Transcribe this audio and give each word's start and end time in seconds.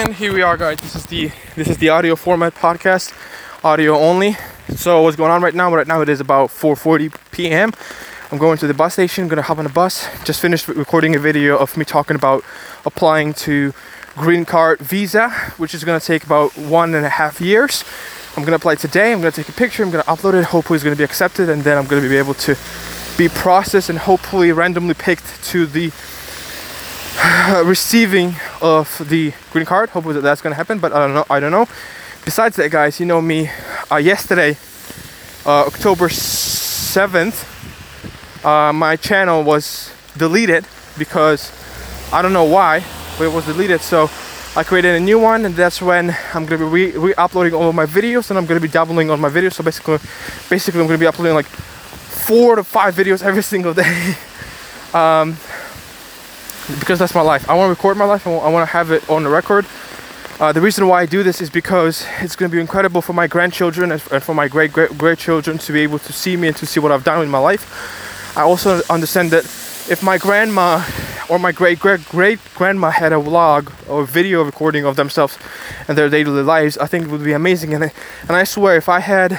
And 0.00 0.14
here 0.14 0.32
we 0.32 0.40
are, 0.40 0.56
guys. 0.56 0.78
This 0.78 0.96
is 0.96 1.04
the 1.04 1.30
this 1.56 1.68
is 1.68 1.76
the 1.76 1.90
audio 1.90 2.16
format 2.16 2.54
podcast, 2.54 3.12
audio 3.62 3.98
only. 3.98 4.34
So 4.74 5.02
what's 5.02 5.14
going 5.14 5.30
on 5.30 5.42
right 5.42 5.54
now? 5.54 5.74
Right 5.74 5.86
now 5.86 6.00
it 6.00 6.08
is 6.08 6.20
about 6.20 6.48
4:40 6.48 7.14
p.m. 7.32 7.70
I'm 8.32 8.38
going 8.38 8.56
to 8.58 8.66
the 8.66 8.72
bus 8.72 8.94
station. 8.94 9.28
gonna 9.28 9.42
hop 9.42 9.58
on 9.58 9.64
the 9.64 9.70
bus. 9.70 10.08
Just 10.24 10.40
finished 10.40 10.68
recording 10.68 11.14
a 11.16 11.18
video 11.18 11.58
of 11.58 11.76
me 11.76 11.84
talking 11.84 12.16
about 12.16 12.42
applying 12.86 13.34
to 13.44 13.74
green 14.16 14.46
card 14.46 14.78
visa, 14.78 15.28
which 15.58 15.74
is 15.74 15.84
gonna 15.84 16.00
take 16.00 16.24
about 16.24 16.56
one 16.56 16.94
and 16.94 17.04
a 17.04 17.10
half 17.10 17.38
years. 17.38 17.84
I'm 18.38 18.44
gonna 18.44 18.56
apply 18.56 18.76
today. 18.76 19.12
I'm 19.12 19.18
gonna 19.18 19.32
take 19.32 19.50
a 19.50 19.52
picture. 19.52 19.82
I'm 19.82 19.90
gonna 19.90 20.04
upload 20.04 20.32
it. 20.32 20.46
Hopefully, 20.46 20.78
it's 20.78 20.84
gonna 20.84 20.96
be 20.96 21.04
accepted, 21.04 21.50
and 21.50 21.62
then 21.62 21.76
I'm 21.76 21.84
gonna 21.84 22.08
be 22.08 22.16
able 22.16 22.34
to 22.48 22.56
be 23.18 23.28
processed 23.28 23.90
and 23.90 23.98
hopefully 23.98 24.50
randomly 24.50 24.94
picked 24.94 25.44
to 25.50 25.66
the 25.66 25.92
receiving 27.64 28.34
of 28.60 29.00
the 29.08 29.32
green 29.52 29.66
card. 29.66 29.90
Hopefully 29.90 30.14
that 30.14 30.22
that's 30.22 30.40
gonna 30.40 30.54
happen, 30.54 30.78
but 30.78 30.92
I 30.92 30.98
don't 31.00 31.14
know. 31.14 31.24
I 31.30 31.40
don't 31.40 31.52
know. 31.52 31.66
Besides 32.24 32.56
that, 32.56 32.70
guys, 32.70 33.00
you 33.00 33.06
know 33.06 33.20
me. 33.20 33.50
Uh, 33.90 33.96
yesterday, 33.96 34.56
uh, 35.46 35.66
October 35.66 36.08
seventh, 36.08 37.46
uh, 38.44 38.72
my 38.72 38.96
channel 38.96 39.42
was 39.42 39.92
deleted 40.16 40.66
because 40.98 41.52
I 42.12 42.22
don't 42.22 42.32
know 42.32 42.44
why, 42.44 42.84
but 43.18 43.24
it 43.24 43.32
was 43.32 43.46
deleted. 43.46 43.80
So 43.80 44.10
I 44.56 44.64
created 44.64 44.96
a 44.96 45.00
new 45.00 45.18
one, 45.18 45.44
and 45.46 45.54
that's 45.54 45.80
when 45.80 46.16
I'm 46.34 46.46
gonna 46.46 46.70
be 46.70 46.92
re- 46.92 47.14
uploading 47.14 47.54
all 47.54 47.68
of 47.68 47.74
my 47.74 47.86
videos, 47.86 48.30
and 48.30 48.38
I'm 48.38 48.46
gonna 48.46 48.60
be 48.60 48.68
doubling 48.68 49.10
on 49.10 49.20
my 49.20 49.30
videos. 49.30 49.54
So 49.54 49.64
basically, 49.64 49.98
basically, 50.48 50.80
I'm 50.80 50.86
gonna 50.86 50.98
be 50.98 51.06
uploading 51.06 51.34
like 51.34 51.46
four 51.46 52.56
to 52.56 52.64
five 52.64 52.94
videos 52.94 53.22
every 53.22 53.42
single 53.54 53.74
day. 53.74 54.14
um, 54.94 55.36
because 56.78 56.98
that's 56.98 57.14
my 57.14 57.20
life. 57.20 57.48
I 57.48 57.54
want 57.54 57.66
to 57.66 57.70
record 57.70 57.96
my 57.96 58.04
life. 58.04 58.26
I 58.26 58.30
want 58.30 58.66
to 58.68 58.72
have 58.72 58.90
it 58.90 59.08
on 59.10 59.24
the 59.24 59.30
record. 59.30 59.66
Uh, 60.40 60.52
the 60.52 60.60
reason 60.60 60.86
why 60.86 61.02
I 61.02 61.06
do 61.06 61.22
this 61.22 61.42
is 61.42 61.50
because 61.50 62.06
it's 62.20 62.34
going 62.34 62.50
to 62.50 62.54
be 62.54 62.60
incredible 62.60 63.02
for 63.02 63.12
my 63.12 63.26
grandchildren 63.26 63.92
and 63.92 64.00
for 64.00 64.34
my 64.34 64.48
great 64.48 64.72
great 64.72 64.96
great 64.96 65.18
children 65.18 65.58
to 65.58 65.72
be 65.72 65.80
able 65.80 65.98
to 65.98 66.12
see 66.12 66.36
me 66.36 66.48
and 66.48 66.56
to 66.56 66.64
see 66.64 66.80
what 66.80 66.92
I've 66.92 67.04
done 67.04 67.22
in 67.22 67.28
my 67.28 67.38
life. 67.38 68.36
I 68.36 68.42
also 68.42 68.80
understand 68.88 69.32
that 69.32 69.44
if 69.90 70.02
my 70.02 70.16
grandma 70.16 70.82
or 71.28 71.38
my 71.38 71.52
great 71.52 71.78
great 71.78 72.08
great 72.08 72.38
grandma 72.54 72.88
had 72.88 73.12
a 73.12 73.16
vlog 73.16 73.70
or 73.86 74.04
video 74.04 74.42
recording 74.42 74.86
of 74.86 74.96
themselves 74.96 75.36
and 75.88 75.98
their 75.98 76.08
daily 76.08 76.42
lives, 76.42 76.78
I 76.78 76.86
think 76.86 77.04
it 77.04 77.10
would 77.10 77.24
be 77.24 77.32
amazing. 77.32 77.74
And 77.74 77.84
I, 77.84 77.92
and 78.22 78.36
I 78.36 78.44
swear, 78.44 78.76
if 78.76 78.88
I 78.88 79.00
had 79.00 79.38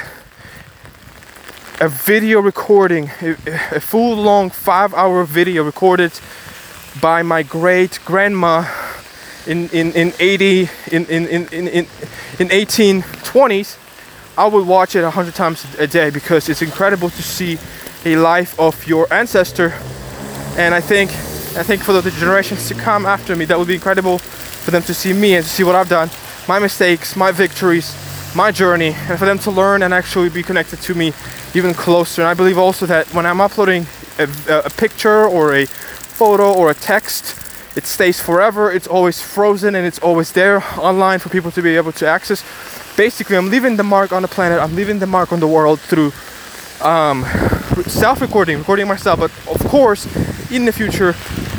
a 1.80 1.88
video 1.88 2.40
recording, 2.40 3.10
a, 3.20 3.30
a 3.72 3.80
full 3.80 4.14
long 4.14 4.50
five 4.50 4.94
hour 4.94 5.24
video 5.24 5.64
recorded 5.64 6.12
by 7.00 7.22
my 7.22 7.42
great 7.42 7.98
grandma 8.04 8.64
in, 9.46 9.68
in, 9.70 9.92
in 9.92 10.12
80 10.18 10.68
in, 10.90 11.06
in, 11.06 11.26
in, 11.26 11.48
in, 11.48 11.68
in 12.38 12.48
1820s 12.48 13.78
i 14.36 14.46
would 14.46 14.66
watch 14.66 14.94
it 14.94 15.02
100 15.02 15.34
times 15.34 15.64
a 15.78 15.86
day 15.86 16.10
because 16.10 16.48
it's 16.48 16.62
incredible 16.62 17.10
to 17.10 17.22
see 17.22 17.58
a 18.04 18.16
life 18.16 18.58
of 18.58 18.86
your 18.86 19.12
ancestor. 19.12 19.72
And 20.56 20.74
i 20.74 20.80
think 20.80 21.10
i 21.56 21.62
think 21.62 21.82
for 21.82 21.92
the 21.92 22.10
generations 22.10 22.68
to 22.68 22.74
come 22.74 23.06
after 23.06 23.34
me 23.36 23.44
that 23.46 23.58
would 23.58 23.68
be 23.68 23.74
incredible 23.74 24.18
for 24.18 24.70
them 24.70 24.82
to 24.82 24.94
see 24.94 25.12
me 25.12 25.34
and 25.34 25.44
to 25.44 25.50
see 25.50 25.64
what 25.64 25.74
i've 25.74 25.88
done 25.88 26.10
my 26.46 26.58
mistakes 26.58 27.16
my 27.16 27.32
victories 27.32 27.96
my 28.34 28.50
journey 28.50 28.94
and 29.08 29.18
for 29.18 29.26
them 29.26 29.38
to 29.38 29.50
learn 29.50 29.82
and 29.82 29.92
actually 29.92 30.28
be 30.28 30.42
connected 30.42 30.80
to 30.80 30.94
me 30.94 31.12
even 31.54 31.74
closer. 31.74 32.22
And 32.22 32.28
i 32.28 32.34
believe 32.34 32.58
also 32.58 32.86
that 32.86 33.06
when 33.14 33.26
i'm 33.26 33.40
uploading 33.40 33.86
a, 34.18 34.28
a 34.64 34.70
picture 34.70 35.26
or 35.26 35.54
a 35.54 35.66
photo 36.22 36.54
or 36.54 36.70
a 36.70 36.74
text 36.74 37.24
it 37.74 37.84
stays 37.84 38.20
forever. 38.20 38.70
It's 38.70 38.86
always 38.86 39.20
frozen 39.20 39.74
and 39.74 39.84
it's 39.90 39.98
always 39.98 40.30
there 40.32 40.58
online 40.78 41.18
for 41.18 41.30
people 41.30 41.50
to 41.50 41.62
be 41.62 41.74
able 41.80 41.92
to 42.00 42.06
access. 42.06 42.40
Basically 42.96 43.36
i'm 43.36 43.50
leaving 43.54 43.74
the 43.76 43.88
mark 43.96 44.12
on 44.12 44.22
the 44.22 44.28
planet. 44.36 44.56
I'm 44.64 44.76
leaving 44.80 44.98
the 45.00 45.10
mark 45.16 45.32
on 45.32 45.40
the 45.40 45.48
world 45.56 45.78
through 45.90 46.10
um, 46.90 47.24
self-recording 48.02 48.56
recording 48.58 48.86
myself. 48.86 49.16
But 49.24 49.32
of 49.54 49.60
course 49.74 50.02
in 50.56 50.64
the 50.68 50.74
future 50.80 51.12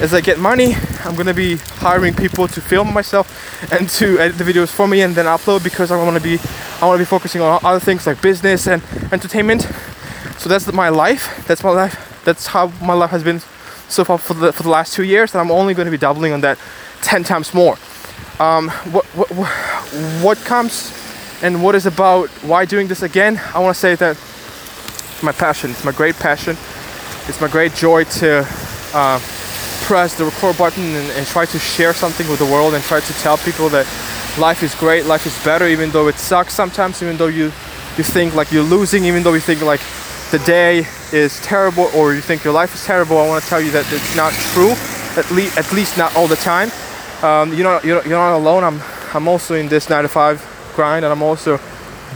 as 0.06 0.14
i 0.18 0.22
get 0.30 0.38
money 0.52 0.70
i'm 1.06 1.16
to 1.16 1.34
be 1.34 1.52
hiring 1.88 2.14
people 2.14 2.46
to 2.56 2.60
film 2.62 2.88
myself 3.00 3.26
and 3.74 3.90
to 4.00 4.06
edit 4.24 4.38
the 4.42 4.48
videos 4.52 4.70
for 4.78 4.88
me 4.88 5.02
and 5.06 5.16
then 5.18 5.26
upload 5.36 5.62
because 5.64 5.90
i 5.92 5.98
want 5.98 6.16
to 6.22 6.26
be 6.32 6.36
i 6.82 6.86
want 6.88 6.96
to 7.00 7.04
be 7.06 7.12
focusing 7.16 7.42
on 7.42 7.50
other 7.70 7.84
things 7.88 8.02
like 8.08 8.22
business 8.22 8.62
and 8.68 8.82
entertainment. 9.12 9.62
So 10.42 10.46
that's 10.52 10.66
my 10.72 10.90
life. 10.90 11.24
That's 11.48 11.64
my 11.70 11.74
life. 11.84 11.96
That's 12.26 12.46
how 12.54 12.72
my 12.92 12.96
life 13.02 13.12
has 13.18 13.24
been 13.24 13.42
so 13.90 14.04
far 14.04 14.18
for 14.18 14.34
the, 14.34 14.54
for 14.54 14.64
the 14.64 14.70
last 14.70 14.94
two 14.94 15.04
years, 15.04 15.34
and 15.34 15.42
I'm 15.42 15.52
only 15.52 15.74
going 15.74 15.86
to 15.86 15.92
be 15.92 15.98
doubling 15.98 16.34
on 16.34 16.42
that 16.42 16.58
10 17.02 17.24
times 17.24 17.54
more. 17.54 17.78
Um, 18.40 18.70
what, 18.92 19.06
what, 19.06 19.30
what 20.24 20.38
comes 20.40 20.92
and 21.44 21.62
what 21.64 21.76
is 21.76 21.86
about 21.86 22.30
why 22.44 22.66
doing 22.66 22.88
this 22.88 23.02
again? 23.02 23.40
I 23.54 23.60
want 23.60 23.76
to 23.76 23.80
say 23.80 23.96
that 23.96 24.18
my 25.22 25.32
passion, 25.32 25.72
it's 25.72 25.84
my 25.84 25.92
great 25.92 26.16
passion, 26.16 26.58
it's 27.28 27.40
my 27.40 27.48
great 27.48 27.74
joy 27.74 28.06
to 28.06 28.46
uh, 28.94 29.20
press 29.84 30.18
the 30.18 30.26
record 30.26 30.58
button 30.58 30.84
and, 30.84 31.12
and 31.12 31.28
try 31.28 31.46
to 31.46 31.60
share 31.60 31.94
something 31.94 32.28
with 32.28 32.40
the 32.40 32.46
world 32.46 32.74
and 32.74 32.84
try 32.84 33.00
to 33.00 33.14
tell 33.16 33.38
people 33.38 33.70
that 33.70 33.86
life 34.38 34.64
is 34.64 34.74
great, 34.76 35.06
life 35.06 35.26
is 35.26 35.44
better, 35.44 35.68
even 35.68 35.92
though 35.92 36.08
it 36.08 36.16
sucks 36.16 36.54
sometimes, 36.54 37.02
even 37.04 37.18
though 37.18 37.28
you 37.28 37.52
you 37.98 38.04
think 38.04 38.34
like 38.34 38.52
you're 38.52 38.64
losing, 38.64 39.06
even 39.06 39.22
though 39.22 39.34
you 39.34 39.40
think 39.40 39.62
like 39.62 39.82
the 40.32 40.40
day 40.40 40.88
is 41.14 41.40
terrible 41.42 41.90
or 41.96 42.14
you 42.14 42.22
think 42.22 42.44
your 42.44 42.54
life 42.54 42.74
is 42.74 42.84
terrible, 42.86 43.18
I 43.18 43.28
want 43.28 43.44
to 43.44 43.50
tell 43.50 43.62
you 43.62 43.72
that 43.72 43.86
it's 43.92 44.16
not 44.16 44.34
true. 44.54 44.72
At 45.16 45.30
least, 45.32 45.58
at 45.58 45.72
least 45.72 45.98
not 45.98 46.16
all 46.16 46.28
the 46.28 46.36
time. 46.36 46.72
Um, 47.22 47.54
you 47.54 47.64
know, 47.64 47.80
you're, 47.84 48.02
you're 48.04 48.18
not 48.18 48.36
alone. 48.36 48.64
I'm, 48.64 48.82
I'm 49.14 49.28
also 49.28 49.54
in 49.54 49.68
this 49.70 49.90
nine 49.90 50.04
to 50.04 50.10
five 50.10 50.44
grind, 50.76 51.06
and 51.06 51.12
I'm 51.12 51.22
also 51.22 51.60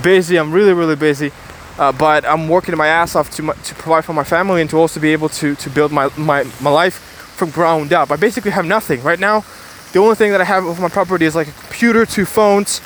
busy. 0.02 0.38
I'm 0.38 0.52
really, 0.52 0.74
really 0.74 0.96
busy. 0.96 1.32
Uh, 1.78 1.92
but 1.92 2.26
I'm 2.26 2.50
working 2.50 2.76
my 2.76 2.88
ass 2.88 3.16
off 3.16 3.30
to, 3.36 3.54
to 3.54 3.76
provide 3.76 4.04
for 4.04 4.14
my 4.14 4.24
family 4.24 4.62
and 4.62 4.70
to 4.72 4.78
also 4.78 5.00
be 5.00 5.14
able 5.14 5.30
to, 5.30 5.56
to 5.56 5.70
build 5.70 5.92
my, 5.92 6.10
my, 6.18 6.44
my 6.60 6.72
life 6.72 6.96
from 6.96 7.52
ground 7.52 7.94
up. 7.94 8.10
I 8.10 8.16
basically 8.16 8.52
have 8.52 8.66
nothing 8.66 9.04
right 9.04 9.20
now. 9.20 9.46
The 9.94 10.00
only 10.00 10.16
thing 10.16 10.32
that 10.32 10.42
I 10.42 10.44
have 10.44 10.66
of 10.66 10.80
my 10.82 10.90
property 10.90 11.26
is 11.26 11.36
like 11.36 11.48
a 11.48 11.52
computer, 11.52 12.06
two 12.06 12.26
phones, 12.26 12.82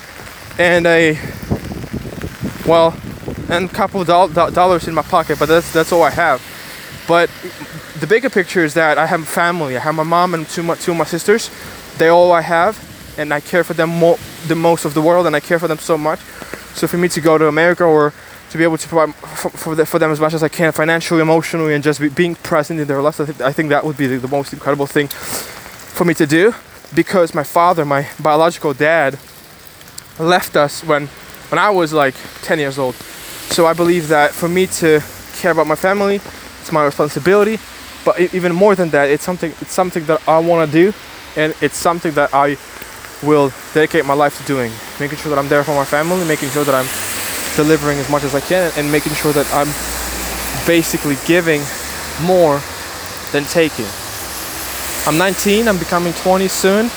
and 0.60 0.86
a 0.86 1.18
well, 2.68 2.96
and 3.50 3.70
a 3.70 3.74
couple 3.74 4.04
dollars 4.04 4.88
in 4.88 4.94
my 4.94 5.02
pocket, 5.02 5.40
but 5.40 5.48
that's 5.48 5.72
that's 5.74 5.92
all 5.92 6.04
I 6.04 6.12
have. 6.12 6.42
But 7.08 7.30
the 8.00 8.08
bigger 8.08 8.30
picture 8.30 8.64
is 8.64 8.74
that 8.76 8.98
I 8.98 9.06
have 9.06 9.28
family. 9.28 9.76
I 9.76 9.80
have 9.80 9.96
my 9.96 10.04
mom 10.04 10.34
and 10.34 10.48
two, 10.48 10.64
my, 10.64 10.76
two 10.76 10.92
of 10.92 10.98
my 10.98 11.04
sisters. 11.04 11.50
They're 11.98 12.12
all 12.12 12.32
I 12.32 12.42
have, 12.42 12.78
and 13.18 13.34
I 13.34 13.40
care 13.40 13.64
for 13.64 13.74
them 13.74 13.90
more, 13.90 14.18
the 14.48 14.56
most 14.56 14.86
of 14.86 14.94
the 14.94 15.02
world, 15.02 15.28
and 15.28 15.36
I 15.36 15.40
care 15.40 15.60
for 15.60 15.68
them 15.68 15.78
so 15.78 15.98
much. 15.98 16.20
So 16.74 16.88
for 16.88 16.98
me 16.98 17.10
to 17.10 17.22
go 17.22 17.38
to 17.38 17.48
America 17.48 17.84
or 17.84 18.14
to 18.52 18.58
be 18.58 18.64
able 18.64 18.78
to 18.78 18.88
provide 18.88 19.14
for, 19.16 19.50
for, 19.50 19.76
the, 19.76 19.86
for 19.86 20.00
them 20.00 20.12
as 20.12 20.20
much 20.20 20.34
as 20.34 20.44
I 20.44 20.50
can, 20.50 20.72
financially, 20.72 21.22
emotionally, 21.22 21.74
and 21.74 21.84
just 21.84 22.00
be, 22.00 22.10
being 22.10 22.36
present 22.36 22.80
in 22.80 22.88
their 22.88 23.02
lives, 23.02 23.20
I 23.20 23.26
think, 23.26 23.42
I 23.42 23.52
think 23.52 23.70
that 23.70 23.86
would 23.86 23.98
be 23.98 24.08
the, 24.08 24.18
the 24.18 24.28
most 24.28 24.54
incredible 24.54 24.88
thing 24.88 25.08
for 25.08 26.06
me 26.06 26.14
to 26.16 26.26
do. 26.26 26.54
Because 26.94 27.34
my 27.34 27.44
father, 27.44 27.86
my 27.86 28.08
biological 28.20 28.74
dad, 28.74 29.18
left 30.20 30.56
us 30.56 30.84
when 30.84 31.10
when 31.52 31.60
I 31.60 31.70
was 31.70 31.92
like 31.92 32.16
10 32.44 32.60
years 32.60 32.80
old. 32.80 32.96
So 33.52 33.68
I 33.68 33.74
believe 33.74 34.08
that 34.08 34.32
for 34.32 34.48
me 34.48 34.68
to 34.68 35.04
care 35.34 35.52
about 35.52 35.68
my 35.68 35.76
family, 35.76 36.16
it's 36.62 36.72
my 36.72 36.86
responsibility. 36.86 37.60
But 38.06 38.34
even 38.34 38.56
more 38.56 38.74
than 38.74 38.90
that, 38.92 39.10
it's 39.10 39.24
something 39.24 39.52
it's 39.62 39.74
something 39.74 40.06
that 40.06 40.28
I 40.28 40.40
want 40.40 40.66
to 40.66 40.72
do, 40.72 40.94
and 41.36 41.54
it's 41.62 41.78
something 41.78 42.14
that 42.14 42.34
I 42.34 42.58
will 43.22 43.52
dedicate 43.74 44.06
my 44.06 44.14
life 44.16 44.38
to 44.40 44.44
doing. 44.46 44.72
Making 45.00 45.18
sure 45.18 45.30
that 45.30 45.38
I'm 45.38 45.50
there 45.50 45.64
for 45.64 45.76
my 45.76 45.86
family, 45.86 46.26
making 46.26 46.50
sure 46.50 46.64
that 46.64 46.74
I'm 46.74 46.90
delivering 47.56 48.00
as 48.00 48.10
much 48.10 48.24
as 48.24 48.34
I 48.34 48.40
can, 48.40 48.72
and 48.78 48.92
making 48.92 49.14
sure 49.14 49.34
that 49.34 49.46
I'm 49.54 49.70
basically 50.66 51.18
giving 51.28 51.62
more 52.24 52.62
than 53.34 53.44
taking. 53.44 53.90
I'm 55.06 55.18
19. 55.18 55.68
I'm 55.68 55.78
becoming 55.78 56.14
20 56.14 56.48
soon, 56.48 56.90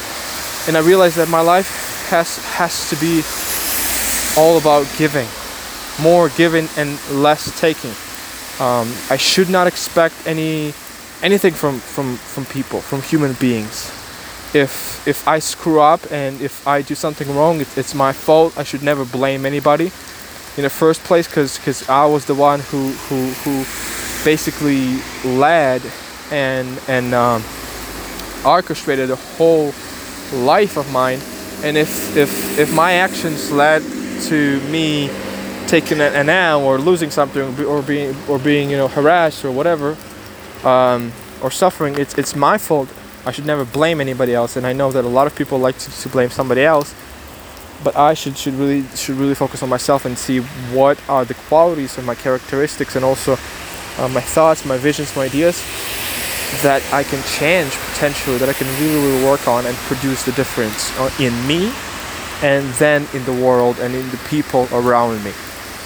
and 0.68 0.76
I 0.76 0.80
realize 0.80 1.16
that 1.16 1.28
my 1.28 1.40
life 1.40 2.06
has 2.08 2.38
has 2.54 2.88
to 2.90 2.96
be 2.96 3.22
all 4.36 4.58
about 4.58 4.86
giving 4.98 5.28
more 6.00 6.28
giving 6.30 6.68
and 6.76 6.98
less 7.10 7.58
taking. 7.60 7.92
Um, 8.60 8.92
I 9.10 9.16
should 9.16 9.48
not 9.50 9.66
expect 9.66 10.14
any 10.26 10.72
anything 11.22 11.54
from, 11.54 11.78
from, 11.78 12.16
from 12.16 12.44
people, 12.46 12.80
from 12.80 13.02
human 13.02 13.32
beings. 13.34 13.90
If 14.54 15.06
if 15.06 15.26
I 15.26 15.40
screw 15.40 15.80
up 15.80 16.00
and 16.12 16.40
if 16.40 16.66
I 16.66 16.82
do 16.82 16.94
something 16.94 17.34
wrong, 17.34 17.60
it's, 17.60 17.76
it's 17.76 17.94
my 17.94 18.12
fault. 18.12 18.56
I 18.56 18.62
should 18.62 18.82
never 18.82 19.04
blame 19.04 19.46
anybody 19.46 19.90
in 20.56 20.62
the 20.62 20.70
first 20.70 21.02
place 21.02 21.26
because 21.26 21.58
because 21.58 21.88
I 21.88 22.06
was 22.06 22.26
the 22.26 22.34
one 22.34 22.60
who 22.60 22.90
who 23.08 23.30
who 23.42 23.64
basically 24.24 25.00
led 25.24 25.82
and 26.30 26.78
and 26.86 27.14
um, 27.14 27.42
orchestrated 28.44 29.08
the 29.08 29.16
whole 29.16 29.74
life 30.32 30.76
of 30.76 30.90
mine. 30.92 31.20
And 31.64 31.76
if 31.76 32.16
if 32.16 32.58
if 32.58 32.72
my 32.72 32.92
actions 32.92 33.50
led 33.50 33.82
to 34.22 34.60
me 34.70 35.10
taking 35.66 36.00
an 36.00 36.28
L 36.28 36.62
or 36.62 36.78
losing 36.78 37.10
something 37.10 37.42
or 37.64 37.82
being 37.82 38.14
or 38.28 38.38
being 38.38 38.70
you 38.70 38.76
know 38.76 38.88
harassed 38.88 39.44
or 39.44 39.52
whatever 39.52 39.96
um, 40.64 41.12
or 41.42 41.50
suffering 41.50 41.98
it's 41.98 42.16
it's 42.18 42.36
my 42.36 42.58
fault 42.58 42.88
I 43.26 43.32
should 43.32 43.46
never 43.46 43.64
blame 43.64 44.00
anybody 44.00 44.34
else. 44.34 44.56
And 44.56 44.66
I 44.66 44.72
know 44.72 44.92
that 44.92 45.04
a 45.04 45.08
lot 45.08 45.26
of 45.26 45.34
people 45.34 45.58
like 45.58 45.78
to, 45.78 45.90
to 46.02 46.08
blame 46.08 46.30
somebody 46.30 46.62
else, 46.62 46.94
but 47.82 47.96
I 47.96 48.14
should 48.14 48.36
should 48.36 48.54
really 48.54 48.82
should 48.94 49.16
really 49.16 49.34
focus 49.34 49.62
on 49.62 49.68
myself 49.68 50.04
and 50.04 50.16
see 50.16 50.40
what 50.72 50.98
are 51.08 51.24
the 51.24 51.34
qualities 51.34 51.96
of 51.98 52.04
my 52.04 52.14
characteristics 52.14 52.96
and 52.96 53.04
also 53.04 53.32
uh, 53.98 54.08
my 54.08 54.20
thoughts, 54.20 54.64
my 54.64 54.76
visions, 54.76 55.14
my 55.16 55.24
ideas 55.24 55.62
that 56.62 56.82
I 56.92 57.02
can 57.02 57.22
change 57.38 57.72
potentially, 57.92 58.38
that 58.38 58.48
I 58.48 58.52
can 58.52 58.66
really, 58.80 59.00
really 59.06 59.24
work 59.24 59.48
on 59.48 59.66
and 59.66 59.74
produce 59.88 60.24
the 60.24 60.32
difference 60.32 60.96
uh, 60.98 61.10
in 61.18 61.34
me 61.46 61.72
and 62.42 62.66
then 62.74 63.06
in 63.14 63.24
the 63.24 63.32
world 63.32 63.78
and 63.80 63.94
in 63.94 64.08
the 64.10 64.20
people 64.28 64.68
around 64.72 65.22
me. 65.24 65.32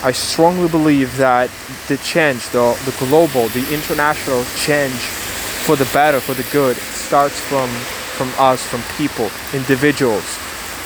I 0.03 0.13
strongly 0.13 0.69
believe 0.69 1.17
that 1.17 1.51
the 1.89 1.97
change, 1.99 2.49
the, 2.51 2.79
the 2.85 2.95
global, 2.99 3.49
the 3.49 3.67
international 3.75 4.45
change 4.57 4.95
for 5.67 5.77
the 5.77 5.89
better, 5.93 6.21
for 6.21 6.35
the 6.35 6.47
good, 6.53 6.77
starts 6.77 7.39
from, 7.41 7.69
from 8.17 8.31
us, 8.39 8.65
from 8.65 8.81
people, 8.97 9.29
individuals, 9.53 10.25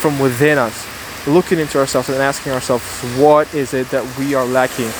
from 0.00 0.18
within 0.18 0.56
us, 0.56 0.86
looking 1.26 1.58
into 1.58 1.78
ourselves 1.78 2.08
and 2.08 2.18
asking 2.18 2.52
ourselves, 2.52 2.84
what 3.18 3.52
is 3.54 3.74
it 3.74 3.88
that 3.90 4.02
we 4.18 4.34
are 4.34 4.46
lacking? 4.46 4.90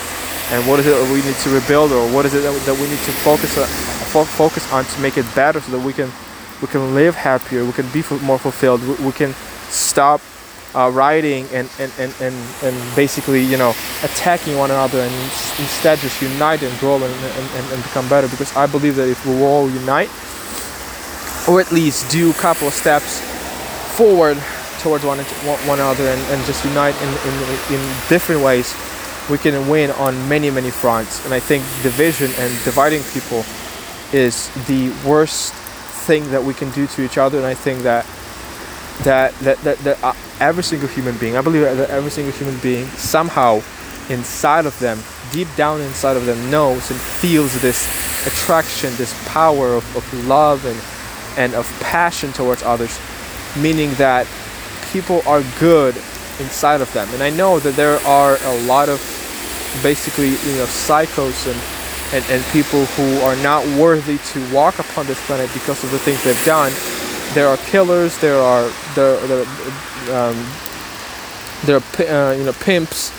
And 0.53 0.69
what 0.69 0.79
is 0.79 0.87
it 0.87 0.91
that 0.91 1.11
we 1.11 1.23
need 1.23 1.37
to 1.37 1.51
rebuild, 1.51 1.91
or 1.93 2.07
what 2.13 2.27
is 2.27 2.35
it 2.35 2.43
that, 2.43 2.77
we 2.77 2.89
need 2.89 3.01
to 3.09 3.13
focus 3.25 3.57
on, 3.57 3.67
focus 4.27 4.71
on 4.73 4.85
to 4.85 5.01
make 5.01 5.17
it 5.17 5.25
better, 5.35 5.61
so 5.61 5.73
that 5.73 5.85
we 5.85 5.95
can 5.95 6.11
we 6.61 6.69
can 6.69 6.95
live 6.95 7.15
happier, 7.15 7.65
we 7.65 7.73
can 7.73 7.89
be 7.91 8.05
more 8.23 8.39
fulfilled, 8.39 8.87
we, 8.87 9.07
we 9.07 9.13
can 9.13 9.33
stop 9.71 10.21
uh, 10.75 10.91
rioting 10.91 11.47
and, 11.53 11.69
and, 11.79 11.93
and, 11.99 12.15
and, 12.21 12.35
and 12.63 12.97
basically, 12.97 13.43
you 13.43 13.57
know, 13.57 13.71
attacking 14.03 14.57
one 14.57 14.71
another 14.71 15.01
and 15.01 15.13
instead 15.59 15.99
just 15.99 16.21
unite 16.23 16.63
and 16.63 16.79
grow 16.81 16.97
and, 16.97 17.05
and, 17.05 17.73
and 17.73 17.83
become 17.83 18.09
better. 18.09 18.29
Because 18.29 18.55
I 18.57 18.67
believe 18.67 18.97
that 18.97 19.09
if 19.09 19.25
we 19.27 19.43
all 19.43 19.69
unite, 19.71 20.11
or 21.49 21.61
at 21.61 21.73
least 21.73 22.11
do 22.11 22.31
a 22.31 22.35
couple 22.35 22.69
of 22.69 22.75
steps 22.75 23.21
forward 23.97 24.39
towards 24.81 25.05
one, 25.05 25.19
one 25.19 25.79
another 25.79 26.05
and, 26.05 26.21
and 26.33 26.45
just 26.47 26.65
unite 26.65 26.95
in, 27.03 27.09
in, 27.09 27.81
in 27.81 27.97
different 28.09 28.43
ways, 28.43 28.75
we 29.31 29.39
can 29.39 29.69
win 29.69 29.91
on 29.93 30.29
many, 30.29 30.51
many 30.51 30.71
fronts. 30.71 31.25
And 31.25 31.35
I 31.35 31.41
think 31.41 31.63
division 31.83 32.31
and 32.39 32.53
dividing 32.65 33.03
people 33.13 33.45
is 34.13 34.51
the 34.67 34.91
worst 35.07 35.55
thing 35.55 36.29
that 36.31 36.43
we 36.43 36.55
can 36.55 36.71
do 36.71 36.87
to 36.89 37.03
each 37.03 37.19
other. 37.19 37.39
And 37.39 37.47
I 37.47 37.55
think 37.55 37.83
that 37.83 38.07
that 39.01 39.35
that 39.41 39.59
that, 39.59 39.79
that 39.79 40.03
uh, 40.03 40.15
every 40.41 40.63
single 40.63 40.89
human 40.89 41.17
being, 41.19 41.37
I 41.37 41.41
believe 41.41 41.63
that 41.63 41.91
every 41.91 42.11
single 42.11 42.33
human 42.33 42.59
being 42.59 42.87
somehow 42.89 43.63
inside 44.09 44.67
of 44.67 44.79
them, 44.79 44.99
deep 45.33 45.49
down 45.57 45.81
inside 45.81 46.17
of 46.17 46.27
them, 46.27 46.51
knows 46.51 46.91
and 46.91 47.01
feels 47.01 47.61
this 47.63 47.87
attraction, 48.27 48.95
this 48.97 49.15
power 49.29 49.75
of, 49.75 49.97
of 49.97 50.27
love 50.27 50.65
and 50.67 50.79
and 51.39 51.55
of 51.55 51.67
passion 51.81 52.33
towards 52.33 52.63
others, 52.63 53.01
meaning 53.59 53.93
that 53.95 54.27
people 54.93 55.23
are 55.27 55.43
good 55.59 55.97
inside 56.39 56.81
of 56.81 56.93
them. 56.93 57.09
And 57.13 57.23
I 57.23 57.31
know 57.31 57.59
that 57.61 57.75
there 57.75 57.99
are 58.07 58.37
a 58.43 58.63
lot 58.65 58.89
of 58.89 59.01
basically 59.83 60.31
you 60.31 60.57
know 60.59 60.67
psychos 60.67 61.51
and 61.51 61.61
and, 62.15 62.25
and 62.31 62.45
people 62.53 62.85
who 62.85 63.21
are 63.21 63.37
not 63.37 63.67
worthy 63.79 64.19
to 64.19 64.55
walk 64.55 64.79
upon 64.79 65.07
this 65.07 65.25
planet 65.27 65.51
because 65.55 65.83
of 65.83 65.91
the 65.91 65.99
things 65.99 66.23
they've 66.25 66.45
done 66.45 66.71
there 67.35 67.49
are 67.49 67.57
killers, 67.57 68.19
there 68.19 68.39
are 68.39 68.71
there 68.95 69.17
there, 69.27 69.47
um, 70.13 70.37
there 71.65 71.77
are 71.77 72.31
uh, 72.31 72.33
you 72.37 72.45
know 72.45 72.53
pimps, 72.53 73.13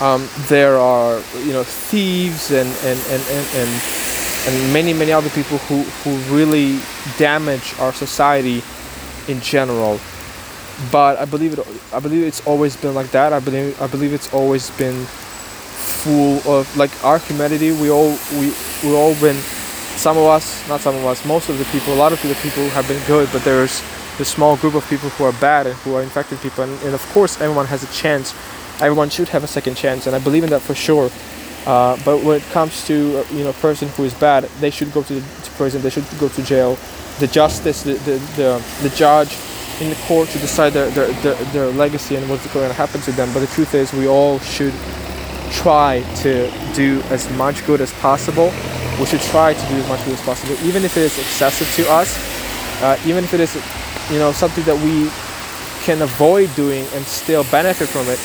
um, 0.00 0.28
there 0.48 0.76
are 0.78 1.20
you 1.44 1.52
know 1.52 1.62
thieves 1.62 2.50
and 2.50 2.68
and 2.84 2.98
and 3.08 3.22
and, 3.30 3.46
and 3.54 3.82
and 4.46 4.72
many 4.72 4.92
many 4.92 5.12
other 5.12 5.30
people 5.30 5.58
who 5.58 5.82
who 6.02 6.16
really 6.34 6.80
damage 7.18 7.74
our 7.78 7.92
society 7.92 8.62
in 9.28 9.40
general. 9.40 10.00
But 10.90 11.18
I 11.18 11.26
believe 11.26 11.58
it. 11.58 11.66
I 11.92 12.00
believe 12.00 12.26
it's 12.26 12.44
always 12.46 12.76
been 12.76 12.94
like 12.94 13.10
that. 13.10 13.32
I 13.32 13.40
believe. 13.40 13.80
I 13.82 13.86
believe 13.86 14.12
it's 14.12 14.32
always 14.32 14.70
been 14.78 15.04
full 15.04 16.40
of 16.50 16.74
like 16.76 16.90
our 17.04 17.18
humanity. 17.18 17.72
We 17.72 17.90
all 17.90 18.16
we 18.38 18.54
we 18.82 18.94
all 18.94 19.14
been 19.16 19.36
some 20.00 20.16
of 20.16 20.24
us, 20.24 20.66
not 20.66 20.80
some 20.80 20.96
of 20.96 21.04
us, 21.04 21.26
most 21.26 21.50
of 21.50 21.58
the 21.58 21.64
people, 21.66 21.92
a 21.92 22.00
lot 22.04 22.10
of 22.10 22.22
the 22.22 22.34
people 22.36 22.66
have 22.70 22.88
been 22.88 23.06
good, 23.06 23.28
but 23.32 23.44
there's 23.44 23.82
a 24.18 24.24
small 24.24 24.56
group 24.56 24.74
of 24.74 24.88
people 24.88 25.10
who 25.10 25.24
are 25.24 25.32
bad 25.34 25.66
and 25.66 25.76
who 25.80 25.94
are 25.94 26.02
infected 26.02 26.40
people. 26.40 26.64
And, 26.64 26.72
and, 26.84 26.94
of 26.94 27.06
course, 27.12 27.38
everyone 27.38 27.66
has 27.66 27.82
a 27.82 27.92
chance. 27.92 28.34
Everyone 28.80 29.10
should 29.10 29.28
have 29.28 29.44
a 29.44 29.46
second 29.46 29.76
chance, 29.76 30.06
and 30.06 30.16
I 30.16 30.18
believe 30.18 30.42
in 30.42 30.50
that 30.50 30.62
for 30.62 30.74
sure. 30.74 31.10
Uh, 31.66 31.98
but 32.02 32.24
when 32.24 32.38
it 32.38 32.42
comes 32.44 32.86
to 32.86 33.18
uh, 33.18 33.34
you 33.34 33.44
know 33.44 33.50
a 33.50 33.60
person 33.60 33.88
who 33.90 34.04
is 34.04 34.14
bad, 34.14 34.44
they 34.60 34.70
should 34.70 34.90
go 34.94 35.02
to, 35.02 35.20
the, 35.20 35.42
to 35.42 35.50
prison. 35.50 35.82
They 35.82 35.90
should 35.90 36.06
go 36.18 36.28
to 36.28 36.42
jail. 36.42 36.78
The 37.18 37.26
justice, 37.26 37.82
the 37.82 37.92
the, 37.92 38.16
the, 38.36 38.64
the 38.82 38.88
judge 38.96 39.36
in 39.82 39.90
the 39.90 39.96
court 40.06 40.30
to 40.30 40.38
decide 40.38 40.72
their, 40.72 40.88
their, 40.90 41.12
their, 41.20 41.34
their 41.52 41.66
legacy 41.66 42.16
and 42.16 42.28
what's 42.30 42.46
going 42.54 42.68
to 42.68 42.74
happen 42.74 43.02
to 43.02 43.12
them. 43.12 43.30
But 43.34 43.40
the 43.40 43.46
truth 43.48 43.74
is, 43.74 43.92
we 43.92 44.08
all 44.08 44.38
should 44.38 44.74
try 45.50 46.02
to 46.22 46.50
do 46.74 47.02
as 47.10 47.30
much 47.36 47.66
good 47.66 47.82
as 47.82 47.92
possible 47.94 48.50
we 49.00 49.06
should 49.06 49.20
try 49.32 49.54
to 49.54 49.68
do 49.68 49.76
as 49.76 49.88
much 49.88 50.04
good 50.04 50.12
as 50.12 50.20
possible, 50.20 50.54
even 50.62 50.84
if 50.84 50.96
it 50.96 51.04
is 51.04 51.18
excessive 51.18 51.66
to 51.74 51.90
us, 51.90 52.20
uh, 52.82 53.00
even 53.06 53.24
if 53.24 53.32
it 53.32 53.40
is, 53.40 53.56
you 54.12 54.18
know, 54.18 54.30
something 54.30 54.62
that 54.64 54.76
we 54.76 55.08
can 55.82 56.02
avoid 56.02 56.54
doing 56.54 56.84
and 56.92 57.04
still 57.06 57.42
benefit 57.44 57.88
from 57.88 58.06
it. 58.12 58.20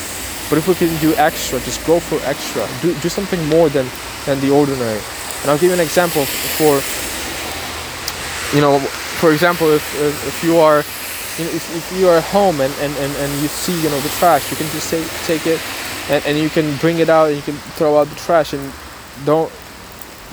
But 0.49 0.59
if 0.59 0.67
we 0.67 0.75
can 0.75 0.91
do 0.99 1.15
extra, 1.15 1.59
just 1.61 1.85
go 1.87 1.99
for 1.99 2.19
extra. 2.27 2.67
Do, 2.81 2.93
do 2.99 3.07
something 3.07 3.39
more 3.47 3.69
than, 3.69 3.87
than 4.25 4.39
the 4.41 4.51
ordinary. 4.51 4.99
And 5.41 5.49
I'll 5.49 5.57
give 5.57 5.71
you 5.71 5.73
an 5.73 5.79
example 5.79 6.25
for, 6.59 6.75
you 8.53 8.61
know, 8.61 8.79
for 9.23 9.31
example, 9.31 9.71
if, 9.71 9.81
if, 10.01 10.27
if 10.27 10.43
you 10.43 10.57
are, 10.57 10.83
you 11.39 11.45
know, 11.45 11.55
if, 11.55 11.63
if 11.75 11.97
you 11.97 12.09
are 12.09 12.19
home 12.19 12.59
and, 12.59 12.73
and, 12.83 12.93
and, 12.97 13.15
and 13.15 13.41
you 13.41 13.47
see, 13.47 13.75
you 13.81 13.89
know, 13.89 13.99
the 14.01 14.09
trash, 14.19 14.51
you 14.51 14.57
can 14.57 14.67
just 14.71 14.91
take, 14.91 15.07
take 15.23 15.47
it 15.47 15.61
and, 16.09 16.25
and 16.25 16.37
you 16.37 16.49
can 16.49 16.75
bring 16.77 16.99
it 16.99 17.09
out 17.09 17.29
and 17.29 17.37
you 17.37 17.41
can 17.43 17.55
throw 17.79 17.97
out 17.97 18.07
the 18.07 18.15
trash 18.15 18.53
and 18.53 18.71
don't 19.25 19.51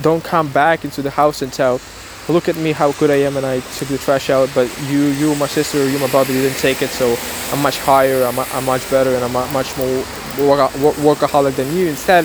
don't 0.01 0.25
come 0.25 0.51
back 0.53 0.85
into 0.85 1.03
the 1.03 1.11
house 1.11 1.43
and 1.43 1.53
tell 1.53 1.81
look 2.29 2.49
at 2.49 2.57
me 2.57 2.73
how 2.73 2.93
good 2.93 3.11
I 3.11 3.17
am 3.17 3.37
and 3.37 3.45
I 3.45 3.61
took 3.61 3.89
the 3.89 3.99
trash 3.99 4.31
out. 4.31 4.49
But 4.55 4.69
you 4.89 5.07
you 5.21 5.35
my 5.37 5.47
sister 5.47 5.89
you 5.89 5.99
my 5.99 6.09
brother 6.09 6.33
didn't 6.33 6.59
take 6.59 6.83
it 6.83 6.89
so 6.89 7.17
I'm 7.53 7.63
much 7.63 7.79
higher 7.79 8.25
I'm, 8.25 8.39
I'm 8.39 8.65
much 8.65 8.89
better 8.91 9.15
and 9.15 9.25
I'm 9.25 9.33
much 9.53 9.77
more 9.77 10.03
workaholic 10.37 11.57
than 11.57 11.75
you. 11.77 11.89
Instead 11.89 12.25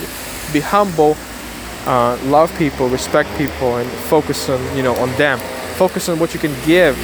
be 0.53 0.59
humble 0.59 1.17
uh, 1.85 2.17
love 2.25 2.55
people 2.57 2.89
respect 2.89 3.29
people 3.37 3.77
and 3.77 3.89
focus 4.09 4.49
on 4.49 4.77
you 4.77 4.83
know 4.83 4.95
on 4.95 5.11
them. 5.17 5.39
Focus 5.75 6.09
on 6.09 6.19
what 6.19 6.33
you 6.33 6.39
can 6.39 6.53
give 6.65 6.97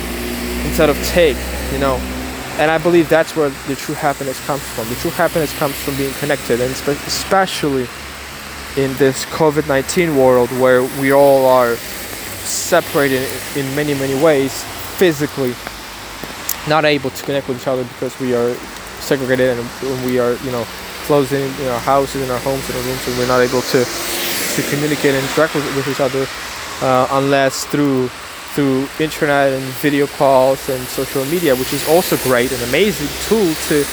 instead 0.65 0.89
of 0.89 0.97
take 1.07 1.37
you 1.73 1.79
know? 1.79 1.95
And 2.59 2.69
I 2.69 2.77
believe 2.77 3.09
that's 3.09 3.35
where 3.35 3.49
the 3.67 3.75
true 3.75 3.95
happiness 3.95 4.39
comes 4.45 4.61
from. 4.61 4.87
The 4.87 4.95
true 4.95 5.09
happiness 5.09 5.57
comes 5.57 5.73
from 5.75 5.97
being 5.97 6.13
connected 6.15 6.61
and 6.61 6.71
especially 6.71 7.87
in 8.77 8.93
this 8.97 9.25
COVID 9.25 9.67
19 9.67 10.17
world 10.17 10.49
where 10.59 10.83
we 10.99 11.13
all 11.13 11.45
are 11.45 11.75
separated 11.75 13.27
in 13.55 13.65
many, 13.75 13.93
many 13.93 14.21
ways 14.21 14.63
physically, 14.97 15.53
not 16.67 16.85
able 16.85 17.09
to 17.09 17.23
connect 17.23 17.47
with 17.47 17.61
each 17.61 17.67
other 17.67 17.83
because 17.83 18.19
we 18.19 18.33
are 18.33 18.53
segregated 18.99 19.57
and 19.59 20.05
we 20.05 20.19
are, 20.19 20.33
you 20.43 20.51
know, 20.51 20.65
closed 21.05 21.33
in, 21.33 21.43
in 21.61 21.67
our 21.67 21.79
houses, 21.79 22.23
in 22.23 22.31
our 22.31 22.39
homes, 22.39 22.67
in 22.69 22.75
our 22.75 22.81
rooms, 22.83 23.07
and 23.07 23.17
we're 23.17 23.27
not 23.27 23.41
able 23.41 23.61
to, 23.61 23.83
to 23.83 24.61
communicate 24.69 25.13
and 25.13 25.23
interact 25.23 25.53
with, 25.55 25.65
with 25.75 25.87
each 25.87 25.99
other 25.99 26.25
uh, 26.81 27.07
unless 27.11 27.65
through 27.65 28.09
through 28.53 28.87
internet 28.99 29.51
and 29.51 29.63
video 29.81 30.05
calls 30.05 30.69
and 30.69 30.83
social 30.85 31.25
media, 31.25 31.55
which 31.55 31.73
is 31.73 31.87
also 31.89 32.15
great 32.17 32.51
and 32.51 32.61
amazing 32.69 33.07
tool 33.27 33.51
to 33.67 33.83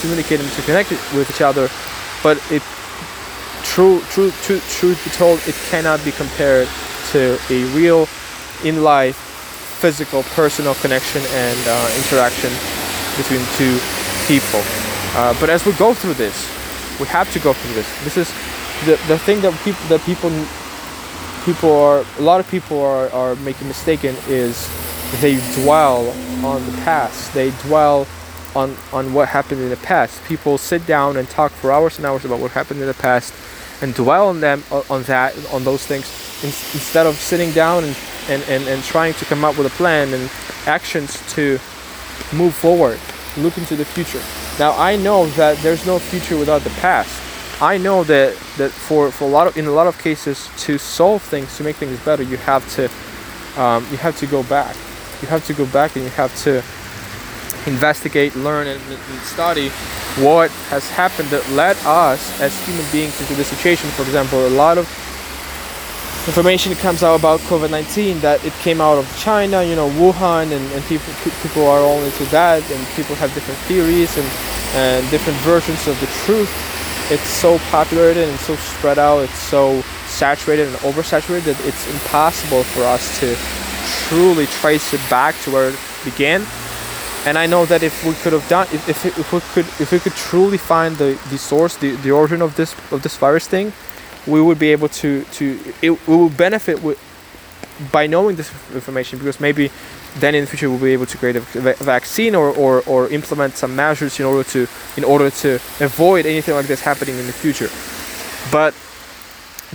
communicate 0.00 0.40
and 0.40 0.50
to 0.50 0.62
connect 0.62 0.90
with 0.90 1.30
each 1.30 1.40
other. 1.40 1.68
But 2.20 2.42
it 2.50 2.60
true, 3.68 4.00
true, 4.10 4.30
true, 4.42 4.60
truth 4.70 5.04
be 5.04 5.10
told, 5.10 5.40
it 5.46 5.54
cannot 5.70 6.02
be 6.04 6.12
compared 6.12 6.68
to 7.12 7.38
a 7.50 7.64
real, 7.76 8.08
in 8.64 8.82
life, 8.82 9.16
physical, 9.80 10.22
personal 10.34 10.74
connection 10.76 11.22
and 11.30 11.58
uh, 11.68 11.94
interaction 11.96 12.50
between 13.16 13.40
two 13.56 13.78
people. 14.26 14.62
Uh, 15.14 15.34
but 15.40 15.48
as 15.48 15.64
we 15.64 15.72
go 15.74 15.94
through 15.94 16.14
this, 16.14 16.48
we 16.98 17.06
have 17.06 17.32
to 17.32 17.38
go 17.38 17.52
through 17.52 17.74
this. 17.74 18.04
This 18.04 18.16
is 18.16 18.28
the, 18.86 18.96
the 19.06 19.18
thing 19.18 19.40
that 19.42 19.54
people 19.64 19.86
that 19.88 20.00
people 20.02 20.30
people 21.44 21.72
are 21.72 22.04
a 22.18 22.22
lot 22.22 22.40
of 22.40 22.50
people 22.50 22.80
are, 22.80 23.08
are 23.10 23.36
making 23.36 23.68
mistaken 23.68 24.16
is 24.28 24.68
they 25.20 25.36
dwell 25.62 26.08
on 26.44 26.64
the 26.66 26.76
past. 26.82 27.32
They 27.32 27.50
dwell 27.62 28.06
on 28.56 28.76
on 28.92 29.12
what 29.12 29.28
happened 29.28 29.60
in 29.60 29.70
the 29.70 29.76
past. 29.78 30.22
People 30.24 30.58
sit 30.58 30.86
down 30.86 31.16
and 31.16 31.28
talk 31.28 31.52
for 31.52 31.72
hours 31.72 31.96
and 31.98 32.06
hours 32.06 32.24
about 32.24 32.40
what 32.40 32.50
happened 32.50 32.80
in 32.80 32.86
the 32.86 32.94
past 32.94 33.32
and 33.82 33.94
dwell 33.94 34.28
on 34.28 34.40
them 34.40 34.62
on 34.90 35.02
that 35.04 35.34
on 35.52 35.64
those 35.64 35.86
things 35.86 36.06
instead 36.44 37.06
of 37.06 37.14
sitting 37.16 37.50
down 37.52 37.84
and, 37.84 37.96
and, 38.28 38.42
and, 38.44 38.68
and 38.68 38.82
trying 38.84 39.14
to 39.14 39.24
come 39.24 39.44
up 39.44 39.56
with 39.58 39.66
a 39.66 39.76
plan 39.76 40.12
and 40.14 40.30
actions 40.66 41.22
to 41.32 41.58
move 42.32 42.54
forward 42.54 42.98
look 43.36 43.56
into 43.58 43.76
the 43.76 43.84
future. 43.84 44.22
Now 44.58 44.76
i 44.78 44.96
know 44.96 45.26
that 45.30 45.58
there's 45.58 45.86
no 45.86 45.98
future 45.98 46.36
without 46.36 46.62
the 46.62 46.70
past. 46.80 47.22
I 47.60 47.76
know 47.76 48.04
that 48.04 48.36
that 48.56 48.70
for, 48.70 49.10
for 49.10 49.24
a 49.24 49.28
lot 49.28 49.46
of 49.46 49.56
in 49.56 49.66
a 49.66 49.72
lot 49.72 49.86
of 49.86 49.98
cases 49.98 50.48
to 50.58 50.78
solve 50.78 51.22
things 51.22 51.56
to 51.56 51.64
make 51.64 51.76
things 51.76 51.98
better 52.04 52.22
you 52.22 52.36
have 52.38 52.68
to 52.74 52.90
um, 53.60 53.84
you 53.90 53.96
have 53.96 54.16
to 54.18 54.26
go 54.26 54.42
back. 54.44 54.76
You 55.20 55.28
have 55.28 55.44
to 55.46 55.54
go 55.54 55.66
back 55.66 55.96
and 55.96 56.04
you 56.04 56.10
have 56.10 56.34
to 56.44 56.62
investigate, 57.68 58.34
learn, 58.34 58.66
and, 58.66 58.80
and 58.90 59.20
study 59.22 59.68
what 60.18 60.50
has 60.72 60.88
happened 60.90 61.28
that 61.28 61.48
led 61.50 61.76
us 61.86 62.40
as 62.40 62.50
human 62.66 62.84
beings 62.90 63.20
into 63.20 63.34
this 63.34 63.46
situation. 63.46 63.88
For 63.90 64.02
example, 64.02 64.46
a 64.46 64.50
lot 64.50 64.78
of 64.78 64.88
information 66.26 66.74
comes 66.76 67.02
out 67.02 67.18
about 67.18 67.40
COVID-19 67.40 68.20
that 68.20 68.44
it 68.44 68.52
came 68.64 68.80
out 68.80 68.98
of 68.98 69.06
China, 69.18 69.62
you 69.62 69.76
know, 69.76 69.88
Wuhan, 69.90 70.50
and, 70.50 70.64
and 70.72 70.84
people 70.84 71.12
people 71.42 71.66
are 71.66 71.80
all 71.80 72.02
into 72.02 72.24
that, 72.26 72.62
and 72.70 72.86
people 72.96 73.14
have 73.16 73.32
different 73.34 73.60
theories 73.70 74.16
and 74.18 74.28
and 74.74 75.08
different 75.10 75.38
versions 75.40 75.86
of 75.88 75.98
the 76.00 76.06
truth. 76.26 76.50
It's 77.10 77.26
so 77.26 77.58
populated 77.70 78.28
and 78.28 78.38
so 78.40 78.56
spread 78.56 78.98
out. 78.98 79.20
It's 79.20 79.38
so 79.38 79.80
saturated 80.06 80.66
and 80.68 80.76
oversaturated 80.78 81.44
that 81.44 81.60
it's 81.64 81.88
impossible 81.88 82.64
for 82.64 82.82
us 82.84 83.18
to 83.20 83.34
truly 84.08 84.46
trace 84.60 84.92
it 84.92 85.00
back 85.08 85.34
to 85.42 85.50
where 85.50 85.70
it 85.70 85.78
began. 86.04 86.44
And 87.28 87.36
I 87.36 87.44
know 87.44 87.66
that 87.66 87.82
if 87.82 88.06
we 88.06 88.14
could 88.14 88.32
have 88.32 88.48
done, 88.48 88.66
if, 88.72 88.88
if, 88.88 89.04
if 89.04 89.32
we 89.34 89.40
could, 89.52 89.66
if 89.82 89.92
we 89.92 89.98
could 89.98 90.14
truly 90.14 90.56
find 90.56 90.96
the, 90.96 91.20
the 91.28 91.36
source, 91.36 91.76
the, 91.76 91.94
the 91.96 92.10
origin 92.10 92.40
of 92.40 92.56
this 92.56 92.72
of 92.90 93.02
this 93.02 93.18
virus 93.18 93.46
thing, 93.46 93.70
we 94.26 94.40
would 94.40 94.58
be 94.58 94.72
able 94.72 94.88
to 94.88 95.24
to 95.36 95.60
it, 95.82 95.90
we 96.08 96.16
will 96.16 96.30
benefit 96.30 96.82
with 96.82 96.98
by 97.92 98.06
knowing 98.06 98.36
this 98.36 98.50
information 98.74 99.18
because 99.18 99.40
maybe 99.40 99.70
then 100.16 100.34
in 100.34 100.40
the 100.44 100.46
future 100.46 100.70
we'll 100.70 100.80
be 100.80 100.94
able 100.94 101.04
to 101.04 101.18
create 101.18 101.36
a 101.36 101.40
vaccine 101.84 102.34
or, 102.34 102.48
or, 102.56 102.82
or 102.86 103.08
implement 103.08 103.54
some 103.56 103.76
measures 103.76 104.18
in 104.18 104.24
order 104.24 104.42
to 104.48 104.66
in 104.96 105.04
order 105.04 105.28
to 105.28 105.56
avoid 105.80 106.24
anything 106.24 106.54
like 106.54 106.66
this 106.66 106.80
happening 106.80 107.18
in 107.18 107.26
the 107.26 107.32
future. 107.44 107.68
But 108.50 108.72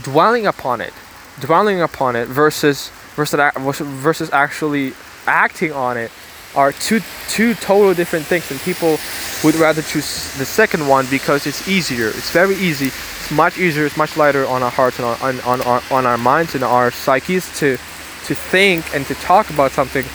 dwelling 0.01 0.47
upon 0.47 0.81
it 0.81 0.93
dwelling 1.39 1.81
upon 1.81 2.15
it 2.15 2.27
versus 2.27 2.89
versus 3.13 3.39
versus 3.79 4.29
actually 4.33 4.93
acting 5.27 5.71
on 5.71 5.97
it 5.97 6.11
are 6.55 6.71
two 6.71 7.01
two 7.29 7.53
totally 7.55 7.95
different 7.95 8.25
things 8.25 8.49
and 8.51 8.59
people 8.61 8.97
would 9.43 9.55
rather 9.55 9.81
choose 9.81 10.33
the 10.37 10.45
second 10.45 10.87
one 10.87 11.05
because 11.09 11.47
it's 11.47 11.67
easier. 11.67 12.07
It's 12.07 12.31
very 12.31 12.55
easy. 12.55 12.87
It's 12.87 13.31
much 13.31 13.57
easier 13.57 13.85
it's 13.85 13.97
much 13.97 14.17
lighter 14.17 14.45
on 14.47 14.63
our 14.63 14.71
hearts 14.71 14.99
and 14.99 15.07
on, 15.07 15.39
on, 15.41 15.61
on, 15.61 15.81
on 15.91 16.05
our 16.05 16.17
minds 16.17 16.55
and 16.55 16.63
our 16.63 16.91
psyches 16.91 17.47
to 17.59 17.77
to 18.25 18.35
think 18.35 18.93
and 18.95 19.05
to 19.07 19.15
talk 19.15 19.49
about 19.49 19.71
something 19.71 20.05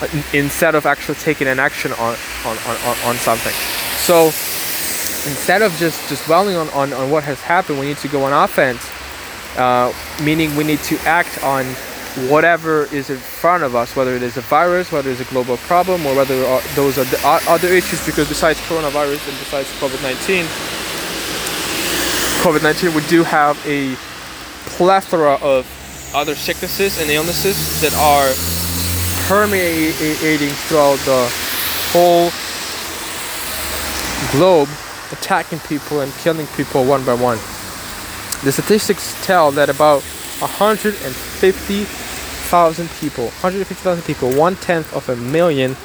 uh, 0.00 0.08
instead 0.32 0.74
of 0.74 0.86
actually 0.86 1.16
taking 1.16 1.48
an 1.48 1.58
action 1.58 1.92
on 1.92 2.16
on, 2.44 2.56
on, 2.66 2.96
on 3.04 3.16
something. 3.16 3.54
So 3.98 4.26
instead 5.26 5.62
of 5.62 5.72
just 5.76 6.08
just 6.08 6.24
dwelling 6.26 6.56
on, 6.56 6.68
on, 6.70 6.92
on 6.92 7.10
what 7.10 7.24
has 7.24 7.40
happened 7.40 7.78
we 7.78 7.86
need 7.86 7.98
to 7.98 8.08
go 8.08 8.24
on 8.24 8.32
offense 8.32 8.88
uh, 9.56 9.92
meaning 10.22 10.54
we 10.56 10.64
need 10.64 10.78
to 10.80 10.96
act 11.00 11.42
on 11.42 11.66
whatever 12.28 12.84
is 12.92 13.10
in 13.10 13.16
front 13.16 13.62
of 13.62 13.74
us, 13.74 13.94
whether 13.94 14.14
it 14.14 14.22
is 14.22 14.36
a 14.36 14.40
virus, 14.40 14.90
whether 14.90 15.10
it's 15.10 15.20
a 15.20 15.24
global 15.24 15.56
problem, 15.58 16.04
or 16.06 16.14
whether 16.14 16.36
those 16.74 16.98
are 16.98 17.04
the 17.04 17.20
other 17.48 17.68
issues, 17.68 18.04
because 18.04 18.28
besides 18.28 18.58
coronavirus 18.60 19.28
and 19.28 19.38
besides 19.38 19.68
COVID-19, 19.80 20.44
COVID-19, 22.42 22.94
we 22.94 23.02
do 23.08 23.22
have 23.24 23.56
a 23.66 23.94
plethora 24.76 25.38
of 25.42 25.66
other 26.14 26.34
sicknesses 26.34 26.98
and 27.00 27.10
illnesses 27.10 27.80
that 27.80 27.94
are 27.94 28.32
permeating 29.28 30.50
throughout 30.66 30.98
the 31.00 31.28
whole 31.92 32.30
globe, 34.32 34.68
attacking 35.12 35.58
people 35.60 36.00
and 36.00 36.12
killing 36.14 36.46
people 36.56 36.84
one 36.84 37.04
by 37.04 37.14
one. 37.14 37.38
The 38.44 38.52
statistics 38.52 39.14
tell 39.24 39.50
that 39.52 39.68
about 39.68 40.02
150,000 42.50 42.88
people, 42.98 43.24
150,000 43.24 44.04
people, 44.04 44.32
one 44.32 44.56
tenth 44.56 44.94
of 44.94 45.08
a 45.10 45.16
million, 45.16 45.76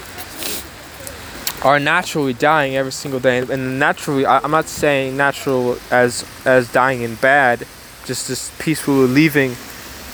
are 1.61 1.77
naturally 1.77 2.31
dying 2.33 2.77
every 2.77 2.91
single 2.91 3.19
day. 3.19 3.39
And 3.39 3.79
naturally, 3.79 4.25
I'm 4.25 4.51
not 4.51 4.67
saying 4.67 5.17
natural 5.17 5.77
as 5.91 6.25
as 6.45 6.71
dying 6.71 7.01
in 7.01 7.15
bad, 7.15 7.67
just 8.05 8.27
just 8.27 8.57
peacefully 8.59 9.07
leaving 9.07 9.55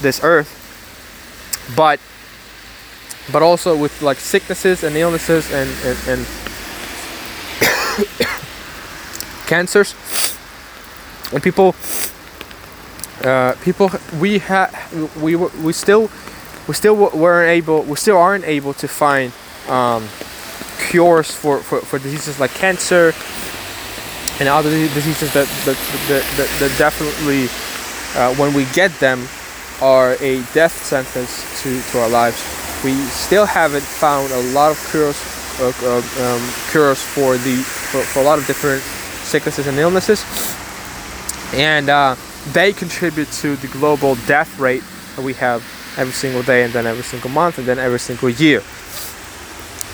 this 0.02 0.24
earth, 0.24 0.50
but 1.76 2.00
but 3.32 3.44
also 3.44 3.78
with 3.78 4.02
like 4.02 4.18
sicknesses 4.18 4.84
and 4.84 4.96
illnesses 4.96 5.52
and 5.52 5.70
and, 5.86 5.98
and 6.08 6.26
cancers 9.46 9.94
and 11.32 11.44
people 11.44 11.76
uh, 13.24 13.54
people 13.62 13.92
we 14.20 14.40
had 14.40 14.70
we 15.22 15.36
were 15.36 15.52
we 15.64 15.74
still 15.74 16.10
we 16.70 16.76
still 16.76 16.96
weren't 16.96 17.50
able 17.50 17.82
we 17.82 17.96
still 17.96 18.18
aren't 18.18 18.46
able 18.46 18.76
to 18.76 18.88
find 18.88 19.34
um, 19.68 20.08
cures 20.78 21.32
for, 21.32 21.58
for, 21.58 21.80
for 21.82 21.98
diseases 21.98 22.40
like 22.40 22.52
cancer 22.52 23.12
and 24.40 24.48
other 24.48 24.70
diseases 24.70 25.34
that 25.34 25.48
that, 25.66 25.76
that, 26.08 26.24
that, 26.38 26.50
that 26.60 26.72
definitely 26.78 27.50
uh, 28.22 28.36
when 28.36 28.54
we 28.54 28.66
get 28.74 28.92
them 29.00 29.28
are 29.82 30.14
a 30.22 30.44
death 30.54 30.84
sentence 30.84 31.64
to, 31.64 31.82
to 31.92 32.02
our 32.02 32.10
lives. 32.10 32.38
We 32.84 32.94
still 33.08 33.48
haven't 33.48 33.82
found 33.82 34.32
a 34.32 34.42
lot 34.54 34.72
of 34.72 34.78
cures 34.92 35.18
uh, 35.60 35.74
uh 35.82 35.98
um, 35.98 36.52
cures 36.70 37.02
for 37.02 37.36
the 37.38 37.56
for, 37.56 38.02
for, 38.02 38.20
a 38.20 38.24
lot 38.24 38.38
of 38.38 38.46
different 38.46 38.84
sicknesses 39.26 39.66
and 39.66 39.78
illnesses. 39.80 40.24
And 41.52 41.90
uh, 41.90 42.16
they 42.54 42.74
contribute 42.74 43.32
to 43.42 43.56
the 43.56 43.68
global 43.70 44.16
death 44.28 44.60
rate 44.60 44.84
that 45.16 45.26
we 45.26 45.34
have 45.34 45.64
every 45.98 46.14
single 46.14 46.44
day 46.44 46.64
and 46.64 46.74
then 46.74 46.86
every 46.86 47.04
single 47.04 47.30
month 47.30 47.58
and 47.58 47.68
then 47.68 47.80
every 47.80 48.00
single 48.00 48.30
year. 48.30 48.62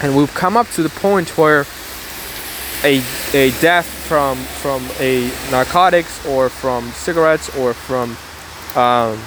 And 0.02 0.16
we've 0.16 0.34
come 0.34 0.58
up 0.58 0.68
to 0.72 0.84
the 0.84 0.90
point 0.90 1.38
where 1.38 1.66
a, 2.84 3.02
a 3.34 3.52
death 3.62 3.86
from 3.86 4.38
from 4.38 4.88
a 5.00 5.32
narcotics 5.50 6.26
or 6.28 6.50
from 6.50 6.90
cigarettes 6.92 7.56
or 7.58 7.74
from 7.74 8.12
um, 8.76 9.18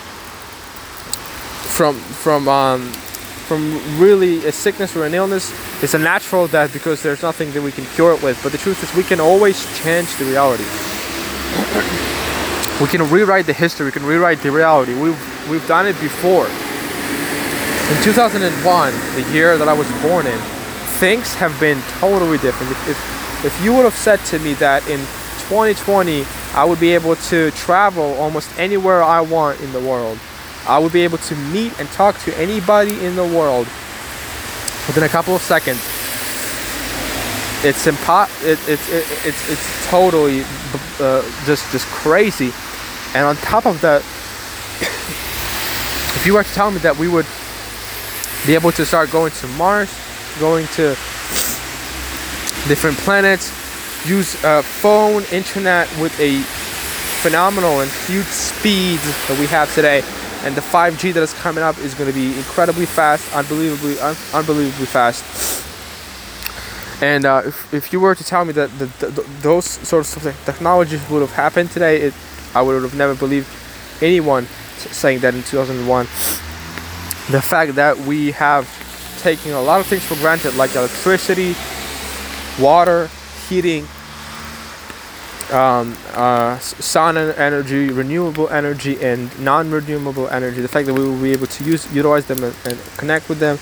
from 1.76 1.94
from 1.96 2.48
um, 2.48 2.92
from 3.48 3.80
really 3.98 4.44
a 4.46 4.52
sickness 4.52 4.94
or 4.94 5.06
an 5.06 5.14
illness 5.14 5.52
is 5.82 5.94
a 5.94 5.98
natural 5.98 6.46
death 6.46 6.72
because 6.72 7.02
there's 7.02 7.22
nothing 7.22 7.50
that 7.52 7.62
we 7.62 7.72
can 7.72 7.84
cure 7.87 8.12
it 8.12 8.22
with. 8.22 8.38
But 8.42 8.52
the 8.52 8.58
truth 8.58 8.82
is 8.82 8.94
we 8.94 9.02
can 9.02 9.20
always 9.20 9.64
change 9.82 10.14
the 10.16 10.26
reality 10.26 10.64
we 12.80 12.87
can 12.87 13.02
rewrite 13.11 13.47
the 13.47 13.52
history 13.52 13.87
we 13.87 13.92
can 13.92 14.04
rewrite 14.04 14.40
the 14.40 14.50
reality. 14.50 14.94
We've 14.94 15.50
we've 15.50 15.66
done 15.66 15.87
it 15.87 15.99
before. 16.00 16.47
In 16.47 18.02
2001 18.02 18.92
the 19.14 19.32
year 19.32 19.56
that 19.56 19.66
i 19.66 19.73
was 19.73 19.90
born 20.02 20.26
in 20.26 20.38
things 21.00 21.35
have 21.35 21.58
been 21.58 21.80
totally 21.99 22.38
different. 22.38 22.70
If 22.88 23.44
if 23.44 23.64
you 23.64 23.73
would 23.75 23.85
have 23.85 23.94
said 23.94 24.20
to 24.26 24.38
me 24.40 24.54
that 24.54 24.87
in 24.88 24.99
2020 25.49 26.25
i 26.54 26.64
would 26.64 26.80
be 26.80 26.92
able 26.92 27.16
to 27.16 27.50
travel 27.52 28.14
almost 28.14 28.50
anywhere 28.58 29.02
i 29.02 29.20
want 29.20 29.58
in 29.61 29.73
the 29.73 29.80
world 29.80 30.18
i 30.66 30.78
would 30.78 30.92
be 30.92 31.02
able 31.02 31.16
to 31.18 31.35
meet 31.37 31.73
and 31.80 31.88
talk 31.90 32.18
to 32.18 32.37
anybody 32.37 33.02
in 33.04 33.16
the 33.16 33.25
world 33.25 33.66
within 34.87 35.04
a 35.04 35.08
couple 35.08 35.35
of 35.35 35.40
seconds 35.40 35.80
it's 37.64 37.86
impo- 37.86 38.28
it, 38.44 38.58
it, 38.68 38.80
it, 38.90 39.04
it's 39.26 39.50
it's 39.50 39.90
totally 39.90 40.42
uh, 41.00 41.22
just 41.44 41.70
just 41.72 41.86
crazy 41.86 42.52
and 43.14 43.24
on 43.24 43.36
top 43.36 43.64
of 43.66 43.80
that, 43.80 44.00
if 46.16 46.22
you 46.26 46.34
were 46.34 46.44
to 46.44 46.52
tell 46.52 46.70
me 46.70 46.78
that 46.78 46.96
we 46.96 47.08
would 47.08 47.26
be 48.46 48.54
able 48.54 48.70
to 48.72 48.84
start 48.84 49.10
going 49.10 49.32
to 49.32 49.46
Mars, 49.56 49.90
going 50.38 50.66
to 50.68 50.90
different 52.68 52.98
planets, 52.98 53.50
use 54.06 54.34
a 54.44 54.62
phone, 54.62 55.24
internet 55.32 55.88
with 56.00 56.18
a 56.20 56.42
phenomenal 57.22 57.80
and 57.80 57.90
huge 58.06 58.26
speeds 58.26 59.02
that 59.26 59.38
we 59.40 59.46
have 59.46 59.74
today, 59.74 60.02
and 60.44 60.54
the 60.54 60.60
5G 60.60 61.14
that 61.14 61.22
is 61.22 61.32
coming 61.32 61.64
up 61.64 61.78
is 61.78 61.94
going 61.94 62.08
to 62.10 62.14
be 62.14 62.36
incredibly 62.36 62.86
fast, 62.86 63.34
unbelievably, 63.34 63.98
un- 64.00 64.16
unbelievably 64.34 64.86
fast. 64.86 65.24
And 67.00 67.25
uh, 67.25 67.43
if, 67.47 67.73
if 67.73 67.93
you 67.93 68.00
were 68.00 68.14
to 68.14 68.25
tell 68.25 68.45
me 68.45 68.52
that 68.55 68.76
the, 68.78 68.87
the, 68.87 69.23
those 69.40 69.64
sorts 69.64 70.17
of 70.17 70.23
technologies 70.45 71.09
would 71.11 71.21
have 71.21 71.33
happened 71.33 71.71
today, 71.71 72.00
it 72.00 72.14
I 72.55 72.62
would 72.62 72.83
have 72.83 72.95
never 72.95 73.14
believed 73.14 73.49
anyone 74.02 74.47
saying 74.76 75.21
that 75.21 75.35
in 75.35 75.43
2001. 75.43 76.07
The 77.31 77.43
fact 77.43 77.75
that 77.75 77.99
we 77.99 78.33
have 78.33 78.67
taken 79.21 79.52
a 79.52 79.61
lot 79.61 79.81
of 79.81 79.87
things 79.87 80.05
for 80.05 80.14
granted, 80.17 80.57
like 80.57 80.75
electricity, 80.75 81.55
water, 82.61 83.11
heating, 83.49 83.87
um, 85.52 85.97
uh, 86.14 86.59
sun 86.59 87.17
energy, 87.17 87.90
renewable 87.90 88.49
energy, 88.49 89.02
and 89.02 89.38
non-renewable 89.40 90.28
energy. 90.28 90.61
The 90.61 90.69
fact 90.69 90.87
that 90.87 90.95
we 90.95 91.05
will 91.05 91.21
be 91.21 91.33
able 91.33 91.47
to 91.47 91.64
use, 91.64 91.93
utilize 91.93 92.26
them, 92.26 92.43
and, 92.43 92.55
and 92.64 92.78
connect 92.97 93.28
with 93.28 93.38
them 93.38 93.57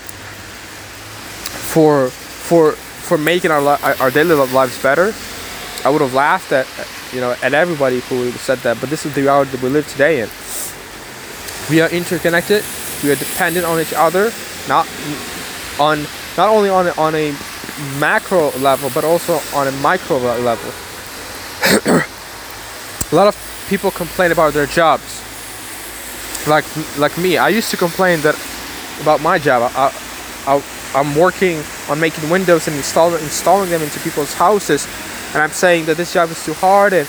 for 1.67 2.09
for 2.09 2.75
for 3.07 3.17
making 3.17 3.51
our 3.51 3.61
our 4.01 4.11
daily 4.11 4.35
lives 4.35 4.81
better. 4.81 5.13
I 5.85 5.89
would 5.89 6.01
have 6.01 6.13
laughed 6.13 6.51
at 6.51 6.67
you 7.13 7.21
know, 7.21 7.35
at 7.41 7.53
everybody 7.53 7.99
who 8.01 8.31
said 8.31 8.59
that, 8.59 8.79
but 8.79 8.89
this 8.89 9.05
is 9.05 9.13
the 9.15 9.21
reality 9.21 9.51
that 9.51 9.63
we 9.63 9.69
live 9.69 9.87
today 9.87 10.21
in. 10.21 10.29
We 11.69 11.81
are 11.81 11.89
interconnected. 11.89 12.63
We 13.03 13.11
are 13.11 13.15
dependent 13.15 13.65
on 13.65 13.79
each 13.79 13.93
other. 13.93 14.31
Not 14.67 14.87
on 15.79 16.05
not 16.37 16.49
only 16.49 16.69
on 16.69 16.87
a, 16.87 16.91
on 16.97 17.15
a 17.15 17.35
macro 17.99 18.51
level 18.57 18.89
but 18.93 19.03
also 19.03 19.39
on 19.55 19.67
a 19.67 19.71
micro 19.71 20.17
level. 20.17 20.71
a 23.11 23.15
lot 23.15 23.27
of 23.27 23.65
people 23.69 23.91
complain 23.91 24.31
about 24.31 24.53
their 24.53 24.65
jobs. 24.65 25.23
Like 26.47 26.65
like 26.97 27.17
me, 27.17 27.37
I 27.37 27.49
used 27.49 27.71
to 27.71 27.77
complain 27.77 28.21
that 28.21 28.35
about 29.01 29.21
my 29.21 29.37
job. 29.39 29.71
I, 29.75 29.93
I, 30.47 30.63
I'm 30.93 31.15
working 31.15 31.61
on 31.89 31.99
making 31.99 32.29
windows 32.29 32.67
and 32.67 32.75
installing 32.75 33.21
installing 33.23 33.69
them 33.69 33.81
into 33.81 33.99
people's 33.99 34.33
houses, 34.33 34.87
and 35.33 35.41
I'm 35.41 35.51
saying 35.51 35.85
that 35.85 35.97
this 35.97 36.13
job 36.13 36.29
is 36.29 36.43
too 36.43 36.53
hard 36.53 36.93
and 36.93 37.07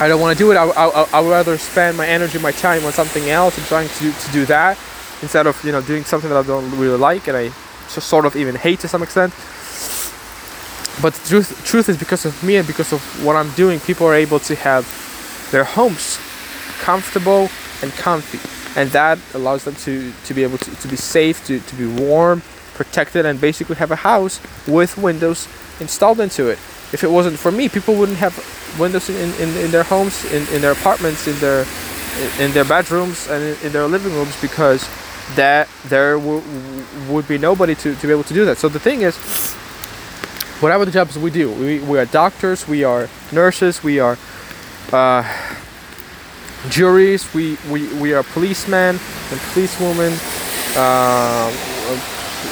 I 0.00 0.08
don't 0.08 0.20
want 0.20 0.36
to 0.36 0.42
do 0.42 0.50
it. 0.50 0.56
I, 0.56 0.64
I, 0.64 1.08
I 1.12 1.20
would 1.20 1.30
rather 1.30 1.58
spend 1.58 1.96
my 1.96 2.06
energy, 2.06 2.38
my 2.38 2.52
time 2.52 2.84
on 2.86 2.92
something 2.92 3.28
else 3.28 3.58
and 3.58 3.66
trying 3.66 3.88
to, 3.88 4.12
to 4.12 4.32
do 4.32 4.46
that 4.46 4.78
instead 5.20 5.46
of 5.46 5.62
you 5.62 5.72
know 5.72 5.82
doing 5.82 6.04
something 6.04 6.30
that 6.30 6.38
I 6.38 6.46
don't 6.46 6.70
really 6.78 6.96
like 6.96 7.28
and 7.28 7.36
I 7.36 7.48
just 7.92 8.08
sort 8.08 8.24
of 8.24 8.34
even 8.34 8.54
hate 8.54 8.80
to 8.80 8.88
some 8.88 9.02
extent. 9.02 9.34
But 11.02 11.14
the 11.14 11.28
truth, 11.28 11.64
truth 11.64 11.88
is 11.88 11.96
because 11.96 12.24
of 12.24 12.42
me 12.42 12.56
and 12.56 12.66
because 12.66 12.92
of 12.92 13.00
what 13.24 13.36
I'm 13.36 13.50
doing, 13.52 13.80
people 13.80 14.06
are 14.06 14.14
able 14.14 14.38
to 14.40 14.54
have 14.54 14.84
their 15.50 15.64
homes 15.64 16.18
comfortable 16.80 17.48
and 17.82 17.92
comfy. 17.92 18.59
And 18.76 18.90
that 18.90 19.18
allows 19.34 19.64
them 19.64 19.74
to, 19.76 20.12
to 20.24 20.34
be 20.34 20.42
able 20.42 20.58
to, 20.58 20.70
to 20.76 20.88
be 20.88 20.96
safe, 20.96 21.44
to, 21.46 21.58
to 21.58 21.74
be 21.74 21.86
warm, 21.86 22.42
protected, 22.74 23.26
and 23.26 23.40
basically 23.40 23.76
have 23.76 23.90
a 23.90 23.96
house 23.96 24.40
with 24.66 24.96
windows 24.96 25.48
installed 25.80 26.20
into 26.20 26.48
it. 26.48 26.58
If 26.92 27.02
it 27.04 27.10
wasn't 27.10 27.38
for 27.38 27.50
me, 27.50 27.68
people 27.68 27.94
wouldn't 27.94 28.18
have 28.18 28.34
windows 28.78 29.10
in, 29.10 29.34
in, 29.34 29.56
in 29.56 29.70
their 29.70 29.82
homes, 29.82 30.24
in, 30.32 30.46
in 30.54 30.62
their 30.62 30.72
apartments, 30.72 31.26
in 31.26 31.38
their 31.40 31.66
in 32.38 32.52
their 32.52 32.64
bedrooms 32.64 33.28
and 33.28 33.56
in, 33.64 33.72
their 33.72 33.86
living 33.86 34.12
rooms 34.12 34.38
because 34.40 34.88
that 35.36 35.68
there 35.86 36.18
w- 36.18 36.42
would 37.08 37.26
be 37.28 37.38
nobody 37.38 37.74
to, 37.74 37.94
to 37.94 38.06
be 38.06 38.12
able 38.12 38.24
to 38.24 38.34
do 38.34 38.44
that. 38.44 38.58
So 38.58 38.68
the 38.68 38.80
thing 38.80 39.02
is, 39.02 39.16
whatever 40.60 40.84
the 40.84 40.90
jobs 40.90 41.16
we 41.18 41.30
do, 41.30 41.50
we, 41.52 41.78
we 41.80 41.98
are 41.98 42.06
doctors, 42.06 42.66
we 42.66 42.84
are 42.84 43.08
nurses, 43.32 43.82
we 43.82 44.00
are 44.00 44.18
uh, 44.92 45.22
juries, 46.68 47.32
we, 47.34 47.56
we, 47.70 47.92
we 47.94 48.12
are 48.12 48.22
policemen 48.22 48.98
and 49.30 49.40
policewomen, 49.52 50.12
uh, 50.76 51.50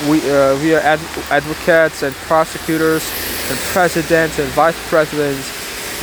we, 0.08 0.18
uh, 0.30 0.56
we 0.60 0.74
are 0.74 0.80
ad- 0.80 1.00
advocates 1.30 2.02
and 2.02 2.14
prosecutors 2.14 3.04
and 3.50 3.58
presidents 3.72 4.38
and 4.38 4.48
vice 4.50 4.76
presidents, 4.88 5.52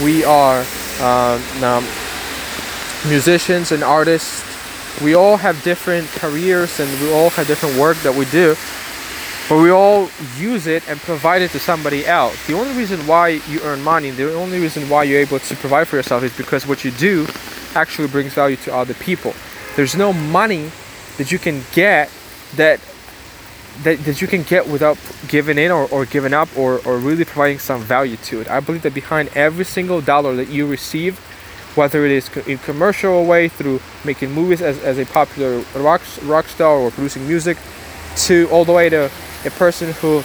we 0.04 0.24
are 0.24 0.64
um, 1.02 1.64
um, 1.64 1.84
musicians 3.08 3.72
and 3.72 3.84
artists. 3.84 4.44
We 5.02 5.14
all 5.14 5.36
have 5.36 5.62
different 5.64 6.08
careers 6.08 6.80
and 6.80 6.90
we 7.02 7.12
all 7.12 7.30
have 7.32 7.48
different 7.48 7.78
work 7.78 7.98
that 7.98 8.16
we 8.16 8.26
do 8.26 8.56
but 9.48 9.62
we 9.62 9.70
all 9.70 10.10
use 10.38 10.66
it 10.66 10.88
and 10.90 11.00
provide 11.00 11.42
it 11.42 11.52
to 11.52 11.60
somebody 11.60 12.06
else. 12.06 12.36
The 12.48 12.54
only 12.54 12.76
reason 12.76 13.06
why 13.06 13.42
you 13.48 13.62
earn 13.62 13.84
money, 13.84 14.10
the 14.10 14.34
only 14.34 14.60
reason 14.60 14.90
why 14.90 15.04
you're 15.04 15.20
able 15.20 15.40
to 15.40 15.56
provide 15.56 15.88
for 15.88 15.98
yourself 15.98 16.24
is 16.24 16.36
because 16.36 16.66
what 16.66 16.84
you 16.84 16.92
do 16.92 17.28
actually 17.76 18.08
brings 18.08 18.34
value 18.34 18.58
to 18.58 18.74
other 18.74 18.94
people. 18.94 19.34
There's 19.76 19.96
no 19.96 20.14
money 20.14 20.72
that 21.18 21.32
you 21.32 21.40
can 21.40 21.62
get 21.74 22.10
that 22.56 22.80
that, 23.84 24.00
that 24.06 24.22
you 24.22 24.28
can 24.28 24.44
get 24.44 24.68
without 24.68 24.98
giving 25.28 25.58
in 25.58 25.70
or, 25.70 25.88
or 25.90 26.06
giving 26.06 26.34
up 26.34 26.48
or, 26.58 26.80
or 26.86 26.98
really 26.98 27.26
providing 27.26 27.60
some 27.60 27.82
value 27.82 28.16
to 28.18 28.40
it. 28.40 28.50
I 28.50 28.62
believe 28.62 28.84
that 28.84 28.94
behind 28.94 29.30
every 29.36 29.66
single 29.66 30.00
dollar 30.00 30.34
that 30.38 30.48
you 30.48 30.66
receive, 30.66 31.20
whether 31.76 32.06
it 32.06 32.12
is 32.12 32.30
in 32.48 32.58
commercial 32.60 33.26
way 33.26 33.50
through 33.50 33.82
making 34.06 34.32
movies 34.32 34.62
as, 34.62 34.80
as 34.80 34.98
a 34.98 35.06
popular 35.06 35.60
rock, 35.76 36.02
rock 36.24 36.48
star 36.48 36.78
or 36.78 36.92
producing 36.92 37.28
music, 37.28 37.58
to 38.16 38.48
all 38.50 38.64
the 38.64 38.72
way 38.72 38.88
to 38.88 39.12
a 39.46 39.50
person 39.52 39.92
who 39.94 40.24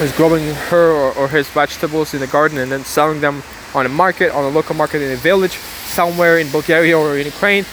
is 0.00 0.12
growing 0.16 0.42
her 0.52 0.90
or, 0.90 1.12
or 1.16 1.28
his 1.28 1.48
vegetables 1.50 2.12
in 2.12 2.20
the 2.20 2.26
garden 2.26 2.58
and 2.58 2.72
then 2.72 2.82
selling 2.82 3.20
them 3.20 3.42
on 3.74 3.86
a 3.86 3.88
market, 3.88 4.32
on 4.32 4.44
a 4.44 4.48
local 4.48 4.74
market 4.74 5.00
in 5.00 5.12
a 5.12 5.16
village, 5.16 5.58
somewhere 5.92 6.38
in 6.38 6.48
Bulgaria 6.50 6.98
or 6.98 7.16
in 7.18 7.26
Ukraine. 7.26 7.64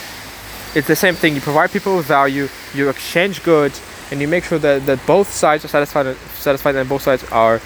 It's 0.76 0.88
the 0.88 0.96
same 0.96 1.16
thing. 1.16 1.34
You 1.36 1.42
provide 1.42 1.72
people 1.72 1.98
with 1.98 2.06
value, 2.06 2.48
you 2.76 2.90
exchange 2.90 3.44
goods, 3.44 3.82
and 4.12 4.22
you 4.22 4.28
make 4.28 4.44
sure 4.44 4.60
that, 4.60 4.86
that 4.86 5.00
both 5.08 5.30
sides 5.32 5.66
are 5.66 5.68
satisfied, 5.68 6.16
satisfied 6.48 6.76
and 6.76 6.88
both 6.88 7.02
sides 7.02 7.24
are 7.32 7.60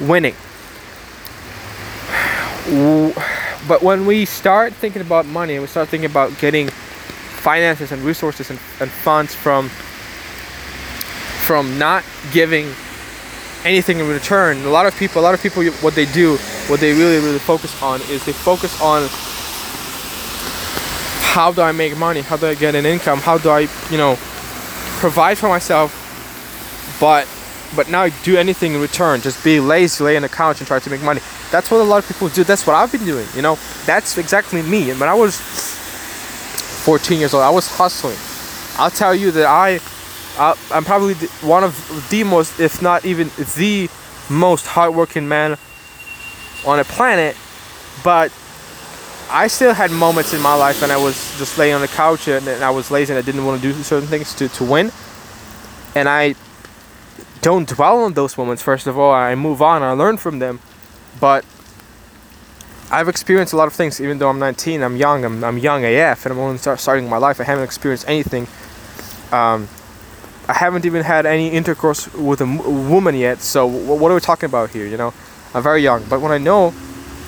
winning. 0.00 0.36
But 3.68 3.82
when 3.82 4.06
we 4.06 4.24
start 4.24 4.72
thinking 4.74 5.02
about 5.02 5.26
money 5.26 5.54
and 5.54 5.62
we 5.62 5.68
start 5.68 5.88
thinking 5.88 6.10
about 6.10 6.38
getting 6.38 6.68
finances 6.68 7.92
and 7.92 8.02
resources 8.02 8.50
and, 8.50 8.58
and 8.80 8.90
funds 8.90 9.34
from 9.34 9.68
from 11.44 11.78
not 11.78 12.02
giving 12.32 12.66
anything 13.64 13.98
in 13.98 14.08
return. 14.08 14.56
A 14.64 14.70
lot 14.70 14.86
of 14.86 14.96
people, 14.96 15.20
a 15.20 15.24
lot 15.24 15.34
of 15.34 15.42
people, 15.42 15.62
what 15.84 15.94
they 15.94 16.06
do, 16.06 16.36
what 16.68 16.80
they 16.80 16.92
really, 16.92 17.18
really 17.18 17.38
focus 17.38 17.82
on 17.82 18.00
is 18.02 18.24
they 18.24 18.32
focus 18.32 18.80
on 18.80 19.08
how 21.34 21.50
do 21.50 21.62
I 21.62 21.72
make 21.72 21.96
money? 21.98 22.20
How 22.20 22.36
do 22.36 22.46
I 22.46 22.54
get 22.54 22.76
an 22.76 22.86
income? 22.86 23.18
How 23.18 23.38
do 23.38 23.50
I, 23.50 23.66
you 23.90 23.98
know, 23.98 24.14
provide 25.00 25.36
for 25.36 25.48
myself, 25.48 25.90
but 27.00 27.26
but 27.74 27.90
now 27.90 28.08
do 28.22 28.36
anything 28.36 28.74
in 28.74 28.80
return. 28.80 29.20
Just 29.20 29.42
be 29.42 29.58
lazy, 29.58 30.04
lay 30.04 30.14
on 30.14 30.22
the 30.22 30.28
couch 30.28 30.60
and 30.60 30.66
try 30.68 30.78
to 30.78 30.90
make 30.90 31.02
money. 31.02 31.20
That's 31.50 31.72
what 31.72 31.80
a 31.80 31.82
lot 31.82 31.98
of 32.04 32.08
people 32.08 32.28
do. 32.28 32.44
That's 32.44 32.64
what 32.64 32.76
I've 32.76 32.92
been 32.92 33.04
doing. 33.04 33.26
You 33.34 33.42
know, 33.42 33.58
that's 33.84 34.16
exactly 34.16 34.62
me. 34.62 34.90
And 34.90 35.00
when 35.00 35.08
I 35.08 35.14
was 35.14 35.36
14 36.84 37.18
years 37.18 37.34
old, 37.34 37.42
I 37.42 37.50
was 37.50 37.66
hustling. 37.66 38.16
I'll 38.78 38.92
tell 38.92 39.12
you 39.12 39.32
that 39.32 39.46
I 39.46 39.80
uh, 40.38 40.54
I'm 40.70 40.84
probably 40.84 41.14
the, 41.14 41.26
one 41.44 41.64
of 41.64 41.74
the 42.10 42.22
most, 42.22 42.60
if 42.60 42.80
not 42.80 43.04
even 43.04 43.28
the 43.56 43.90
most 44.30 44.68
hardworking 44.68 45.26
man 45.26 45.58
on 46.64 46.78
a 46.78 46.84
planet. 46.84 47.36
But 48.04 48.30
I 49.30 49.46
still 49.48 49.74
had 49.74 49.90
moments 49.90 50.32
in 50.32 50.40
my 50.40 50.54
life 50.54 50.80
when 50.80 50.90
I 50.90 50.96
was 50.96 51.16
just 51.38 51.58
laying 51.58 51.74
on 51.74 51.80
the 51.80 51.88
couch 51.88 52.28
and, 52.28 52.46
and 52.46 52.62
I 52.62 52.70
was 52.70 52.90
lazy 52.90 53.12
and 53.12 53.18
I 53.18 53.24
didn't 53.24 53.44
want 53.44 53.60
to 53.60 53.72
do 53.72 53.82
certain 53.82 54.08
things 54.08 54.34
to, 54.34 54.48
to 54.48 54.64
win. 54.64 54.92
And 55.94 56.08
I 56.08 56.34
don't 57.40 57.68
dwell 57.68 58.04
on 58.04 58.14
those 58.14 58.36
moments, 58.38 58.62
first 58.62 58.86
of 58.86 58.98
all. 58.98 59.12
I 59.12 59.34
move 59.34 59.62
on, 59.62 59.82
I 59.82 59.92
learn 59.92 60.16
from 60.16 60.38
them. 60.38 60.60
But 61.20 61.44
I've 62.90 63.08
experienced 63.08 63.52
a 63.52 63.56
lot 63.56 63.66
of 63.66 63.72
things, 63.72 64.00
even 64.00 64.18
though 64.18 64.28
I'm 64.28 64.38
19, 64.38 64.82
I'm 64.82 64.96
young, 64.96 65.24
I'm, 65.24 65.42
I'm 65.42 65.58
young 65.58 65.84
AF, 65.84 66.26
and 66.26 66.32
I'm 66.32 66.38
only 66.38 66.58
start, 66.58 66.80
starting 66.80 67.08
my 67.08 67.16
life. 67.16 67.40
I 67.40 67.44
haven't 67.44 67.64
experienced 67.64 68.08
anything. 68.08 68.46
Um, 69.32 69.68
I 70.48 70.52
haven't 70.52 70.84
even 70.84 71.02
had 71.02 71.24
any 71.24 71.48
intercourse 71.48 72.12
with 72.14 72.40
a, 72.40 72.44
m- 72.44 72.90
woman 72.90 73.14
yet. 73.14 73.40
So 73.40 73.66
w- 73.70 73.94
what 73.94 74.12
are 74.12 74.14
we 74.14 74.20
talking 74.20 74.48
about 74.48 74.70
here? 74.70 74.86
You 74.86 74.96
know, 74.96 75.14
I'm 75.54 75.62
very 75.62 75.82
young. 75.82 76.04
But 76.04 76.20
what 76.20 76.30
I 76.30 76.38
know, 76.38 76.70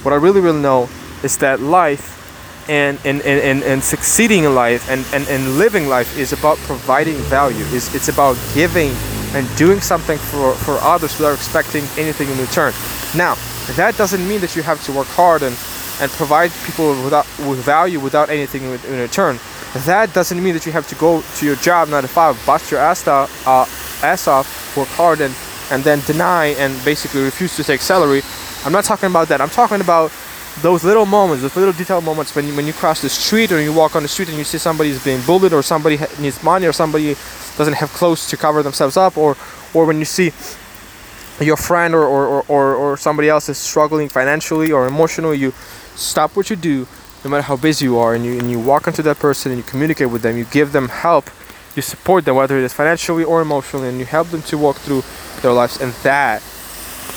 what 0.02 0.12
I 0.12 0.16
really, 0.16 0.40
really 0.40 0.60
know, 0.60 0.88
is 1.22 1.38
that 1.38 1.60
life 1.60 2.14
and 2.68 2.98
and, 3.04 3.22
and, 3.22 3.62
and, 3.62 3.82
succeeding 3.82 4.42
in 4.42 4.54
life 4.54 4.90
and, 4.90 5.06
and, 5.12 5.28
and 5.28 5.56
living 5.56 5.88
life 5.88 6.18
is 6.18 6.32
about 6.32 6.58
providing 6.58 7.14
value. 7.30 7.64
It's, 7.68 7.94
it's 7.94 8.08
about 8.08 8.36
giving 8.54 8.90
and 9.34 9.46
doing 9.56 9.80
something 9.80 10.18
for, 10.18 10.54
for 10.54 10.74
others 10.78 11.16
without 11.16 11.34
expecting 11.34 11.84
anything 11.96 12.28
in 12.28 12.38
return. 12.38 12.72
Now, 13.14 13.36
that 13.76 13.96
doesn't 13.96 14.26
mean 14.26 14.40
that 14.40 14.56
you 14.56 14.62
have 14.62 14.82
to 14.86 14.92
work 14.92 15.06
hard 15.06 15.42
and, 15.42 15.56
and 16.00 16.10
provide 16.12 16.50
people 16.64 16.90
without, 17.04 17.26
with 17.46 17.60
value 17.64 18.00
without 18.00 18.30
anything 18.30 18.64
in, 18.64 18.80
in 18.86 18.98
return 18.98 19.38
that 19.84 20.12
doesn't 20.14 20.42
mean 20.42 20.54
that 20.54 20.64
you 20.64 20.72
have 20.72 20.86
to 20.88 20.94
go 20.94 21.22
to 21.36 21.46
your 21.46 21.56
job 21.56 21.88
9 21.88 22.02
to 22.02 22.08
5 22.08 22.46
bust 22.46 22.70
your 22.70 22.80
ass, 22.80 23.06
uh, 23.06 23.26
ass 24.02 24.28
off 24.28 24.76
work 24.76 24.88
hard 24.88 25.20
and, 25.20 25.34
and 25.70 25.84
then 25.84 26.00
deny 26.06 26.46
and 26.58 26.82
basically 26.84 27.22
refuse 27.22 27.56
to 27.56 27.64
take 27.64 27.80
salary 27.80 28.22
i'm 28.64 28.72
not 28.72 28.84
talking 28.84 29.08
about 29.08 29.28
that 29.28 29.40
i'm 29.40 29.50
talking 29.50 29.80
about 29.80 30.10
those 30.62 30.84
little 30.84 31.06
moments 31.06 31.42
those 31.42 31.56
little 31.56 31.72
detailed 31.72 32.04
moments 32.04 32.34
when 32.34 32.46
you, 32.46 32.56
when 32.56 32.66
you 32.66 32.72
cross 32.72 33.02
the 33.02 33.08
street 33.08 33.52
or 33.52 33.60
you 33.60 33.72
walk 33.72 33.94
on 33.94 34.02
the 34.02 34.08
street 34.08 34.28
and 34.28 34.38
you 34.38 34.44
see 34.44 34.58
somebody 34.58 34.90
is 34.90 35.02
being 35.04 35.20
bullied 35.22 35.52
or 35.52 35.62
somebody 35.62 35.98
needs 36.18 36.42
money 36.42 36.66
or 36.66 36.72
somebody 36.72 37.14
doesn't 37.56 37.74
have 37.74 37.90
clothes 37.90 38.26
to 38.28 38.36
cover 38.36 38.62
themselves 38.62 38.96
up 38.96 39.16
or 39.16 39.36
or 39.74 39.84
when 39.84 39.98
you 39.98 40.04
see 40.04 40.32
your 41.38 41.56
friend 41.58 41.94
or, 41.94 42.02
or, 42.02 42.42
or, 42.48 42.74
or 42.74 42.96
somebody 42.96 43.28
else 43.28 43.50
is 43.50 43.58
struggling 43.58 44.08
financially 44.08 44.72
or 44.72 44.86
emotionally 44.86 45.36
you 45.36 45.52
stop 45.94 46.34
what 46.34 46.48
you 46.48 46.56
do 46.56 46.86
no 47.26 47.30
matter 47.30 47.42
how 47.42 47.56
busy 47.56 47.86
you 47.86 47.98
are, 47.98 48.14
and 48.14 48.24
you, 48.24 48.38
and 48.38 48.50
you 48.50 48.60
walk 48.60 48.86
into 48.86 49.02
that 49.02 49.18
person 49.18 49.50
and 49.50 49.58
you 49.58 49.64
communicate 49.64 50.10
with 50.10 50.22
them, 50.22 50.36
you 50.36 50.44
give 50.44 50.70
them 50.72 50.88
help, 50.88 51.28
you 51.74 51.82
support 51.82 52.24
them, 52.24 52.36
whether 52.36 52.56
it 52.56 52.62
is 52.62 52.72
financially 52.72 53.24
or 53.24 53.42
emotionally, 53.42 53.88
and 53.88 53.98
you 53.98 54.04
help 54.04 54.28
them 54.28 54.42
to 54.42 54.56
walk 54.56 54.76
through 54.76 55.02
their 55.42 55.52
lives, 55.52 55.80
and 55.80 55.92
that 56.04 56.40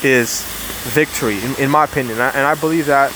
is 0.02 0.42
victory, 0.90 1.38
in, 1.44 1.54
in 1.56 1.70
my 1.70 1.84
opinion. 1.84 2.14
And 2.14 2.22
I, 2.22 2.28
and 2.30 2.40
I 2.40 2.54
believe 2.56 2.86
that 2.86 3.12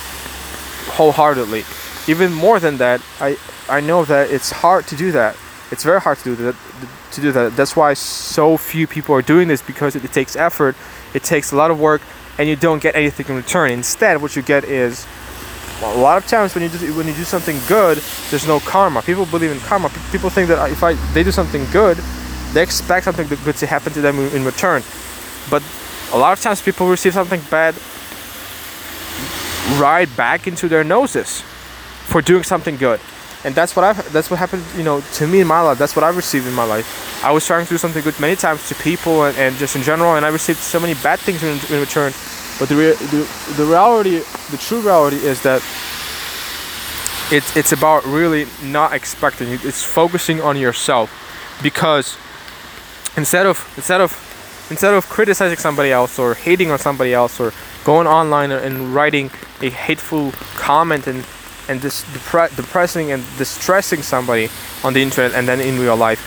wholeheartedly. 0.96 1.64
Even 2.06 2.32
more 2.32 2.60
than 2.60 2.76
that, 2.78 3.00
I, 3.20 3.36
I 3.68 3.80
know 3.80 4.04
that 4.04 4.30
it's 4.30 4.50
hard 4.50 4.86
to 4.88 4.96
do 4.96 5.12
that. 5.12 5.36
It's 5.70 5.82
very 5.82 6.00
hard 6.00 6.18
to 6.18 6.24
do 6.24 6.36
that. 6.36 6.56
To 7.12 7.20
do 7.20 7.32
that. 7.32 7.56
That's 7.56 7.76
why 7.76 7.94
so 7.94 8.56
few 8.56 8.86
people 8.86 9.14
are 9.14 9.22
doing 9.22 9.48
this 9.48 9.62
because 9.62 9.96
it, 9.96 10.04
it 10.04 10.12
takes 10.12 10.36
effort, 10.36 10.76
it 11.14 11.22
takes 11.22 11.52
a 11.52 11.56
lot 11.56 11.70
of 11.70 11.80
work, 11.80 12.02
and 12.38 12.48
you 12.48 12.56
don't 12.56 12.82
get 12.82 12.94
anything 12.96 13.26
in 13.28 13.36
return. 13.36 13.70
Instead, 13.70 14.20
what 14.20 14.36
you 14.36 14.42
get 14.42 14.64
is 14.64 15.06
a 15.82 15.96
lot 15.96 16.16
of 16.16 16.26
times 16.26 16.54
when 16.54 16.62
you 16.62 16.70
do 16.70 16.78
when 16.94 17.06
you 17.06 17.14
do 17.14 17.24
something 17.24 17.58
good, 17.68 17.98
there's 18.30 18.46
no 18.46 18.60
karma. 18.60 19.02
People 19.02 19.26
believe 19.26 19.50
in 19.50 19.58
karma. 19.60 19.90
People 20.10 20.30
think 20.30 20.48
that 20.48 20.58
uh, 20.58 20.66
if 20.66 20.82
I 20.82 20.94
they 21.12 21.22
do 21.22 21.32
something 21.32 21.64
good, 21.72 21.96
they 22.52 22.62
expect 22.62 23.04
something 23.04 23.26
good 23.28 23.56
to 23.56 23.66
happen 23.66 23.92
to 23.92 24.00
them 24.00 24.18
in 24.18 24.44
return. 24.44 24.82
But 25.50 25.62
a 26.12 26.18
lot 26.18 26.32
of 26.32 26.40
times 26.40 26.62
people 26.62 26.88
receive 26.88 27.14
something 27.14 27.40
bad 27.50 27.74
right 29.76 30.08
back 30.16 30.46
into 30.46 30.68
their 30.68 30.84
noses 30.84 31.40
for 31.40 32.22
doing 32.22 32.42
something 32.42 32.76
good. 32.76 33.00
And 33.44 33.54
that's 33.54 33.76
what 33.76 33.84
I've 33.84 34.12
that's 34.12 34.30
what 34.30 34.38
happened, 34.38 34.64
you 34.76 34.84
know, 34.84 35.02
to 35.14 35.26
me 35.26 35.40
in 35.40 35.46
my 35.46 35.60
life. 35.60 35.76
That's 35.76 35.94
what 35.94 36.02
I've 36.02 36.16
received 36.16 36.46
in 36.46 36.54
my 36.54 36.64
life. 36.64 37.22
I 37.22 37.30
was 37.30 37.46
trying 37.46 37.64
to 37.64 37.70
do 37.70 37.78
something 37.78 38.02
good 38.02 38.18
many 38.18 38.36
times 38.36 38.68
to 38.68 38.74
people 38.76 39.24
and, 39.24 39.36
and 39.36 39.54
just 39.56 39.76
in 39.76 39.82
general, 39.82 40.16
and 40.16 40.24
I 40.24 40.30
received 40.30 40.58
so 40.58 40.80
many 40.80 40.94
bad 40.94 41.18
things 41.18 41.42
in, 41.42 41.58
in 41.74 41.80
return. 41.80 42.12
But 42.58 42.68
the, 42.68 42.74
the 42.74 43.54
the 43.56 43.64
reality, 43.66 44.22
the 44.50 44.56
true 44.56 44.80
reality 44.80 45.16
is 45.16 45.42
that 45.42 45.60
it's 47.30 47.54
it's 47.56 47.72
about 47.72 48.04
really 48.06 48.46
not 48.62 48.94
expecting. 48.94 49.48
It's 49.50 49.82
focusing 49.82 50.40
on 50.40 50.56
yourself 50.56 51.10
because 51.62 52.16
instead 53.16 53.46
of 53.46 53.60
instead 53.76 54.00
of 54.00 54.12
instead 54.70 54.94
of 54.94 55.08
criticizing 55.08 55.58
somebody 55.58 55.90
else 55.92 56.18
or 56.18 56.34
hating 56.34 56.70
on 56.70 56.78
somebody 56.78 57.12
else 57.12 57.40
or 57.40 57.52
going 57.84 58.06
online 58.06 58.50
and 58.50 58.94
writing 58.94 59.30
a 59.60 59.70
hateful 59.70 60.32
comment 60.56 61.06
and 61.06 61.24
and 61.68 61.80
this 61.80 62.04
depre- 62.04 62.54
depressing 62.56 63.12
and 63.12 63.22
distressing 63.38 64.02
somebody 64.02 64.48
on 64.82 64.92
the 64.92 65.02
internet 65.02 65.32
and 65.34 65.48
then 65.48 65.60
in 65.60 65.78
real 65.78 65.96
life 65.96 66.20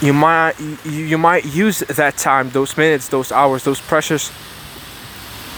you 0.00 0.12
might 0.12 0.58
you, 0.60 1.04
you 1.04 1.18
might 1.18 1.44
use 1.44 1.80
that 1.80 2.16
time 2.16 2.50
those 2.50 2.76
minutes 2.76 3.08
those 3.08 3.32
hours 3.32 3.64
those 3.64 3.80
precious 3.80 4.32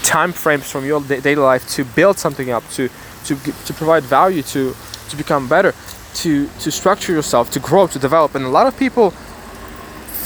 time 0.03 0.31
frames 0.31 0.69
from 0.71 0.85
your 0.85 1.01
daily 1.01 1.35
life 1.35 1.67
to 1.69 1.83
build 1.83 2.17
something 2.17 2.49
up 2.49 2.67
to 2.69 2.89
to 3.25 3.35
to 3.65 3.73
provide 3.73 4.03
value 4.03 4.41
to 4.41 4.73
to 5.09 5.15
become 5.17 5.47
better 5.47 5.73
to 6.13 6.47
to 6.59 6.71
structure 6.71 7.11
yourself 7.13 7.51
to 7.51 7.59
grow 7.59 7.87
to 7.87 7.99
develop. 7.99 8.35
And 8.35 8.45
a 8.45 8.49
lot 8.49 8.67
of 8.67 8.77
people 8.77 9.13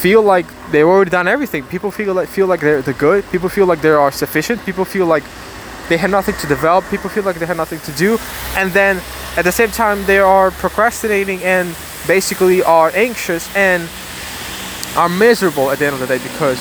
feel 0.02 0.24
like 0.24 0.48
they've 0.72 0.88
already 0.88 1.12
done 1.12 1.28
everything. 1.28 1.64
People 1.66 1.92
feel 1.92 2.16
like 2.16 2.28
feel 2.28 2.48
like 2.48 2.60
they're, 2.60 2.82
they're 2.82 2.96
good. 2.96 3.24
People 3.32 3.50
feel 3.50 3.68
like 3.68 3.82
they 3.82 3.90
are 3.90 4.12
sufficient. 4.12 4.60
People 4.66 4.84
feel 4.84 5.06
like 5.06 5.24
they 5.90 5.98
have 5.98 6.10
nothing 6.10 6.36
to 6.42 6.48
develop. 6.48 6.84
People 6.90 7.10
feel 7.10 7.24
like 7.24 7.38
they 7.38 7.46
have 7.46 7.58
nothing 7.58 7.80
to 7.82 7.92
do. 7.92 8.18
And 8.58 8.72
then 8.72 9.00
at 9.38 9.44
the 9.44 9.52
same 9.52 9.70
time 9.70 10.04
they 10.06 10.18
are 10.18 10.50
procrastinating 10.50 11.44
and 11.44 11.76
basically 12.08 12.64
are 12.64 12.90
anxious 12.96 13.44
and 13.56 13.88
are 14.98 15.08
miserable 15.08 15.70
at 15.70 15.78
the 15.78 15.86
end 15.86 15.94
of 15.94 16.00
the 16.00 16.08
day 16.08 16.18
because 16.18 16.60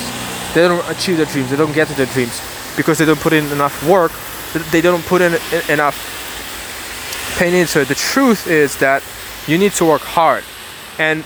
they 0.53 0.61
don't 0.61 0.87
achieve 0.87 1.17
their 1.17 1.25
dreams. 1.25 1.49
They 1.49 1.57
don't 1.57 1.73
get 1.73 1.87
to 1.87 1.95
their 1.95 2.11
dreams 2.13 2.39
because 2.77 2.99
they 2.99 3.05
don't 3.05 3.19
put 3.19 3.33
in 3.33 3.45
enough 3.51 3.75
work. 3.89 4.11
They 4.71 4.81
don't 4.81 5.05
put 5.05 5.21
in 5.21 5.33
enough 5.67 5.97
pain 7.39 7.55
into 7.55 7.81
it. 7.81 7.87
The 7.87 7.95
truth 7.95 8.45
is 8.45 8.77
that 8.77 9.01
you 9.47 9.57
need 9.57 9.71
to 9.73 9.85
work 9.85 10.01
hard. 10.01 10.43
And 10.99 11.23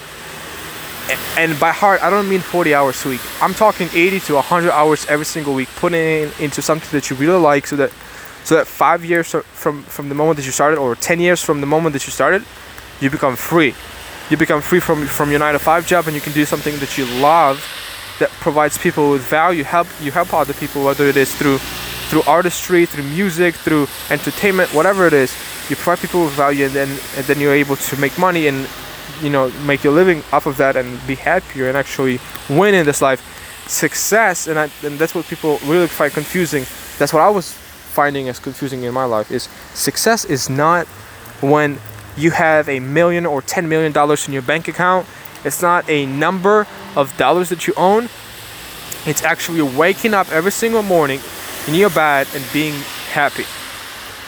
and 1.37 1.59
by 1.59 1.71
hard 1.71 1.99
i 2.01 2.09
don't 2.09 2.27
mean 2.27 2.41
40 2.41 2.73
hours 2.73 3.05
a 3.05 3.09
week. 3.09 3.21
I'm 3.41 3.53
talking 3.53 3.89
80 3.93 4.19
to 4.21 4.35
100 4.35 4.71
hours 4.71 5.05
every 5.07 5.25
single 5.25 5.53
week 5.53 5.69
putting 5.75 6.31
into 6.39 6.61
something 6.61 6.89
that 6.91 7.09
you 7.09 7.15
really 7.15 7.39
like 7.39 7.67
so 7.67 7.75
that 7.75 7.91
so 8.43 8.55
that 8.55 8.67
five 8.67 9.03
years 9.03 9.31
from 9.31 9.83
from 9.83 10.09
the 10.09 10.15
moment 10.15 10.37
that 10.37 10.45
you 10.45 10.51
started 10.51 10.77
or 10.77 10.95
10 10.95 11.19
years 11.19 11.41
from 11.41 11.61
the 11.61 11.67
moment 11.67 11.93
that 11.93 12.05
you 12.05 12.11
started 12.11 12.43
you 13.01 13.09
become 13.09 13.35
free. 13.35 13.75
You 14.29 14.37
become 14.37 14.61
free 14.61 14.79
from 14.79 15.05
from 15.05 15.29
your 15.29 15.39
nine 15.39 15.53
to 15.53 15.59
five 15.59 15.85
job 15.85 16.07
and 16.07 16.15
you 16.15 16.21
can 16.21 16.33
do 16.33 16.45
something 16.45 16.77
that 16.79 16.97
you 16.97 17.05
love 17.21 17.63
that 18.19 18.29
provides 18.41 18.77
people 18.77 19.11
with 19.11 19.21
value 19.21 19.63
help 19.63 19.87
you 20.01 20.11
help 20.11 20.33
other 20.33 20.53
people 20.53 20.83
whether 20.83 21.05
it 21.05 21.17
is 21.17 21.35
through 21.35 21.59
through 22.09 22.23
artistry 22.23 22.85
through 22.85 23.03
music 23.03 23.55
through 23.55 23.87
entertainment 24.09 24.73
whatever 24.73 25.05
it 25.05 25.13
is. 25.13 25.31
You 25.69 25.75
provide 25.75 25.99
people 25.99 26.23
with 26.23 26.33
value 26.33 26.65
and 26.65 26.73
then 26.73 26.89
and 27.17 27.25
then 27.27 27.39
you're 27.39 27.53
able 27.53 27.75
to 27.75 27.97
make 27.97 28.17
money 28.17 28.47
and 28.47 28.67
you 29.21 29.29
know 29.29 29.49
make 29.65 29.83
your 29.83 29.93
living 29.93 30.23
off 30.31 30.45
of 30.45 30.57
that 30.57 30.75
and 30.75 30.99
be 31.07 31.15
happier 31.15 31.67
and 31.67 31.77
actually 31.77 32.19
win 32.49 32.73
in 32.73 32.85
this 32.85 33.01
life. 33.01 33.21
Success 33.67 34.47
and, 34.47 34.59
I, 34.59 34.69
and 34.83 34.99
that's 34.99 35.15
what 35.15 35.25
people 35.25 35.59
really 35.65 35.87
find 35.87 36.13
confusing. 36.13 36.65
That's 36.97 37.11
what 37.13 37.21
i 37.21 37.29
was 37.29 37.51
finding 37.51 38.27
as 38.27 38.39
confusing 38.39 38.83
in 38.83 38.93
my 38.93 39.05
life 39.05 39.31
is 39.31 39.43
success 39.73 40.25
is 40.25 40.49
not 40.49 40.85
when 41.39 41.79
you 42.17 42.29
have 42.31 42.67
a 42.67 42.79
million 42.81 43.25
or 43.25 43.41
10 43.41 43.69
million 43.69 43.91
dollars 43.91 44.27
in 44.27 44.33
your 44.33 44.41
bank 44.41 44.67
account. 44.67 45.07
It's 45.43 45.61
not 45.61 45.89
a 45.89 46.05
number 46.05 46.67
of 46.95 47.15
dollars 47.17 47.49
that 47.49 47.67
you 47.67 47.73
own. 47.77 48.09
It's 49.05 49.23
actually 49.23 49.61
waking 49.61 50.13
up 50.13 50.29
every 50.31 50.51
single 50.51 50.83
morning 50.83 51.19
in 51.67 51.75
your 51.75 51.89
bed 51.89 52.27
and 52.33 52.43
being 52.51 52.73
happy. 53.11 53.45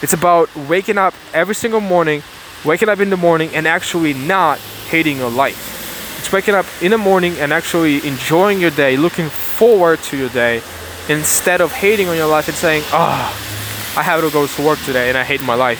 It's 0.01 0.13
about 0.13 0.55
waking 0.55 0.97
up 0.97 1.13
every 1.33 1.55
single 1.55 1.81
morning 1.81 2.21
waking 2.65 2.89
up 2.89 2.99
in 2.99 3.09
the 3.09 3.17
morning 3.17 3.49
and 3.53 3.67
actually 3.67 4.13
not 4.13 4.59
hating 4.87 5.17
your 5.17 5.29
life. 5.29 6.17
It's 6.19 6.31
waking 6.31 6.55
up 6.55 6.65
in 6.81 6.91
the 6.91 6.97
morning 6.97 7.33
and 7.39 7.53
actually 7.53 8.05
enjoying 8.07 8.59
your 8.59 8.71
day, 8.71 8.97
looking 8.97 9.29
forward 9.29 9.99
to 10.03 10.17
your 10.17 10.29
day, 10.29 10.61
instead 11.09 11.61
of 11.61 11.71
hating 11.71 12.09
on 12.09 12.17
your 12.17 12.27
life 12.27 12.47
and 12.47 12.57
saying, 12.57 12.83
oh, 12.91 13.93
I 13.95 14.03
have 14.03 14.21
to 14.21 14.29
go 14.31 14.47
to 14.47 14.61
work 14.61 14.79
today 14.79 15.09
and 15.09 15.17
I 15.17 15.23
hate 15.23 15.41
my 15.43 15.55
life. 15.55 15.79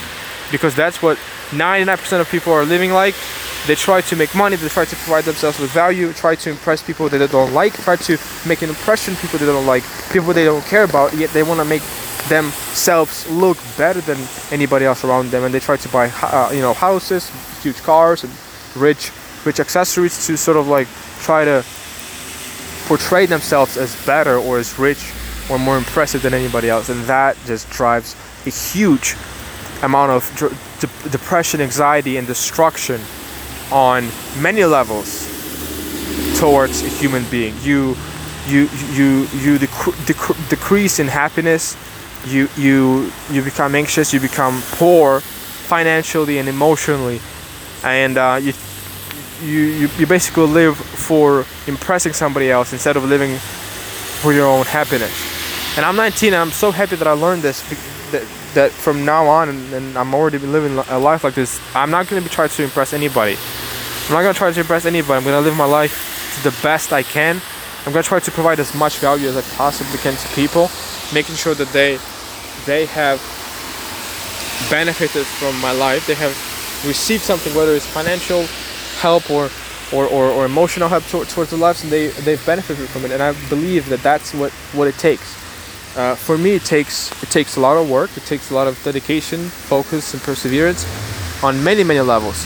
Because 0.52 0.76
that's 0.76 1.02
what 1.02 1.18
99% 1.50 2.22
of 2.22 2.30
people 2.30 2.54
are 2.54 2.66
living 2.66 2.92
like. 2.92 3.16
They 3.66 3.76
try 3.76 4.00
to 4.02 4.16
make 4.16 4.34
money, 4.34 4.56
they 4.56 4.70
try 4.70 4.86
to 4.86 4.96
provide 4.96 5.26
themselves 5.26 5.60
with 5.60 5.72
value, 5.72 6.14
try 6.14 6.36
to 6.36 6.50
impress 6.50 6.82
people 6.82 7.10
that 7.10 7.18
they 7.18 7.28
don't 7.28 7.54
like, 7.54 7.74
try 7.74 7.98
to 7.98 8.18
make 8.48 8.62
an 8.62 8.70
impression 8.70 9.16
people 9.18 9.40
they 9.40 9.46
don't 9.46 9.66
like, 9.66 9.84
people 10.12 10.32
they 10.32 10.46
don't 10.46 10.64
care 10.66 10.84
about, 10.84 11.14
yet 11.16 11.32
they 11.32 11.44
want 11.44 11.60
to 11.60 11.66
make 11.66 11.82
themselves 12.30 13.30
look 13.30 13.58
better 13.78 14.02
than 14.02 14.18
anybody 14.52 14.86
else 14.86 15.04
around 15.04 15.32
them 15.32 15.44
and 15.44 15.54
they 15.54 15.60
try 15.60 15.78
to 15.78 15.90
buy 15.90 16.12
uh, 16.22 16.50
you 16.52 16.62
know 16.62 16.74
houses 16.74 17.32
huge 17.64 17.82
cars 17.84 18.24
and 18.24 18.34
rich 18.78 19.12
rich 19.46 19.60
accessories 19.60 20.28
to 20.28 20.38
sort 20.38 20.58
of 20.58 20.68
like 20.68 20.88
try 21.20 21.46
to 21.46 21.64
portray 22.88 23.26
themselves 23.26 23.78
as 23.78 23.96
better 24.06 24.38
or 24.38 24.58
as 24.60 24.78
rich 24.80 25.12
or 25.50 25.60
more 25.60 25.78
impressive 25.78 26.22
than 26.22 26.34
anybody 26.34 26.70
else. 26.70 26.90
And 26.90 27.02
that 27.04 27.38
just 27.46 27.70
drives 27.70 28.16
a 28.46 28.50
huge 28.50 29.16
amount 29.84 30.12
of 30.12 30.24
de- 30.80 31.10
depression 31.10 31.62
anxiety 31.62 32.18
and 32.18 32.26
destruction 32.28 33.00
on 33.72 34.08
many 34.42 34.64
levels 34.66 35.28
towards 36.40 36.82
a 36.84 36.90
human 36.90 37.24
being. 37.30 37.54
You 37.62 37.96
you 38.48 38.70
you 38.94 39.28
you 39.44 39.58
dec- 39.58 40.06
dec- 40.06 40.50
decrease 40.50 41.00
in 41.00 41.08
happiness. 41.08 41.76
You 42.26 42.50
you 42.58 43.12
you 43.30 43.42
become 43.42 43.76
anxious. 43.76 44.14
You 44.14 44.20
become 44.20 44.62
poor 44.72 45.20
financially 45.20 46.38
and 46.38 46.48
emotionally 46.48 47.20
and 47.84 48.18
uh, 48.18 48.40
you, 48.42 48.54
you 49.44 49.90
you 49.98 50.08
basically 50.08 50.48
live 50.48 50.78
for 50.78 51.46
impressing 51.68 52.14
somebody 52.14 52.52
else 52.52 52.74
instead 52.74 52.98
of 52.98 53.04
living 53.06 53.38
for 54.22 54.34
your 54.34 54.48
own 54.48 54.66
happiness. 54.66 55.14
And 55.78 55.86
i'm 55.86 55.96
19 55.96 56.34
and 56.34 56.42
i'm 56.42 56.52
so 56.52 56.72
happy 56.72 56.96
that 56.96 57.08
i 57.08 57.12
learned 57.12 57.44
this 57.44 57.62
that, 58.12 58.28
that 58.56 58.72
from 58.72 59.06
now 59.06 59.28
on 59.28 59.50
and, 59.50 59.74
and 59.74 59.98
i'm 59.98 60.16
already 60.16 60.40
living 60.40 60.76
a 60.90 60.98
life 60.98 61.24
like 61.24 61.36
this 61.36 61.62
i'm 61.76 61.92
not 61.92 62.08
going 62.08 62.22
to 62.22 62.28
be 62.28 62.34
trying 62.34 62.50
to 62.50 62.64
impress 62.64 62.94
anybody. 62.94 63.38
I'm 64.08 64.14
not 64.14 64.22
going 64.22 64.34
to 64.34 64.38
try 64.38 64.52
to 64.52 64.60
impress 64.60 64.86
anybody. 64.86 65.18
I'm 65.18 65.24
going 65.24 65.36
to 65.36 65.48
live 65.48 65.58
my 65.58 65.66
life 65.66 66.38
to 66.38 66.50
the 66.50 66.56
best 66.64 66.94
i 66.94 67.04
can. 67.04 67.42
I'm 67.86 67.94
going 67.94 68.04
to 68.04 68.08
try 68.08 68.20
to 68.20 68.32
provide 68.32 68.60
as 68.60 68.74
much 68.74 68.98
value 68.98 69.28
as 69.28 69.38
i 69.38 69.42
possibly 69.56 70.00
can 70.00 70.16
to 70.16 70.28
people 70.36 70.70
making 71.14 71.36
sure 71.36 71.54
that 71.54 71.70
they 71.70 72.00
they 72.66 72.86
have 72.88 73.20
benefited 74.70 75.26
from 75.26 75.60
my 75.62 75.72
life. 75.72 76.06
They 76.08 76.16
have 76.16 76.36
received 76.88 77.24
something, 77.24 77.54
whether 77.54 77.74
it's 77.74 77.86
financial 77.86 78.44
help 79.00 79.30
or 79.30 79.50
or, 79.94 80.06
or, 80.08 80.30
or 80.30 80.46
emotional 80.46 80.90
help 80.90 81.04
towards 81.06 81.50
their 81.50 81.60
lives, 81.60 81.84
and 81.84 81.92
they 81.92 82.08
they've 82.26 82.44
benefited 82.46 82.90
from 82.90 83.06
it. 83.06 83.12
And 83.12 83.22
I 83.22 83.34
believe 83.50 83.88
that 83.90 84.02
that's 84.02 84.34
what 84.34 84.52
what 84.74 84.88
it 84.88 84.98
takes. 84.98 85.36
Uh, 85.96 86.16
for 86.16 86.38
me, 86.38 86.52
it 86.52 86.66
takes 86.66 87.12
it 87.24 87.30
takes 87.30 87.56
a 87.58 87.60
lot 87.60 87.78
of 87.78 87.90
work. 87.90 88.16
It 88.18 88.26
takes 88.26 88.52
a 88.52 88.56
lot 88.56 88.68
of 88.68 88.82
dedication, 88.84 89.40
focus, 89.50 90.14
and 90.14 90.22
perseverance 90.24 90.86
on 91.44 91.64
many 91.64 91.84
many 91.84 92.02
levels, 92.02 92.46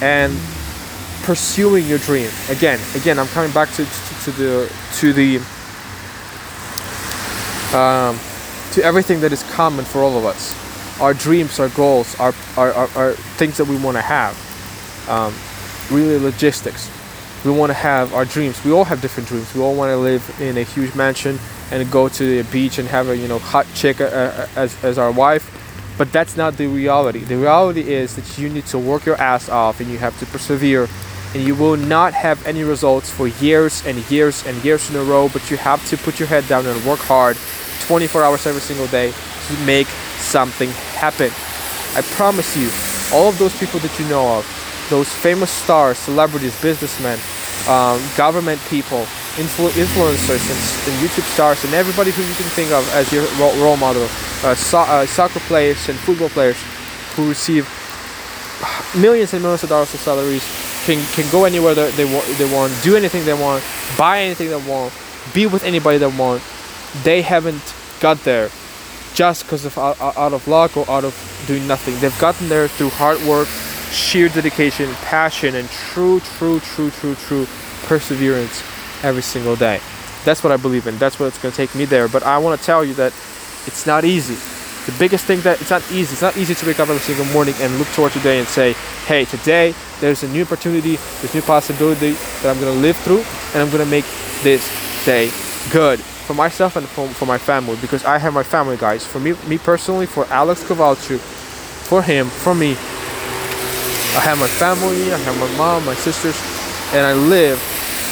and 0.00 0.32
pursuing 1.22 1.86
your 1.86 1.98
dream. 1.98 2.30
Again, 2.48 2.78
again, 2.94 3.18
I'm 3.18 3.28
coming 3.28 3.52
back 3.52 3.70
to 3.72 3.84
to, 3.84 4.24
to 4.24 4.30
the 4.32 4.72
to 4.98 5.12
the 5.12 5.36
um, 7.76 8.18
to 8.72 8.82
everything 8.82 9.20
that 9.20 9.32
is 9.32 9.42
common 9.52 9.84
for 9.84 10.02
all 10.02 10.16
of 10.16 10.24
us. 10.24 10.67
Our 11.00 11.14
dreams, 11.14 11.60
our 11.60 11.68
goals, 11.70 12.18
our, 12.18 12.34
our, 12.56 12.72
our, 12.72 12.88
our 12.96 13.12
things 13.12 13.56
that 13.58 13.66
we 13.66 13.76
want 13.76 13.96
to 13.96 14.02
have. 14.02 14.36
Um, 15.08 15.34
really, 15.90 16.18
logistics. 16.18 16.90
We 17.44 17.52
want 17.52 17.70
to 17.70 17.74
have 17.74 18.14
our 18.14 18.24
dreams. 18.24 18.62
We 18.64 18.72
all 18.72 18.84
have 18.84 19.00
different 19.00 19.28
dreams. 19.28 19.54
We 19.54 19.62
all 19.62 19.74
want 19.74 19.90
to 19.90 19.96
live 19.96 20.40
in 20.40 20.58
a 20.58 20.64
huge 20.64 20.94
mansion 20.94 21.38
and 21.70 21.88
go 21.90 22.08
to 22.08 22.42
the 22.42 22.50
beach 22.50 22.78
and 22.78 22.88
have 22.88 23.08
a 23.08 23.16
you 23.16 23.28
know 23.28 23.38
hot 23.38 23.66
chick 23.74 24.00
uh, 24.00 24.04
uh, 24.04 24.48
as, 24.56 24.84
as 24.84 24.98
our 24.98 25.12
wife. 25.12 25.54
But 25.96 26.12
that's 26.12 26.36
not 26.36 26.56
the 26.56 26.66
reality. 26.66 27.20
The 27.20 27.36
reality 27.36 27.92
is 27.92 28.16
that 28.16 28.38
you 28.38 28.48
need 28.48 28.66
to 28.66 28.78
work 28.78 29.04
your 29.04 29.16
ass 29.16 29.48
off 29.48 29.80
and 29.80 29.88
you 29.90 29.98
have 29.98 30.18
to 30.20 30.26
persevere 30.26 30.88
and 31.34 31.42
you 31.42 31.54
will 31.54 31.76
not 31.76 32.14
have 32.14 32.44
any 32.46 32.64
results 32.64 33.10
for 33.10 33.28
years 33.28 33.84
and 33.86 33.98
years 34.10 34.46
and 34.46 34.64
years 34.64 34.88
in 34.88 34.96
a 34.96 35.02
row 35.02 35.28
but 35.28 35.50
you 35.50 35.56
have 35.58 35.86
to 35.88 35.96
put 35.98 36.18
your 36.18 36.28
head 36.28 36.46
down 36.48 36.64
and 36.64 36.84
work 36.86 37.00
hard 37.00 37.36
24 37.86 38.24
hours 38.24 38.46
every 38.46 38.60
single 38.60 38.86
day 38.86 39.12
to 39.46 39.66
make 39.66 39.86
something 40.18 40.70
happen. 40.98 41.30
I 41.94 42.02
promise 42.02 42.56
you, 42.56 42.70
all 43.12 43.28
of 43.28 43.38
those 43.38 43.56
people 43.58 43.80
that 43.80 43.98
you 43.98 44.06
know 44.08 44.38
of, 44.38 44.44
those 44.90 45.08
famous 45.12 45.50
stars, 45.50 45.98
celebrities, 45.98 46.60
businessmen, 46.60 47.18
um, 47.68 48.00
government 48.16 48.60
people, 48.68 49.00
influ- 49.36 49.72
influencers, 49.72 50.44
and, 50.48 50.60
and, 50.88 50.94
YouTube 51.02 51.26
stars, 51.34 51.64
and 51.64 51.74
everybody 51.74 52.10
who 52.10 52.22
you 52.22 52.34
can 52.34 52.48
think 52.56 52.70
of 52.72 52.88
as 52.94 53.12
your 53.12 53.24
role, 53.38 53.76
model, 53.76 54.04
uh, 54.44 54.54
so, 54.54 54.78
uh, 54.78 55.06
soccer 55.06 55.40
players 55.40 55.88
and 55.88 55.98
football 55.98 56.28
players 56.28 56.56
who 57.16 57.28
receive 57.28 57.68
millions 58.96 59.32
and 59.32 59.42
millions 59.42 59.62
of 59.62 59.68
dollars 59.68 59.92
of 59.94 60.00
salaries 60.00 60.44
can, 60.84 61.04
can 61.12 61.30
go 61.30 61.44
anywhere 61.44 61.74
they, 61.74 61.90
they, 61.92 62.04
want, 62.04 62.26
they 62.38 62.52
want, 62.52 62.72
do 62.82 62.96
anything 62.96 63.24
they 63.24 63.34
want, 63.34 63.62
buy 63.96 64.20
anything 64.22 64.48
they 64.48 64.70
want, 64.70 64.92
be 65.34 65.46
with 65.46 65.64
anybody 65.64 65.98
they 65.98 66.06
want. 66.06 66.42
They 67.02 67.22
haven't 67.22 67.62
got 68.00 68.18
there 68.24 68.50
just 69.18 69.42
because 69.42 69.64
of 69.64 69.76
out, 69.76 70.00
out 70.00 70.32
of 70.32 70.46
luck 70.46 70.76
or 70.76 70.88
out 70.88 71.02
of 71.02 71.12
doing 71.48 71.66
nothing. 71.66 71.98
They've 71.98 72.16
gotten 72.20 72.48
there 72.48 72.68
through 72.68 72.90
hard 72.90 73.20
work, 73.22 73.48
sheer 73.90 74.28
dedication, 74.28 74.88
passion, 75.02 75.56
and 75.56 75.68
true, 75.70 76.20
true, 76.20 76.60
true, 76.60 76.92
true, 76.92 77.16
true 77.16 77.44
perseverance 77.86 78.62
every 79.02 79.22
single 79.22 79.56
day. 79.56 79.80
That's 80.24 80.44
what 80.44 80.52
I 80.52 80.56
believe 80.56 80.86
in. 80.86 80.98
That's 80.98 81.18
what's 81.18 81.36
going 81.42 81.50
to 81.50 81.56
take 81.56 81.74
me 81.74 81.84
there. 81.84 82.06
But 82.06 82.22
I 82.22 82.38
want 82.38 82.60
to 82.60 82.64
tell 82.64 82.84
you 82.84 82.94
that 82.94 83.12
it's 83.66 83.88
not 83.88 84.04
easy. 84.04 84.36
The 84.88 84.96
biggest 85.00 85.24
thing 85.24 85.40
that 85.40 85.60
it's 85.60 85.70
not 85.70 85.82
easy. 85.90 86.12
It's 86.12 86.22
not 86.22 86.36
easy 86.36 86.54
to 86.54 86.66
wake 86.66 86.78
up 86.78 86.88
every 86.88 87.00
single 87.00 87.26
morning 87.34 87.56
and 87.58 87.76
look 87.76 87.88
towards 87.88 88.14
today 88.14 88.38
and 88.38 88.46
say, 88.46 88.74
"Hey, 89.06 89.24
today 89.24 89.74
there's 89.98 90.22
a 90.22 90.28
new 90.28 90.42
opportunity, 90.42 90.94
there's 90.94 91.34
new 91.34 91.42
possibility 91.42 92.12
that 92.12 92.54
I'm 92.54 92.60
going 92.60 92.72
to 92.72 92.80
live 92.80 92.96
through, 92.98 93.24
and 93.52 93.62
I'm 93.62 93.70
going 93.70 93.84
to 93.84 93.90
make 93.90 94.06
this 94.44 94.62
day 95.04 95.32
good 95.72 96.00
for 96.28 96.34
myself 96.34 96.76
and 96.76 96.86
for, 96.86 97.08
for 97.08 97.24
my 97.24 97.38
family 97.38 97.74
because 97.80 98.04
I 98.04 98.18
have 98.18 98.34
my 98.34 98.42
family, 98.42 98.76
guys. 98.76 99.02
For 99.04 99.18
me, 99.18 99.32
me 99.48 99.56
personally, 99.56 100.04
for 100.04 100.26
Alex 100.26 100.62
Kovalchuk, 100.62 101.20
for 101.88 102.02
him, 102.02 102.26
for 102.28 102.54
me, 102.54 102.72
I 104.12 104.20
have 104.20 104.38
my 104.38 104.46
family, 104.46 105.10
I 105.10 105.16
have 105.16 105.40
my 105.40 105.56
mom, 105.56 105.86
my 105.86 105.94
sisters, 105.94 106.36
and 106.92 107.06
I 107.06 107.14
live 107.14 107.56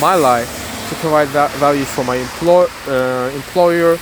my 0.00 0.14
life 0.14 0.48
to 0.88 0.94
provide 0.96 1.28
that 1.36 1.50
value 1.60 1.84
for 1.84 2.04
my 2.04 2.16
employ, 2.16 2.64
uh, 2.88 3.30
employer, 3.34 3.98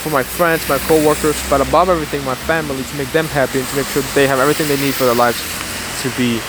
for 0.00 0.08
my 0.08 0.22
friends, 0.22 0.66
my 0.66 0.78
co-workers, 0.88 1.36
but 1.50 1.60
above 1.60 1.90
everything, 1.90 2.24
my 2.24 2.34
family 2.34 2.82
to 2.82 2.96
make 2.96 3.12
them 3.12 3.26
happy 3.26 3.58
and 3.58 3.68
to 3.68 3.76
make 3.76 3.86
sure 3.88 4.02
they 4.14 4.26
have 4.26 4.38
everything 4.38 4.66
they 4.66 4.80
need 4.80 4.94
for 4.94 5.04
their 5.04 5.14
lives 5.14 5.36
to 6.00 6.08
be 6.16 6.40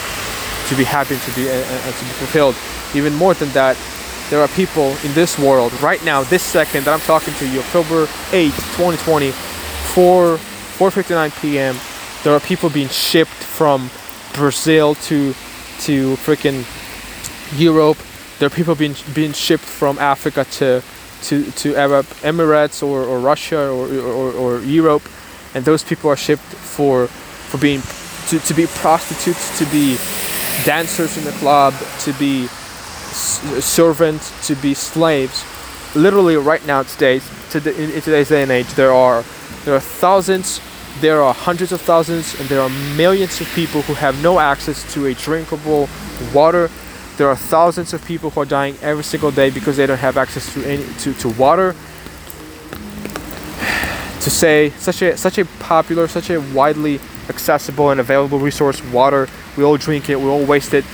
to 0.69 0.75
be 0.75 0.85
happy 0.85 1.19
to 1.19 1.31
be 1.35 1.49
and, 1.49 1.67
and 1.67 1.95
to 1.95 2.03
be 2.05 2.11
fulfilled. 2.15 2.55
Even 2.95 3.13
more 3.13 3.33
than 3.33 3.49
that, 3.49 3.75
there 4.33 4.41
are 4.41 4.47
people 4.47 4.97
in 5.03 5.13
this 5.13 5.37
world 5.37 5.71
right 5.79 6.03
now, 6.03 6.23
this 6.23 6.41
second 6.41 6.85
that 6.85 6.91
I'm 6.95 7.05
talking 7.05 7.35
to 7.35 7.47
you, 7.47 7.59
October 7.59 8.07
8, 8.31 8.49
2020, 8.49 9.29
4 9.29 10.37
4:59 10.79 11.39
p.m. 11.39 11.75
There 12.23 12.33
are 12.33 12.39
people 12.39 12.71
being 12.71 12.87
shipped 12.89 13.29
from 13.29 13.91
Brazil 14.33 14.95
to 14.95 15.35
to 15.81 16.15
freaking 16.25 16.65
Europe. 17.59 17.99
There 18.39 18.47
are 18.47 18.49
people 18.49 18.73
being 18.73 18.95
being 19.13 19.33
shipped 19.33 19.65
from 19.65 19.99
Africa 19.99 20.45
to 20.57 20.81
to 21.25 21.51
to 21.51 21.75
Arab 21.75 22.07
Emirates 22.23 22.81
or, 22.81 23.03
or 23.03 23.19
Russia 23.19 23.69
or, 23.69 23.85
or, 23.85 24.33
or 24.33 24.59
Europe, 24.61 25.03
and 25.53 25.63
those 25.63 25.83
people 25.83 26.09
are 26.09 26.17
shipped 26.17 26.41
for 26.41 27.05
for 27.05 27.59
being 27.59 27.83
to, 28.29 28.39
to 28.39 28.53
be 28.55 28.65
prostitutes, 28.65 29.59
to 29.59 29.65
be 29.65 29.95
dancers 30.65 31.19
in 31.19 31.23
the 31.23 31.33
club, 31.33 31.75
to 31.99 32.11
be 32.13 32.49
servants, 33.13 34.47
to 34.47 34.55
be 34.55 34.73
slaves. 34.73 35.45
Literally, 35.95 36.35
right 36.35 36.65
now, 36.65 36.83
today, 36.83 37.21
to 37.51 37.57
in, 37.59 37.91
in 37.91 38.01
today's 38.01 38.29
day 38.29 38.43
and 38.43 38.51
age, 38.51 38.73
there 38.73 38.91
are 38.91 39.23
there 39.65 39.75
are 39.75 39.79
thousands 39.79 40.59
there 41.01 41.21
are 41.21 41.33
hundreds 41.33 41.71
of 41.71 41.81
thousands 41.81 42.39
and 42.39 42.47
there 42.49 42.61
are 42.61 42.69
millions 42.95 43.41
of 43.41 43.47
people 43.53 43.81
who 43.81 43.93
have 43.95 44.21
no 44.21 44.39
access 44.39 44.93
to 44.93 45.07
a 45.07 45.13
drinkable 45.13 45.89
water. 46.33 46.69
There 47.17 47.27
are 47.27 47.35
thousands 47.35 47.93
of 47.93 48.05
people 48.05 48.29
who 48.29 48.41
are 48.41 48.45
dying 48.45 48.77
every 48.81 49.03
single 49.03 49.31
day 49.31 49.49
because 49.49 49.77
they 49.77 49.85
don't 49.85 49.97
have 49.97 50.17
access 50.17 50.53
to 50.53 50.63
any 50.65 50.85
to, 50.99 51.13
to 51.15 51.29
water. 51.29 51.75
To 54.21 54.29
say 54.29 54.69
such 54.77 55.01
a 55.01 55.17
such 55.17 55.37
a 55.37 55.45
popular, 55.59 56.07
such 56.07 56.29
a 56.29 56.39
widely 56.53 56.99
accessible 57.27 57.89
and 57.89 57.99
available 57.99 58.39
resource, 58.39 58.81
water, 58.85 59.27
we 59.57 59.63
all 59.63 59.77
drink 59.77 60.09
it, 60.09 60.19
we 60.19 60.27
all 60.27 60.45
waste 60.45 60.73
it, 60.73 60.85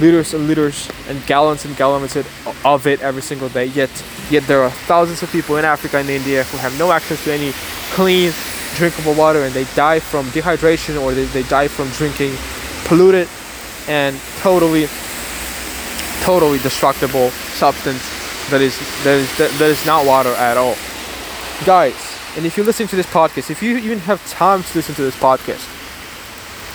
liters 0.00 0.34
and 0.34 0.46
liters 0.46 0.90
and 1.08 1.24
gallons 1.26 1.64
and 1.64 1.76
gallons 1.76 2.16
of 2.64 2.86
it 2.86 3.00
every 3.00 3.22
single 3.22 3.48
day. 3.48 3.66
Yet 3.66 3.90
yet 4.30 4.44
there 4.44 4.62
are 4.62 4.70
thousands 4.70 5.22
of 5.22 5.30
people 5.30 5.56
in 5.56 5.64
Africa 5.64 5.98
and 5.98 6.08
India 6.08 6.44
who 6.44 6.58
have 6.58 6.76
no 6.78 6.92
access 6.92 7.22
to 7.24 7.32
any 7.32 7.52
clean 7.92 8.32
drinkable 8.76 9.14
water 9.14 9.44
and 9.44 9.54
they 9.54 9.64
die 9.76 10.00
from 10.00 10.26
dehydration 10.26 11.00
or 11.00 11.14
they, 11.14 11.24
they 11.26 11.44
die 11.44 11.68
from 11.68 11.88
drinking 11.90 12.34
polluted 12.86 13.28
and 13.88 14.18
totally 14.40 14.86
totally 16.22 16.58
destructible 16.58 17.30
substance 17.30 18.02
that 18.50 18.60
is 18.60 18.76
that 19.04 19.18
is 19.18 19.38
that, 19.38 19.50
that 19.58 19.70
is 19.70 19.86
not 19.86 20.04
water 20.06 20.30
at 20.30 20.56
all. 20.56 20.76
Guys 21.64 21.94
and 22.36 22.44
if 22.44 22.56
you're 22.56 22.66
listening 22.66 22.88
to 22.88 22.96
this 22.96 23.06
podcast 23.06 23.50
if 23.50 23.62
you 23.62 23.76
even 23.76 23.98
have 24.00 24.24
time 24.28 24.62
to 24.62 24.74
listen 24.74 24.94
to 24.96 25.02
this 25.02 25.16
podcast 25.16 25.70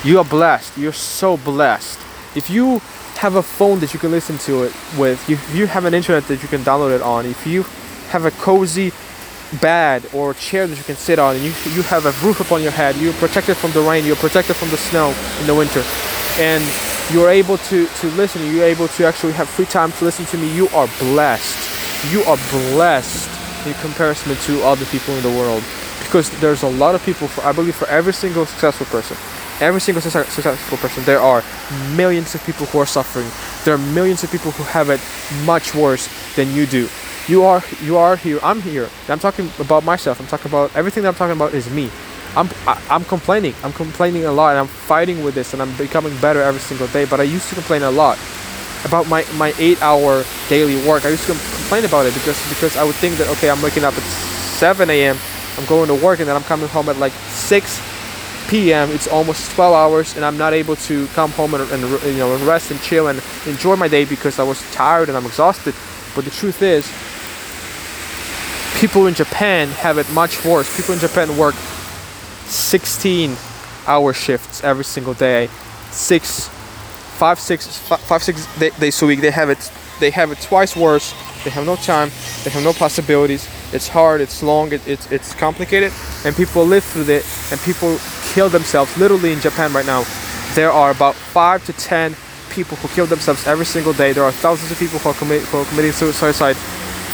you 0.04 0.18
are 0.18 0.26
blessed. 0.26 0.78
You're 0.78 0.94
so 0.94 1.36
blessed. 1.36 2.00
If 2.36 2.50
you 2.50 2.82
have 3.20 3.36
a 3.36 3.44
phone 3.44 3.82
that 3.82 3.94
you 3.94 4.00
can 4.00 4.12
listen 4.12 4.38
to 4.38 4.64
it 4.64 4.74
with 4.98 5.30
if 5.30 5.54
you 5.54 5.68
have 5.68 5.84
an 5.84 5.94
internet 5.94 6.26
that 6.30 6.42
you 6.42 6.48
can 6.48 6.62
download 6.62 6.96
it 6.96 7.02
on 7.02 7.26
if 7.26 7.46
you 7.46 7.64
have 8.08 8.24
a 8.24 8.32
cozy 8.40 8.94
bed 9.60 10.02
or 10.14 10.34
chair 10.36 10.66
that 10.66 10.78
you 10.78 10.86
can 10.86 10.96
sit 10.96 11.20
on 11.20 11.36
and 11.36 11.44
you, 11.44 11.52
you 11.76 11.82
have 11.82 12.06
a 12.06 12.14
roof 12.26 12.40
upon 12.40 12.64
your 12.64 12.72
head 12.72 12.96
you're 12.96 13.12
protected 13.20 13.58
from 13.58 13.74
the 13.74 13.82
rain 13.82 14.06
you're 14.06 14.16
protected 14.16 14.56
from 14.56 14.70
the 14.70 14.78
snow 14.78 15.14
in 15.42 15.48
the 15.48 15.54
winter 15.54 15.84
and 16.40 16.64
you're 17.12 17.30
able 17.30 17.58
to, 17.58 17.88
to 17.88 18.08
listen 18.12 18.40
you're 18.56 18.64
able 18.64 18.88
to 18.88 19.06
actually 19.06 19.34
have 19.34 19.50
free 19.50 19.66
time 19.66 19.92
to 19.92 20.06
listen 20.06 20.26
to 20.28 20.38
me 20.38 20.48
you 20.56 20.70
are 20.70 20.88
blessed. 21.00 21.60
You 22.14 22.22
are 22.24 22.38
blessed 22.72 23.30
in 23.68 23.74
comparison 23.84 24.34
to 24.34 24.64
other 24.64 24.86
people 24.86 25.14
in 25.16 25.24
the 25.24 25.36
world 25.38 25.62
because 26.04 26.30
there's 26.40 26.64
a 26.64 26.70
lot 26.70 26.96
of 26.96 27.04
people 27.04 27.28
for 27.28 27.44
i 27.44 27.52
believe 27.52 27.76
for 27.76 27.90
every 27.90 28.14
single 28.14 28.46
successful 28.46 28.86
person 28.86 29.18
every 29.62 29.82
single 29.82 30.02
successful 30.02 30.78
person 30.78 31.04
there 31.04 31.20
are 31.20 31.44
millions 31.96 32.36
of 32.36 32.44
people 32.46 32.66
who 32.68 32.80
are 32.80 32.86
suffering 32.86 33.28
there 33.66 33.74
are 33.74 33.84
millions 33.94 34.24
of 34.24 34.32
people 34.32 34.52
who 34.52 34.64
have 34.64 34.90
it 34.90 35.02
much 35.46 35.76
worse 35.76 36.08
than 36.36 36.54
you 36.54 36.66
do 36.66 36.88
you 37.30 37.44
are 37.44 37.64
you 37.84 37.96
are 37.98 38.16
here. 38.16 38.40
I'm 38.42 38.60
here. 38.60 38.90
I'm 39.08 39.20
talking 39.20 39.52
about 39.60 39.84
myself. 39.84 40.20
I'm 40.20 40.26
talking 40.26 40.50
about 40.50 40.76
everything 40.76 41.04
that 41.04 41.10
I'm 41.10 41.16
talking 41.16 41.36
about 41.36 41.54
is 41.54 41.70
me. 41.70 41.92
I'm 42.36 42.50
I, 42.66 42.74
am 42.74 42.82
i 42.90 42.96
am 42.96 43.06
complaining. 43.06 43.54
I'm 43.64 43.72
complaining 43.72 44.26
a 44.26 44.32
lot, 44.32 44.50
and 44.50 44.60
I'm 44.60 44.68
fighting 44.68 45.24
with 45.24 45.36
this, 45.36 45.54
and 45.54 45.62
I'm 45.62 45.72
becoming 45.78 46.16
better 46.18 46.42
every 46.42 46.60
single 46.60 46.88
day. 46.88 47.06
But 47.06 47.20
I 47.20 47.24
used 47.24 47.48
to 47.50 47.56
complain 47.56 47.84
a 47.84 47.92
lot 47.92 48.18
about 48.84 49.08
my 49.08 49.24
my 49.38 49.54
eight-hour 49.60 50.26
daily 50.50 50.76
work. 50.88 51.06
I 51.06 51.10
used 51.10 51.28
to 51.28 51.34
complain 51.34 51.86
about 51.86 52.08
it 52.08 52.16
because 52.16 52.38
because 52.50 52.76
I 52.78 52.84
would 52.84 52.96
think 52.96 53.18
that 53.18 53.28
okay, 53.38 53.52
I'm 53.52 53.62
waking 53.62 53.84
up 53.84 53.94
at 53.94 54.04
7 54.58 54.90
a.m. 54.90 55.16
I'm 55.58 55.66
going 55.66 55.88
to 55.88 55.96
work, 56.04 56.18
and 56.20 56.28
then 56.28 56.36
I'm 56.36 56.48
coming 56.50 56.68
home 56.70 56.90
at 56.90 56.98
like 56.98 57.14
6 57.14 57.80
p.m. 58.50 58.90
It's 58.92 59.08
almost 59.08 59.52
12 59.52 59.74
hours, 59.76 60.16
and 60.16 60.26
I'm 60.26 60.38
not 60.38 60.54
able 60.54 60.76
to 60.76 61.08
come 61.08 61.32
home 61.32 61.54
and, 61.54 61.72
and 61.72 61.82
you 62.06 62.18
know 62.18 62.36
rest 62.46 62.72
and 62.72 62.82
chill 62.82 63.08
and 63.08 63.22
enjoy 63.46 63.76
my 63.76 63.88
day 63.88 64.06
because 64.06 64.40
I 64.40 64.44
was 64.44 64.60
tired 64.72 65.08
and 65.08 65.18
I'm 65.18 65.26
exhausted. 65.26 65.76
But 66.16 66.26
the 66.26 66.32
truth 66.32 66.62
is, 66.62 66.90
people 68.82 69.08
in 69.08 69.14
Japan 69.14 69.68
have 69.70 69.98
it 69.98 70.10
much 70.12 70.44
worse. 70.44 70.76
People 70.76 70.96
in 70.96 71.00
Japan 71.00 71.38
work 71.38 71.54
16 72.46 73.36
hour 73.86 74.14
shifts 74.14 74.64
every 74.64 74.86
single 74.86 75.14
day, 75.14 75.48
six, 75.92 76.48
five, 77.18 77.40
six, 77.40 77.78
five, 77.78 78.24
six 78.24 78.48
days 78.58 79.02
a 79.02 79.06
week. 79.06 79.22
They 79.22 79.32
have 79.32 79.50
it. 79.50 79.72
They 80.00 80.10
have 80.12 80.32
it 80.32 80.40
twice 80.42 80.76
worse. 80.76 81.14
They 81.44 81.52
have 81.52 81.66
no 81.66 81.76
time. 81.76 82.10
They 82.44 82.50
have 82.50 82.64
no 82.64 82.74
possibilities. 82.74 83.48
It's 83.74 83.88
hard. 83.88 84.22
It's 84.22 84.42
long. 84.42 84.72
It, 84.72 84.88
it's 84.88 85.12
it's 85.12 85.36
complicated, 85.36 85.94
and 86.26 86.36
people 86.36 86.66
live 86.66 86.84
through 86.84 87.14
it. 87.14 87.26
And 87.52 87.60
people 87.62 88.00
kill 88.40 88.48
themselves. 88.48 88.96
Literally 88.98 89.34
in 89.34 89.42
Japan 89.42 89.74
right 89.74 89.86
now, 89.86 90.06
there 90.56 90.72
are 90.72 90.92
about 90.92 91.14
five 91.14 91.66
to 91.66 91.74
ten 91.74 92.16
people 92.50 92.78
who 92.78 92.88
kill 92.88 93.06
themselves 93.06 93.46
every 93.46 93.66
single 93.66 93.92
day. 93.92 94.14
There 94.14 94.24
are 94.24 94.32
thousands 94.32 94.72
of 94.72 94.80
people 94.80 94.98
who 94.98 95.10
are, 95.10 95.14
commit, 95.14 95.42
who 95.42 95.58
are 95.58 95.66
committing 95.66 95.92
suicide, 95.92 96.56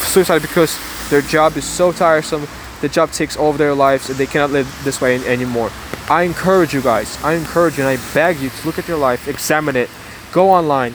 suicide 0.02 0.44
because 0.44 0.78
their 1.10 1.24
job 1.24 1.58
is 1.58 1.66
so 1.66 1.92
tiresome. 1.92 2.46
The 2.82 2.90
job 2.90 3.10
takes 3.10 3.38
over 3.38 3.58
their 3.58 3.74
lives 3.74 4.08
and 4.08 4.20
they 4.20 4.28
cannot 4.28 4.52
live 4.52 4.68
this 4.84 5.02
way 5.02 5.16
anymore. 5.26 5.72
I 6.12 6.22
encourage 6.30 6.76
you 6.76 6.82
guys, 6.84 7.18
I 7.24 7.34
encourage 7.34 7.80
you 7.80 7.88
and 7.88 7.98
I 7.98 8.14
beg 8.14 8.38
you 8.38 8.52
to 8.52 8.66
look 8.68 8.78
at 8.78 8.88
your 8.88 9.00
life, 9.00 9.28
examine 9.28 9.76
it, 9.76 9.90
go 10.32 10.52
online, 10.52 10.94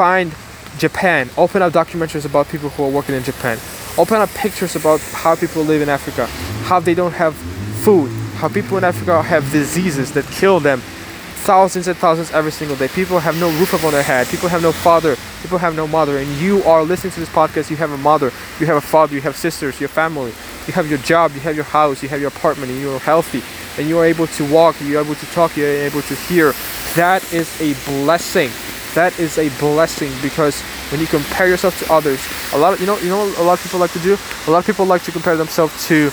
find 0.00 0.32
Japan, 0.78 1.28
open 1.36 1.60
up 1.60 1.74
documentaries 1.74 2.24
about 2.24 2.48
people 2.48 2.70
who 2.70 2.84
are 2.84 2.90
working 2.90 3.14
in 3.14 3.22
Japan, 3.22 3.58
open 3.98 4.16
up 4.16 4.30
pictures 4.30 4.76
about 4.76 5.00
how 5.12 5.36
people 5.36 5.62
live 5.62 5.82
in 5.82 5.90
Africa, 5.90 6.24
how 6.64 6.80
they 6.80 6.94
don't 6.94 7.12
have 7.12 7.34
food, 7.84 8.10
how 8.42 8.48
people 8.48 8.76
in 8.76 8.82
Africa 8.82 9.22
have 9.22 9.48
diseases 9.52 10.10
that 10.10 10.24
kill 10.26 10.58
them 10.58 10.80
thousands 10.80 11.86
and 11.86 11.96
thousands 11.96 12.32
every 12.32 12.50
single 12.50 12.76
day. 12.76 12.88
People 12.88 13.20
have 13.20 13.38
no 13.38 13.48
roof 13.60 13.72
above 13.72 13.92
their 13.92 14.02
head. 14.02 14.26
People 14.26 14.48
have 14.48 14.60
no 14.60 14.72
father. 14.72 15.14
People 15.42 15.58
have 15.58 15.76
no 15.76 15.86
mother. 15.86 16.18
And 16.18 16.28
you 16.38 16.60
are 16.64 16.82
listening 16.82 17.12
to 17.12 17.20
this 17.20 17.28
podcast. 17.28 17.70
You 17.70 17.76
have 17.76 17.92
a 17.92 17.96
mother. 17.98 18.32
You 18.58 18.66
have 18.66 18.76
a 18.76 18.80
father. 18.80 19.14
You 19.14 19.20
have 19.20 19.36
sisters. 19.36 19.78
Your 19.78 19.88
family. 19.88 20.32
You 20.66 20.72
have 20.72 20.90
your 20.90 20.98
job. 20.98 21.30
You 21.34 21.40
have 21.40 21.54
your 21.54 21.64
house. 21.64 22.02
You 22.02 22.08
have 22.08 22.20
your 22.20 22.30
apartment. 22.30 22.72
And 22.72 22.80
you 22.80 22.90
are 22.90 22.98
healthy. 22.98 23.42
And 23.78 23.88
you 23.88 23.96
are 24.00 24.04
able 24.04 24.26
to 24.26 24.52
walk. 24.52 24.80
You 24.80 24.98
are 24.98 25.02
able 25.02 25.14
to 25.14 25.26
talk. 25.26 25.56
You 25.56 25.64
are 25.64 25.68
able 25.68 26.02
to 26.02 26.14
hear. 26.26 26.52
That 26.96 27.22
is 27.32 27.48
a 27.60 27.74
blessing. 27.88 28.50
That 28.94 29.16
is 29.20 29.38
a 29.38 29.50
blessing 29.60 30.10
because 30.20 30.60
when 30.90 31.00
you 31.00 31.06
compare 31.06 31.48
yourself 31.48 31.78
to 31.78 31.92
others, 31.92 32.20
a 32.52 32.58
lot 32.58 32.74
of 32.74 32.80
you 32.80 32.86
know 32.86 32.98
you 32.98 33.08
know 33.08 33.22
a 33.38 33.42
lot 33.42 33.54
of 33.54 33.62
people 33.62 33.80
like 33.80 33.92
to 33.92 34.00
do. 34.00 34.18
A 34.46 34.50
lot 34.50 34.58
of 34.58 34.66
people 34.66 34.84
like 34.84 35.02
to 35.04 35.12
compare 35.12 35.34
themselves 35.34 35.86
to 35.88 36.10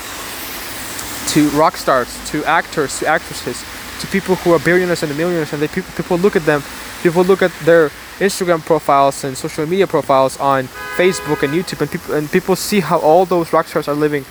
to 1.30 1.48
rock 1.50 1.76
stars, 1.76 2.08
to 2.30 2.44
actors, 2.44 2.98
to 2.98 3.06
actresses, 3.06 3.64
to 4.00 4.06
people 4.08 4.34
who 4.36 4.52
are 4.52 4.58
billionaires 4.58 5.02
and 5.02 5.16
millionaires, 5.16 5.52
and 5.52 5.62
they 5.62 5.68
people, 5.68 5.90
people 5.96 6.18
look 6.18 6.34
at 6.34 6.44
them. 6.44 6.62
People 7.02 7.22
look 7.24 7.40
at 7.40 7.52
their 7.64 7.88
Instagram 8.18 8.60
profiles 8.60 9.24
and 9.24 9.36
social 9.36 9.64
media 9.64 9.86
profiles 9.86 10.38
on 10.38 10.64
Facebook 10.96 11.42
and 11.42 11.54
YouTube, 11.54 11.80
and 11.80 11.90
people 11.90 12.14
and 12.14 12.30
people 12.30 12.56
see 12.56 12.80
how 12.80 12.98
all 12.98 13.24
those 13.24 13.52
rock 13.52 13.66
stars 13.66 13.88
are 13.88 13.94
living 13.94 14.24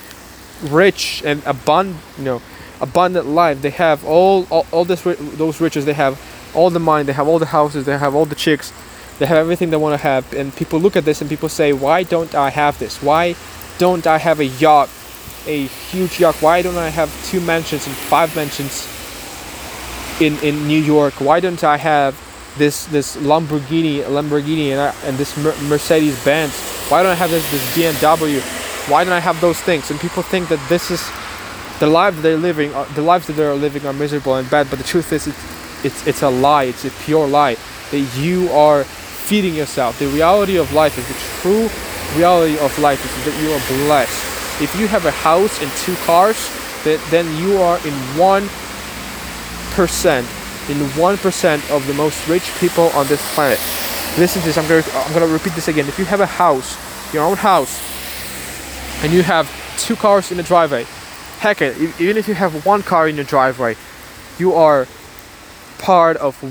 rich 0.63 1.23
and 1.25 1.41
abundant, 1.45 1.97
you 2.17 2.25
know, 2.25 2.41
abundant 2.81 3.25
life. 3.27 3.61
They 3.61 3.71
have 3.71 4.05
all 4.05 4.45
all, 4.49 4.65
all 4.71 4.85
this 4.85 5.03
those 5.03 5.61
riches. 5.61 5.85
They 5.85 5.93
have 5.93 6.19
all 6.53 6.69
the 6.69 6.79
money. 6.79 7.05
They 7.05 7.13
have 7.13 7.27
all 7.27 7.39
the 7.39 7.47
houses. 7.47 7.85
They 7.85 7.97
have 7.97 8.13
all 8.13 8.25
the 8.25 8.35
chicks. 8.35 8.73
They 9.19 9.25
have 9.25 9.37
everything 9.37 9.69
they 9.69 9.77
want 9.77 9.93
to 9.93 10.03
have. 10.03 10.31
And 10.33 10.55
people 10.55 10.79
look 10.79 10.95
at 10.95 11.05
this 11.05 11.21
and 11.21 11.29
people 11.29 11.49
say, 11.49 11.73
"Why 11.73 12.03
don't 12.03 12.35
I 12.35 12.49
have 12.49 12.77
this? 12.77 13.01
Why 13.01 13.35
don't 13.77 14.05
I 14.05 14.17
have 14.17 14.39
a 14.39 14.45
yacht, 14.45 14.89
a 15.49 15.65
huge 15.91 16.19
yacht? 16.19 16.35
Why 16.41 16.61
don't 16.61 16.77
I 16.77 16.89
have 16.89 17.09
two 17.25 17.41
mansions 17.41 17.87
and 17.87 17.95
five 17.95 18.35
mansions 18.35 18.87
in 20.21 20.37
in 20.47 20.67
New 20.67 20.79
York? 20.79 21.15
Why 21.19 21.39
don't 21.39 21.63
I 21.63 21.77
have 21.77 22.13
this 22.57 22.85
this 22.85 23.17
Lamborghini, 23.17 24.03
Lamborghini, 24.03 24.71
and, 24.71 24.79
I, 24.79 24.93
and 25.05 25.17
this 25.17 25.35
Mercedes 25.67 26.23
Benz? 26.23 26.53
Why 26.89 27.01
don't 27.01 27.11
I 27.11 27.19
have 27.23 27.31
this 27.31 27.49
this 27.51 27.65
BMW? 27.75 28.39
Why 28.91 29.03
don't 29.03 29.13
I 29.13 29.23
have 29.29 29.41
those 29.41 29.59
things?" 29.59 29.89
And 29.89 29.99
people 29.99 30.23
think 30.23 30.49
that 30.49 30.61
this 30.69 30.91
is 30.91 31.01
the 31.79 31.87
lives 31.87 32.21
they're 32.21 32.37
living. 32.49 32.71
The 32.93 33.01
lives 33.01 33.25
that 33.27 33.33
they're 33.33 33.55
living 33.55 33.85
are 33.85 33.93
miserable 33.93 34.35
and 34.35 34.49
bad. 34.49 34.69
But 34.69 34.77
the 34.77 34.85
truth 34.93 35.11
is, 35.11 35.27
it's 35.27 35.43
it's 35.83 36.07
it's 36.07 36.21
a 36.21 36.29
lie. 36.29 36.65
It's 36.65 36.85
a 36.85 36.91
pure 37.05 37.27
lie 37.27 37.57
that 37.91 38.03
you 38.17 38.49
are 38.51 38.83
feeding 39.29 39.55
yourself. 39.55 39.97
The 39.99 40.07
reality 40.07 40.57
of 40.57 40.73
life 40.73 40.97
is 40.97 41.07
the 41.07 41.19
true 41.41 41.69
reality 42.17 42.57
of 42.59 42.77
life 42.79 43.01
is 43.05 43.25
that 43.25 43.35
you 43.41 43.49
are 43.53 43.61
blessed. 43.85 44.28
If 44.61 44.75
you 44.79 44.87
have 44.87 45.05
a 45.05 45.11
house 45.11 45.61
and 45.61 45.71
two 45.83 45.95
cars, 46.05 46.37
that 46.83 46.99
then 47.09 47.25
you 47.37 47.57
are 47.61 47.77
in 47.87 47.93
one 48.17 48.47
percent, 49.71 50.27
in 50.69 50.77
one 50.99 51.17
percent 51.17 51.63
of 51.71 51.85
the 51.87 51.93
most 51.93 52.27
rich 52.27 52.51
people 52.59 52.87
on 52.89 53.07
this 53.07 53.21
planet. 53.35 53.59
Listen 54.17 54.41
to 54.41 54.47
this. 54.47 54.57
I'm 54.57 54.67
gonna 54.67 54.83
I'm 55.05 55.13
gonna 55.13 55.27
repeat 55.27 55.53
this 55.53 55.67
again. 55.67 55.87
If 55.87 55.97
you 55.99 56.05
have 56.05 56.19
a 56.19 56.25
house, 56.25 56.77
your 57.13 57.23
own 57.23 57.37
house, 57.37 57.79
and 59.03 59.13
you 59.13 59.23
have 59.23 59.49
two 59.77 59.95
cars 59.95 60.31
in 60.31 60.37
the 60.37 60.43
driveway, 60.43 60.85
heck 61.39 61.61
it, 61.61 61.77
even 61.99 62.17
if 62.17 62.27
you 62.27 62.33
have 62.33 62.65
one 62.65 62.83
car 62.83 63.07
in 63.07 63.15
your 63.15 63.25
driveway, 63.25 63.77
you 64.37 64.53
are 64.53 64.87
part 65.77 66.17
of 66.17 66.41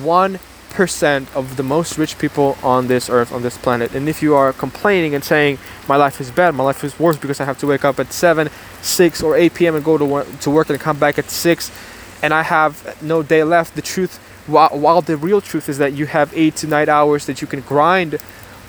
1% 0.78 1.34
of 1.34 1.56
the 1.56 1.62
most 1.64 1.98
rich 1.98 2.18
people 2.18 2.56
on 2.62 2.86
this 2.86 3.10
earth, 3.10 3.32
on 3.32 3.42
this 3.42 3.58
planet. 3.58 3.94
And 3.94 4.08
if 4.08 4.22
you 4.22 4.36
are 4.36 4.52
complaining 4.52 5.14
and 5.14 5.24
saying, 5.24 5.58
my 5.88 5.96
life 5.96 6.20
is 6.20 6.30
bad, 6.30 6.54
my 6.54 6.62
life 6.62 6.84
is 6.84 6.96
worse 7.00 7.16
because 7.16 7.40
I 7.40 7.44
have 7.44 7.58
to 7.58 7.66
wake 7.66 7.84
up 7.84 7.98
at 7.98 8.12
7, 8.12 8.48
6, 8.80 9.22
or 9.22 9.36
8 9.36 9.54
p.m. 9.54 9.74
and 9.74 9.84
go 9.84 9.98
to 9.98 10.04
work, 10.04 10.40
to 10.40 10.50
work 10.50 10.70
and 10.70 10.78
come 10.78 10.98
back 10.98 11.18
at 11.18 11.30
6, 11.30 11.72
and 12.22 12.32
I 12.32 12.42
have 12.42 13.02
no 13.02 13.24
day 13.24 13.42
left, 13.42 13.74
the 13.74 13.82
truth, 13.82 14.18
while, 14.46 14.70
while 14.70 15.00
the 15.00 15.16
real 15.16 15.40
truth 15.40 15.68
is 15.68 15.78
that 15.78 15.94
you 15.94 16.06
have 16.06 16.32
8 16.32 16.54
to 16.56 16.66
9 16.68 16.88
hours 16.88 17.26
that 17.26 17.40
you 17.40 17.48
can 17.48 17.60
grind 17.62 18.18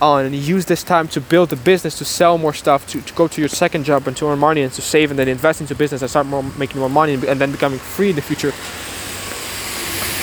on 0.02 0.26
and 0.26 0.34
use 0.34 0.66
this 0.66 0.84
time 0.84 1.08
to 1.10 1.22
build 1.22 1.54
a 1.54 1.58
business, 1.58 1.98
to 2.00 2.06
sell 2.06 2.38
more 2.40 2.54
stuff, 2.54 2.88
to, 2.88 3.02
to 3.02 3.14
go 3.14 3.28
to 3.28 3.42
your 3.42 3.50
second 3.50 3.84
job 3.84 4.08
and 4.08 4.18
to 4.18 4.26
earn 4.26 4.40
money 4.40 4.62
and 4.62 4.72
to 4.74 4.82
save 4.82 5.12
and 5.12 5.20
then 5.20 5.28
invest 5.28 5.62
into 5.62 5.76
business 5.76 6.02
and 6.02 6.10
start 6.10 6.26
more, 6.26 6.42
making 6.58 6.80
more 6.80 6.90
money 6.90 7.14
and, 7.14 7.24
and 7.26 7.40
then 7.40 7.52
becoming 7.52 7.78
free 7.78 8.10
in 8.10 8.16
the 8.16 8.22
future 8.22 8.54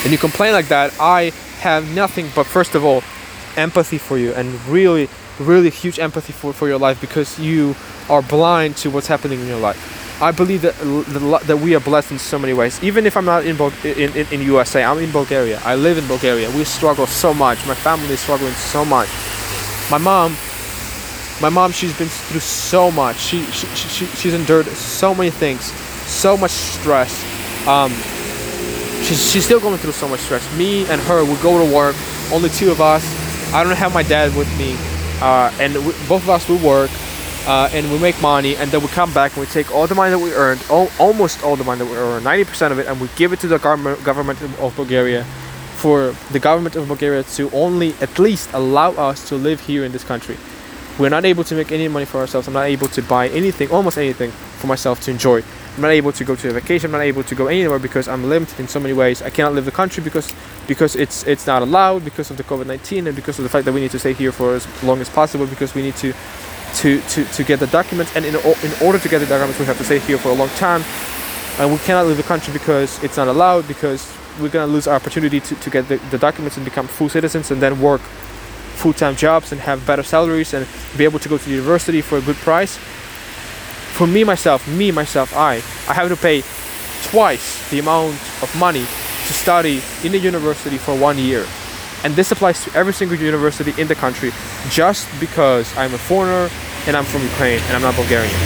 and 0.07 0.13
you 0.13 0.19
complain 0.19 0.53
like 0.53 0.69
that, 0.69 0.95
I 1.01 1.33
have 1.61 1.95
nothing 1.95 2.31
but 2.35 2.45
first 2.45 2.75
of 2.75 2.85
all 2.85 3.03
empathy 3.57 3.99
for 3.99 4.19
you 4.19 4.33
and 4.35 4.55
really 4.67 5.09
really 5.39 5.71
huge 5.71 5.99
empathy 5.99 6.33
for, 6.33 6.53
for 6.53 6.69
your 6.69 6.79
life 6.79 7.01
because 7.01 7.39
you 7.39 7.75
are 8.09 8.23
blind 8.23 8.77
to 8.79 8.91
what's 8.91 9.07
happening 9.07 9.41
in 9.41 9.47
your 9.47 9.59
life. 9.59 10.23
I 10.23 10.33
believe 10.33 10.63
that 10.63 10.75
that 11.47 11.59
we 11.59 11.75
are 11.75 11.81
blessed 11.81 12.13
in 12.13 12.19
so 12.19 12.39
many 12.39 12.55
ways. 12.55 12.83
Even 12.83 13.05
if 13.05 13.19
I'm 13.19 13.27
not 13.27 13.45
in, 13.45 13.57
in, 13.85 14.17
in, 14.17 14.27
in 14.33 14.41
USA, 14.43 14.83
I'm 14.83 14.99
in 14.99 15.13
Bulgaria. 15.13 15.61
I 15.63 15.75
live 15.75 15.99
in 15.99 16.07
Bulgaria. 16.07 16.51
We 16.57 16.65
struggle 16.65 17.07
so 17.07 17.35
much. 17.35 17.67
My 17.67 17.75
family 17.75 18.15
is 18.15 18.21
struggling 18.21 18.55
so 18.55 18.83
much. 18.85 19.09
My 19.91 19.99
mom, 19.99 20.35
my 21.43 21.51
mom, 21.51 21.71
she's 21.71 21.97
been 21.99 22.09
through 22.09 22.41
so 22.41 22.91
much. 22.91 23.19
She, 23.19 23.43
she, 23.53 23.67
she 23.67 24.07
she's 24.07 24.33
endured 24.33 24.67
so 24.69 25.15
many 25.15 25.29
things, 25.31 25.65
so 26.09 26.35
much 26.39 26.53
stress. 26.53 27.13
Um, 27.69 27.93
she's, 29.03 29.31
she's 29.31 29.45
still 29.45 29.61
going 29.61 29.79
through 29.79 29.93
so 29.93 30.09
much 30.09 30.21
stress. 30.21 30.45
Me 30.57 30.87
and 30.87 31.01
her 31.03 31.25
would 31.25 31.41
go 31.43 31.65
to 31.65 31.75
work, 31.75 31.97
only 32.33 32.49
two 32.51 32.71
of 32.71 32.81
us. 32.81 33.05
I 33.53 33.63
don't 33.63 33.77
have 33.77 33.95
my 33.95 34.03
dad 34.03 34.37
with 34.37 34.49
me, 34.59 34.75
uh, 35.21 35.53
and 35.61 35.75
we, 35.87 35.93
both 36.09 36.23
of 36.23 36.31
us 36.31 36.49
would 36.49 36.63
work, 36.63 36.91
uh, 37.47 37.71
and 37.73 37.91
we 37.93 37.99
make 37.99 38.21
money, 38.21 38.57
and 38.57 38.71
then 38.71 38.83
we 38.83 38.89
come 38.89 39.13
back 39.15 39.37
and 39.37 39.41
we 39.41 39.47
take 39.47 39.73
all 39.73 39.87
the 39.87 39.95
money 39.95 40.11
that 40.11 40.19
we 40.19 40.33
earned, 40.35 40.63
all, 40.69 40.89
almost 40.99 41.45
all 41.45 41.57
the 41.57 41.65
money 41.65 41.85
that 41.85 41.91
we 41.91 41.97
earned, 41.97 42.27
90% 42.27 42.73
of 42.73 42.79
it, 42.79 42.87
and 42.87 43.01
we 43.01 43.09
give 43.17 43.33
it 43.33 43.41
to 43.41 43.49
the 43.49 43.59
government, 43.59 44.03
government 44.03 44.43
of 44.43 44.75
Bulgaria 44.77 45.25
for 45.77 46.15
the 46.33 46.39
government 46.39 46.75
of 46.75 46.89
Bulgaria 46.89 47.23
to 47.23 47.51
only 47.53 47.95
at 48.01 48.19
least 48.19 48.51
allow 48.55 48.91
us 48.93 49.29
to 49.29 49.37
live 49.37 49.61
here 49.61 49.85
in 49.85 49.93
this 49.93 50.03
country. 50.03 50.37
We're 50.99 51.11
not 51.11 51.27
able 51.27 51.45
to 51.45 51.55
make 51.55 51.71
any 51.71 51.89
money 51.89 52.07
for 52.07 52.19
ourselves. 52.19 52.49
I'm 52.49 52.55
not 52.55 52.65
able 52.65 52.89
to 52.89 53.03
buy 53.03 53.29
anything, 53.29 53.71
almost 53.71 53.99
anything, 53.99 54.31
for 54.31 54.67
myself 54.67 55.01
to 55.03 55.11
enjoy. 55.11 55.43
I'm 55.77 55.83
not 55.83 55.91
able 55.91 56.13
to 56.13 56.25
go 56.25 56.35
to 56.35 56.49
a 56.49 56.53
vacation. 56.55 56.87
I'm 56.87 56.93
not 56.93 57.03
able 57.03 57.23
to 57.25 57.35
go 57.35 57.49
anywhere 57.49 57.79
because 57.79 58.09
I'm 58.09 58.25
limited 58.25 58.59
in 58.59 58.67
so 58.67 58.81
many 58.81 58.95
ways. 58.95 59.21
I 59.21 59.29
cannot 59.29 59.55
leave 59.55 59.67
the 59.67 59.71
country 59.71 60.03
because 60.03 60.33
because 60.67 60.97
it's 60.97 61.27
it's 61.27 61.47
not 61.47 61.61
allowed 61.61 62.03
because 62.03 62.31
of 62.31 62.39
the 62.39 62.45
COVID-19 62.45 63.07
and 63.07 63.15
because 63.15 63.39
of 63.39 63.43
the 63.43 63.51
fact 63.51 63.67
that 63.67 63.75
we 63.75 63.81
need 63.81 63.91
to 63.91 63.99
stay 63.99 64.15
here 64.15 64.33
for 64.33 64.55
as 64.55 64.67
long 64.83 65.03
as 65.03 65.11
possible 65.11 65.47
because 65.47 65.75
we 65.75 65.83
need 65.83 65.97
to 65.97 66.15
to 66.77 67.01
to, 67.01 67.25
to 67.25 67.45
get 67.45 67.61
the 67.61 67.67
documents 67.67 68.17
and 68.17 68.25
in 68.25 68.35
in 68.35 68.73
order 68.83 68.99
to 68.99 69.09
get 69.09 69.19
the 69.19 69.27
documents 69.27 69.59
we 69.59 69.67
have 69.67 69.77
to 69.77 69.85
stay 69.85 69.99
here 69.99 70.17
for 70.17 70.31
a 70.31 70.35
long 70.35 70.49
time 70.57 70.83
and 71.59 71.71
we 71.71 71.79
cannot 71.79 72.07
leave 72.07 72.17
the 72.17 72.23
country 72.23 72.55
because 72.55 73.03
it's 73.05 73.19
not 73.19 73.29
allowed 73.29 73.69
because 73.69 74.11
we're 74.41 74.49
gonna 74.49 74.73
lose 74.73 74.87
our 74.87 74.95
opportunity 74.95 75.41
to, 75.41 75.55
to 75.57 75.69
get 75.69 75.87
the, 75.89 75.97
the 76.11 76.19
documents 76.19 76.57
and 76.57 76.65
become 76.65 76.87
full 76.87 77.11
citizens 77.11 77.51
and 77.51 77.61
then 77.61 77.81
work 77.83 78.01
full-time 78.81 79.17
jobs 79.17 79.53
and 79.53 79.61
have 79.61 79.87
better 79.87 80.03
salaries 80.03 80.55
and 80.55 80.67
be 80.97 81.05
able 81.05 81.19
to 81.19 81.29
go 81.29 81.37
to 81.39 81.51
university 81.51 82.01
for 82.01 82.17
a 82.19 82.21
good 82.23 82.37
price 82.37 82.79
for 83.97 84.07
me 84.07 84.25
myself, 84.25 84.69
me 84.69 84.91
myself, 84.91 85.35
I, 85.35 85.55
I 85.89 85.95
have 85.95 86.11
to 86.11 86.17
pay 86.17 86.43
twice 87.05 87.71
the 87.71 87.79
amount 87.79 88.13
of 88.43 88.55
money 88.59 88.83
to 88.83 89.33
study 89.33 89.81
in 90.05 90.13
a 90.13 90.19
university 90.19 90.77
for 90.77 90.95
one 90.95 91.17
year. 91.17 91.47
And 92.05 92.15
this 92.15 92.31
applies 92.31 92.63
to 92.65 92.75
every 92.75 92.93
single 92.93 93.17
university 93.17 93.73
in 93.81 93.89
the 93.89 93.95
country 93.95 94.33
just 94.69 95.09
because 95.19 95.75
I'm 95.79 95.95
a 95.95 95.99
foreigner 95.99 96.51
and 96.87 96.95
I'm 96.95 97.05
from 97.05 97.23
Ukraine 97.23 97.59
and 97.67 97.73
I'm 97.73 97.81
not 97.81 97.97
Bulgarian. 97.97 98.37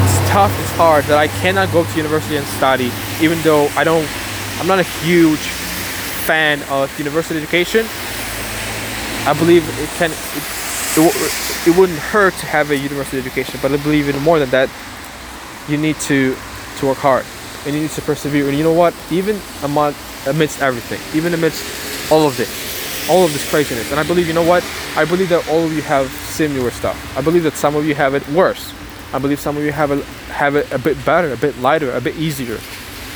It's 0.00 0.16
tough, 0.30 0.52
it's 0.62 0.72
hard 0.72 1.04
that 1.04 1.18
I 1.18 1.28
cannot 1.28 1.70
go 1.72 1.84
to 1.84 1.96
university 1.96 2.38
and 2.38 2.46
study 2.56 2.90
even 3.20 3.38
though 3.42 3.68
I 3.76 3.84
don't 3.84 4.08
I'm 4.60 4.66
not 4.66 4.78
a 4.78 4.88
huge 5.04 5.44
fan 6.24 6.62
of 6.70 6.88
university 6.98 7.38
education. 7.38 7.84
I 9.28 9.34
believe 9.38 9.62
it 9.78 9.90
can 9.98 10.10
it, 10.10 10.65
it, 11.02 11.68
it 11.68 11.76
wouldn't 11.78 11.98
hurt 11.98 12.34
to 12.34 12.46
have 12.46 12.70
a 12.70 12.76
university 12.76 13.18
education, 13.18 13.58
but 13.62 13.72
I 13.72 13.76
believe 13.76 14.08
even 14.08 14.22
more 14.22 14.38
than 14.38 14.50
that, 14.50 14.70
you 15.68 15.76
need 15.76 15.96
to 16.00 16.36
to 16.78 16.86
work 16.86 16.98
hard 16.98 17.24
and 17.64 17.74
you 17.74 17.82
need 17.82 17.90
to 17.90 18.02
persevere. 18.02 18.48
And 18.48 18.56
you 18.56 18.62
know 18.62 18.72
what? 18.72 18.94
Even 19.10 19.40
among, 19.62 19.94
amidst 20.26 20.62
everything, 20.62 21.00
even 21.16 21.34
amidst 21.34 22.12
all 22.12 22.26
of 22.26 22.36
this, 22.36 23.08
all 23.10 23.24
of 23.24 23.32
this 23.32 23.48
craziness, 23.50 23.90
and 23.90 23.98
I 23.98 24.04
believe 24.04 24.28
you 24.28 24.34
know 24.34 24.46
what? 24.46 24.64
I 24.96 25.04
believe 25.04 25.28
that 25.30 25.48
all 25.48 25.64
of 25.64 25.72
you 25.72 25.82
have 25.82 26.08
similar 26.10 26.70
stuff. 26.70 26.96
I 27.16 27.22
believe 27.22 27.42
that 27.42 27.54
some 27.54 27.74
of 27.74 27.84
you 27.84 27.94
have 27.94 28.14
it 28.14 28.26
worse. 28.28 28.72
I 29.12 29.18
believe 29.18 29.40
some 29.40 29.56
of 29.56 29.64
you 29.64 29.72
have 29.72 29.90
it 29.90 30.04
have 30.30 30.56
it 30.56 30.70
a 30.72 30.78
bit 30.78 31.02
better, 31.04 31.32
a 31.32 31.36
bit 31.36 31.58
lighter, 31.58 31.92
a 31.92 32.00
bit 32.00 32.16
easier, 32.16 32.58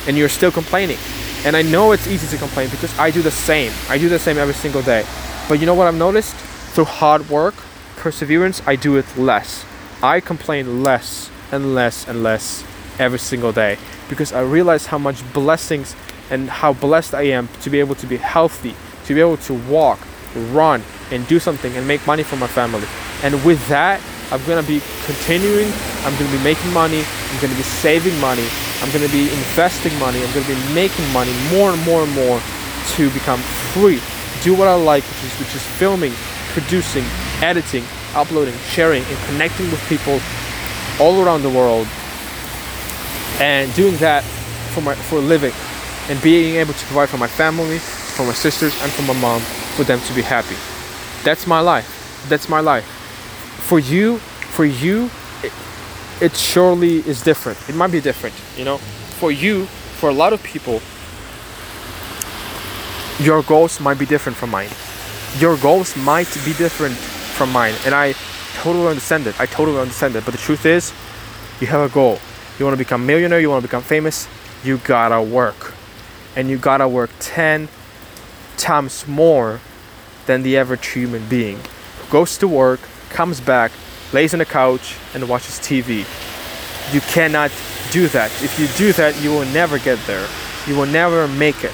and 0.07 0.17
you're 0.17 0.29
still 0.29 0.51
complaining. 0.51 0.97
And 1.45 1.55
I 1.55 1.61
know 1.61 1.91
it's 1.91 2.07
easy 2.07 2.27
to 2.27 2.37
complain 2.37 2.69
because 2.69 2.97
I 2.99 3.09
do 3.09 3.21
the 3.21 3.31
same. 3.31 3.71
I 3.89 3.97
do 3.97 4.09
the 4.09 4.19
same 4.19 4.37
every 4.37 4.53
single 4.53 4.81
day. 4.81 5.05
But 5.49 5.59
you 5.59 5.65
know 5.65 5.73
what 5.73 5.87
I've 5.87 5.95
noticed? 5.95 6.35
Through 6.73 6.85
hard 6.85 7.27
work, 7.29 7.55
perseverance, 8.01 8.63
I 8.65 8.75
do 8.75 8.97
it 8.97 9.05
less. 9.15 9.63
I 10.01 10.19
complain 10.21 10.83
less 10.83 11.29
and 11.51 11.75
less 11.75 12.07
and 12.07 12.23
less 12.23 12.65
every 12.97 13.19
single 13.19 13.51
day 13.51 13.77
because 14.09 14.33
I 14.33 14.41
realize 14.41 14.87
how 14.87 14.97
much 14.97 15.21
blessings 15.33 15.95
and 16.31 16.49
how 16.49 16.73
blessed 16.73 17.13
I 17.13 17.23
am 17.37 17.47
to 17.61 17.69
be 17.69 17.79
able 17.79 17.93
to 17.95 18.07
be 18.07 18.17
healthy, 18.17 18.73
to 19.05 19.13
be 19.13 19.21
able 19.21 19.37
to 19.37 19.53
walk, 19.69 19.99
run, 20.49 20.81
and 21.11 21.27
do 21.27 21.39
something 21.39 21.71
and 21.77 21.87
make 21.87 22.05
money 22.07 22.23
for 22.23 22.37
my 22.37 22.47
family. 22.47 22.87
And 23.21 23.33
with 23.45 23.61
that, 23.67 24.01
I'm 24.31 24.43
gonna 24.45 24.65
be 24.65 24.81
continuing, 25.05 25.71
I'm 26.01 26.17
gonna 26.17 26.31
be 26.35 26.43
making 26.43 26.73
money, 26.73 27.03
I'm 27.05 27.39
gonna 27.39 27.55
be 27.55 27.61
saving 27.85 28.17
money, 28.19 28.47
I'm 28.81 28.91
gonna 28.91 29.09
be 29.09 29.29
investing 29.29 29.93
money, 29.99 30.23
I'm 30.23 30.33
gonna 30.33 30.47
be 30.47 30.73
making 30.73 31.05
money 31.13 31.33
more 31.51 31.69
and 31.69 31.81
more 31.85 32.01
and 32.01 32.13
more 32.15 32.41
to 32.97 33.11
become 33.11 33.39
free, 33.77 34.01
do 34.41 34.55
what 34.55 34.67
I 34.67 34.73
like, 34.73 35.03
which 35.03 35.23
is, 35.23 35.33
which 35.37 35.53
is 35.53 35.61
filming, 35.77 36.13
producing, 36.55 37.05
editing, 37.41 37.83
uploading, 38.15 38.53
sharing, 38.69 39.03
and 39.03 39.17
connecting 39.25 39.69
with 39.71 39.81
people 39.89 40.19
all 40.99 41.23
around 41.23 41.41
the 41.41 41.49
world, 41.49 41.87
and 43.39 43.73
doing 43.73 43.97
that 43.97 44.23
for 44.73 44.81
my 44.81 44.93
for 44.93 45.17
a 45.17 45.21
living, 45.21 45.53
and 46.09 46.21
being 46.21 46.55
able 46.55 46.73
to 46.73 46.85
provide 46.85 47.09
for 47.09 47.17
my 47.17 47.27
family, 47.27 47.79
for 47.79 48.25
my 48.25 48.33
sisters, 48.33 48.73
and 48.81 48.91
for 48.91 49.01
my 49.03 49.19
mom, 49.19 49.41
for 49.75 49.83
them 49.83 49.99
to 50.01 50.13
be 50.13 50.21
happy. 50.21 50.55
That's 51.23 51.47
my 51.47 51.59
life. 51.59 52.25
That's 52.29 52.47
my 52.47 52.59
life. 52.59 52.85
For 53.67 53.79
you, 53.79 54.17
for 54.17 54.65
you, 54.65 55.09
it, 55.43 55.51
it 56.21 56.35
surely 56.35 56.97
is 57.07 57.21
different. 57.21 57.57
It 57.69 57.75
might 57.75 57.91
be 57.91 58.01
different, 58.01 58.35
you 58.57 58.65
know. 58.65 58.77
For 59.19 59.31
you, 59.31 59.65
for 59.65 60.09
a 60.09 60.13
lot 60.13 60.33
of 60.33 60.43
people, 60.43 60.81
your 63.23 63.43
goals 63.43 63.79
might 63.79 63.99
be 63.99 64.05
different 64.05 64.37
from 64.37 64.49
mine. 64.49 64.69
Your 65.37 65.57
goals 65.57 65.95
might 65.95 66.27
be 66.43 66.53
different 66.53 66.97
from 67.41 67.51
mine, 67.51 67.73
and 67.85 67.95
I 67.95 68.13
totally 68.61 68.87
understand 68.87 69.25
it. 69.25 69.33
I 69.41 69.47
totally 69.47 69.79
understand 69.79 70.15
it. 70.15 70.23
But 70.23 70.33
the 70.33 70.37
truth 70.37 70.63
is, 70.63 70.93
you 71.59 71.65
have 71.65 71.81
a 71.81 71.91
goal. 71.91 72.19
You 72.59 72.65
want 72.65 72.75
to 72.75 72.77
become 72.77 73.03
millionaire. 73.03 73.39
You 73.39 73.49
want 73.49 73.63
to 73.63 73.67
become 73.67 73.81
famous. 73.81 74.27
You 74.63 74.77
gotta 74.77 75.19
work, 75.19 75.73
and 76.35 76.51
you 76.51 76.59
gotta 76.59 76.87
work 76.87 77.09
ten 77.19 77.67
times 78.57 79.07
more 79.07 79.59
than 80.27 80.43
the 80.43 80.55
average 80.55 80.85
human 80.89 81.27
being. 81.29 81.57
Who 81.57 82.11
goes 82.11 82.37
to 82.37 82.47
work, 82.47 82.79
comes 83.09 83.41
back, 83.41 83.71
lays 84.13 84.35
on 84.35 84.37
the 84.37 84.45
couch, 84.45 84.95
and 85.15 85.27
watches 85.27 85.57
TV. 85.57 86.05
You 86.93 87.01
cannot 87.01 87.51
do 87.89 88.07
that. 88.09 88.29
If 88.43 88.59
you 88.59 88.67
do 88.77 88.93
that, 88.93 89.19
you 89.19 89.31
will 89.31 89.45
never 89.45 89.79
get 89.79 89.97
there. 90.05 90.27
You 90.67 90.75
will 90.75 90.85
never 90.85 91.27
make 91.27 91.63
it. 91.63 91.73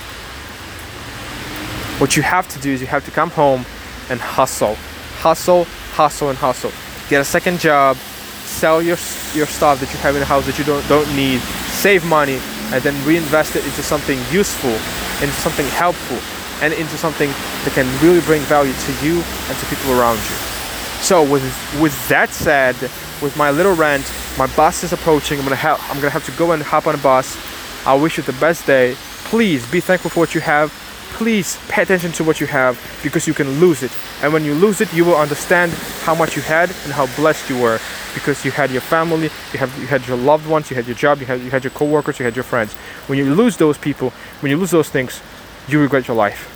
What 1.99 2.15
you 2.15 2.23
have 2.23 2.47
to 2.53 2.59
do 2.59 2.71
is 2.71 2.79
you 2.79 2.87
have 2.87 3.03
to 3.03 3.11
come 3.11 3.31
home 3.31 3.65
and 4.09 4.21
hustle. 4.21 4.77
Hustle, 5.19 5.65
hustle, 5.93 6.29
and 6.29 6.37
hustle. 6.37 6.71
Get 7.09 7.21
a 7.21 7.25
second 7.25 7.59
job, 7.59 7.97
sell 7.97 8.81
your 8.81 8.97
your 9.33 9.45
stuff 9.47 9.79
that 9.79 9.91
you 9.91 9.99
have 9.99 10.15
in 10.15 10.19
the 10.19 10.25
house 10.25 10.45
that 10.45 10.57
you 10.57 10.65
don't 10.65 10.87
don't 10.87 11.09
need, 11.15 11.39
save 11.69 12.05
money, 12.05 12.39
and 12.71 12.81
then 12.83 12.95
reinvest 13.05 13.55
it 13.55 13.65
into 13.65 13.83
something 13.83 14.19
useful, 14.31 14.71
into 15.21 15.35
something 15.41 15.65
helpful, 15.67 16.17
and 16.61 16.73
into 16.73 16.97
something 16.97 17.29
that 17.63 17.73
can 17.73 17.87
really 18.03 18.21
bring 18.21 18.41
value 18.43 18.73
to 18.73 18.91
you 19.05 19.21
and 19.47 19.57
to 19.57 19.65
people 19.67 19.99
around 19.99 20.17
you. 20.17 20.37
So 21.01 21.23
with 21.23 21.43
with 21.79 21.95
that 22.09 22.29
said, 22.29 22.75
with 23.21 23.35
my 23.37 23.51
little 23.51 23.75
rant, 23.75 24.05
my 24.37 24.47
bus 24.55 24.83
is 24.83 24.93
approaching. 24.93 25.39
I'm 25.39 25.45
gonna 25.45 25.55
have 25.55 25.79
I'm 25.89 25.97
gonna 25.97 26.09
have 26.09 26.25
to 26.25 26.31
go 26.37 26.51
and 26.51 26.61
hop 26.63 26.87
on 26.87 26.95
a 26.95 26.99
bus. 26.99 27.37
I 27.85 27.93
wish 27.95 28.17
you 28.17 28.23
the 28.23 28.33
best 28.33 28.65
day. 28.65 28.95
Please 29.29 29.69
be 29.71 29.79
thankful 29.79 30.09
for 30.09 30.19
what 30.21 30.35
you 30.35 30.41
have. 30.41 30.73
Please 31.13 31.57
pay 31.67 31.81
attention 31.81 32.11
to 32.13 32.23
what 32.23 32.39
you 32.39 32.47
have 32.47 32.79
because 33.01 33.27
you 33.27 33.33
can 33.33 33.59
lose 33.59 33.81
it. 33.81 33.91
And 34.21 34.31
when 34.33 34.45
you 34.45 34.53
lose 34.53 34.81
it, 34.81 34.93
you 34.93 35.03
will 35.03 35.15
understand 35.15 35.71
how 36.03 36.13
much 36.13 36.35
you 36.35 36.41
had 36.41 36.69
and 36.83 36.93
how 36.93 37.07
blessed 37.15 37.49
you 37.49 37.59
were 37.59 37.79
because 38.13 38.45
you 38.45 38.51
had 38.51 38.69
your 38.71 38.81
family, 38.81 39.29
you 39.51 39.59
have 39.59 39.75
you 39.79 39.87
had 39.87 40.07
your 40.07 40.17
loved 40.17 40.47
ones, 40.47 40.69
you 40.69 40.75
had 40.75 40.85
your 40.85 40.95
job, 40.95 41.19
you 41.19 41.25
had 41.25 41.41
you 41.41 41.49
had 41.49 41.63
your 41.63 41.71
coworkers, 41.71 42.19
you 42.19 42.25
had 42.25 42.35
your 42.35 42.43
friends. 42.43 42.73
When 43.07 43.17
you 43.17 43.33
lose 43.33 43.57
those 43.57 43.77
people, 43.77 44.11
when 44.41 44.51
you 44.51 44.57
lose 44.57 44.71
those 44.71 44.89
things, 44.89 45.21
you 45.67 45.79
regret 45.79 46.07
your 46.07 46.17
life. 46.17 46.53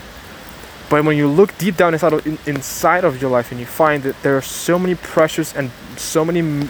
But 0.89 1.06
when 1.06 1.18
you 1.18 1.28
look 1.28 1.58
deep 1.58 1.78
down 1.78 1.93
inside 1.93 2.14
of, 2.14 2.28
in, 2.28 2.38
inside 2.45 3.04
of 3.06 3.22
your 3.22 3.32
life 3.32 3.52
and 3.52 3.60
you 3.60 3.66
find 3.66 4.04
that 4.04 4.22
there 4.24 4.36
are 4.36 4.41
so 4.41 4.78
many 4.78 4.95
precious 4.95 5.56
and 5.56 5.72
so 5.95 6.26
many 6.26 6.39
m- 6.39 6.70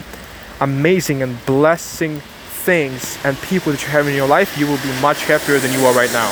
amazing 0.59 1.23
and 1.23 1.43
blessing 1.45 2.19
things 2.19 3.17
and 3.25 3.36
people 3.41 3.71
that 3.71 3.82
you 3.82 3.89
have 3.89 4.07
in 4.07 4.15
your 4.15 4.27
life, 4.27 4.57
you 4.57 4.67
will 4.67 4.77
be 4.77 5.01
much 5.01 5.23
happier 5.25 5.57
than 5.57 5.73
you 5.73 5.84
are 5.88 5.93
right 5.95 6.13
now. 6.13 6.32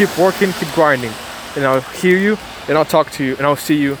Keep 0.00 0.16
working, 0.16 0.50
keep 0.54 0.72
grinding, 0.72 1.12
and 1.56 1.66
I'll 1.66 1.82
hear 1.82 2.16
you, 2.16 2.38
and 2.68 2.78
I'll 2.78 2.86
talk 2.86 3.10
to 3.10 3.22
you, 3.22 3.36
and 3.36 3.44
I'll 3.44 3.54
see 3.54 3.76
you 3.76 3.98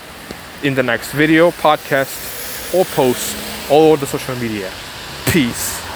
in 0.62 0.74
the 0.74 0.82
next 0.82 1.12
video, 1.12 1.50
podcast, 1.50 2.74
or 2.74 2.86
post 2.86 3.36
all 3.70 3.92
over 3.92 4.00
the 4.00 4.06
social 4.06 4.34
media. 4.36 4.72
Peace. 5.26 5.89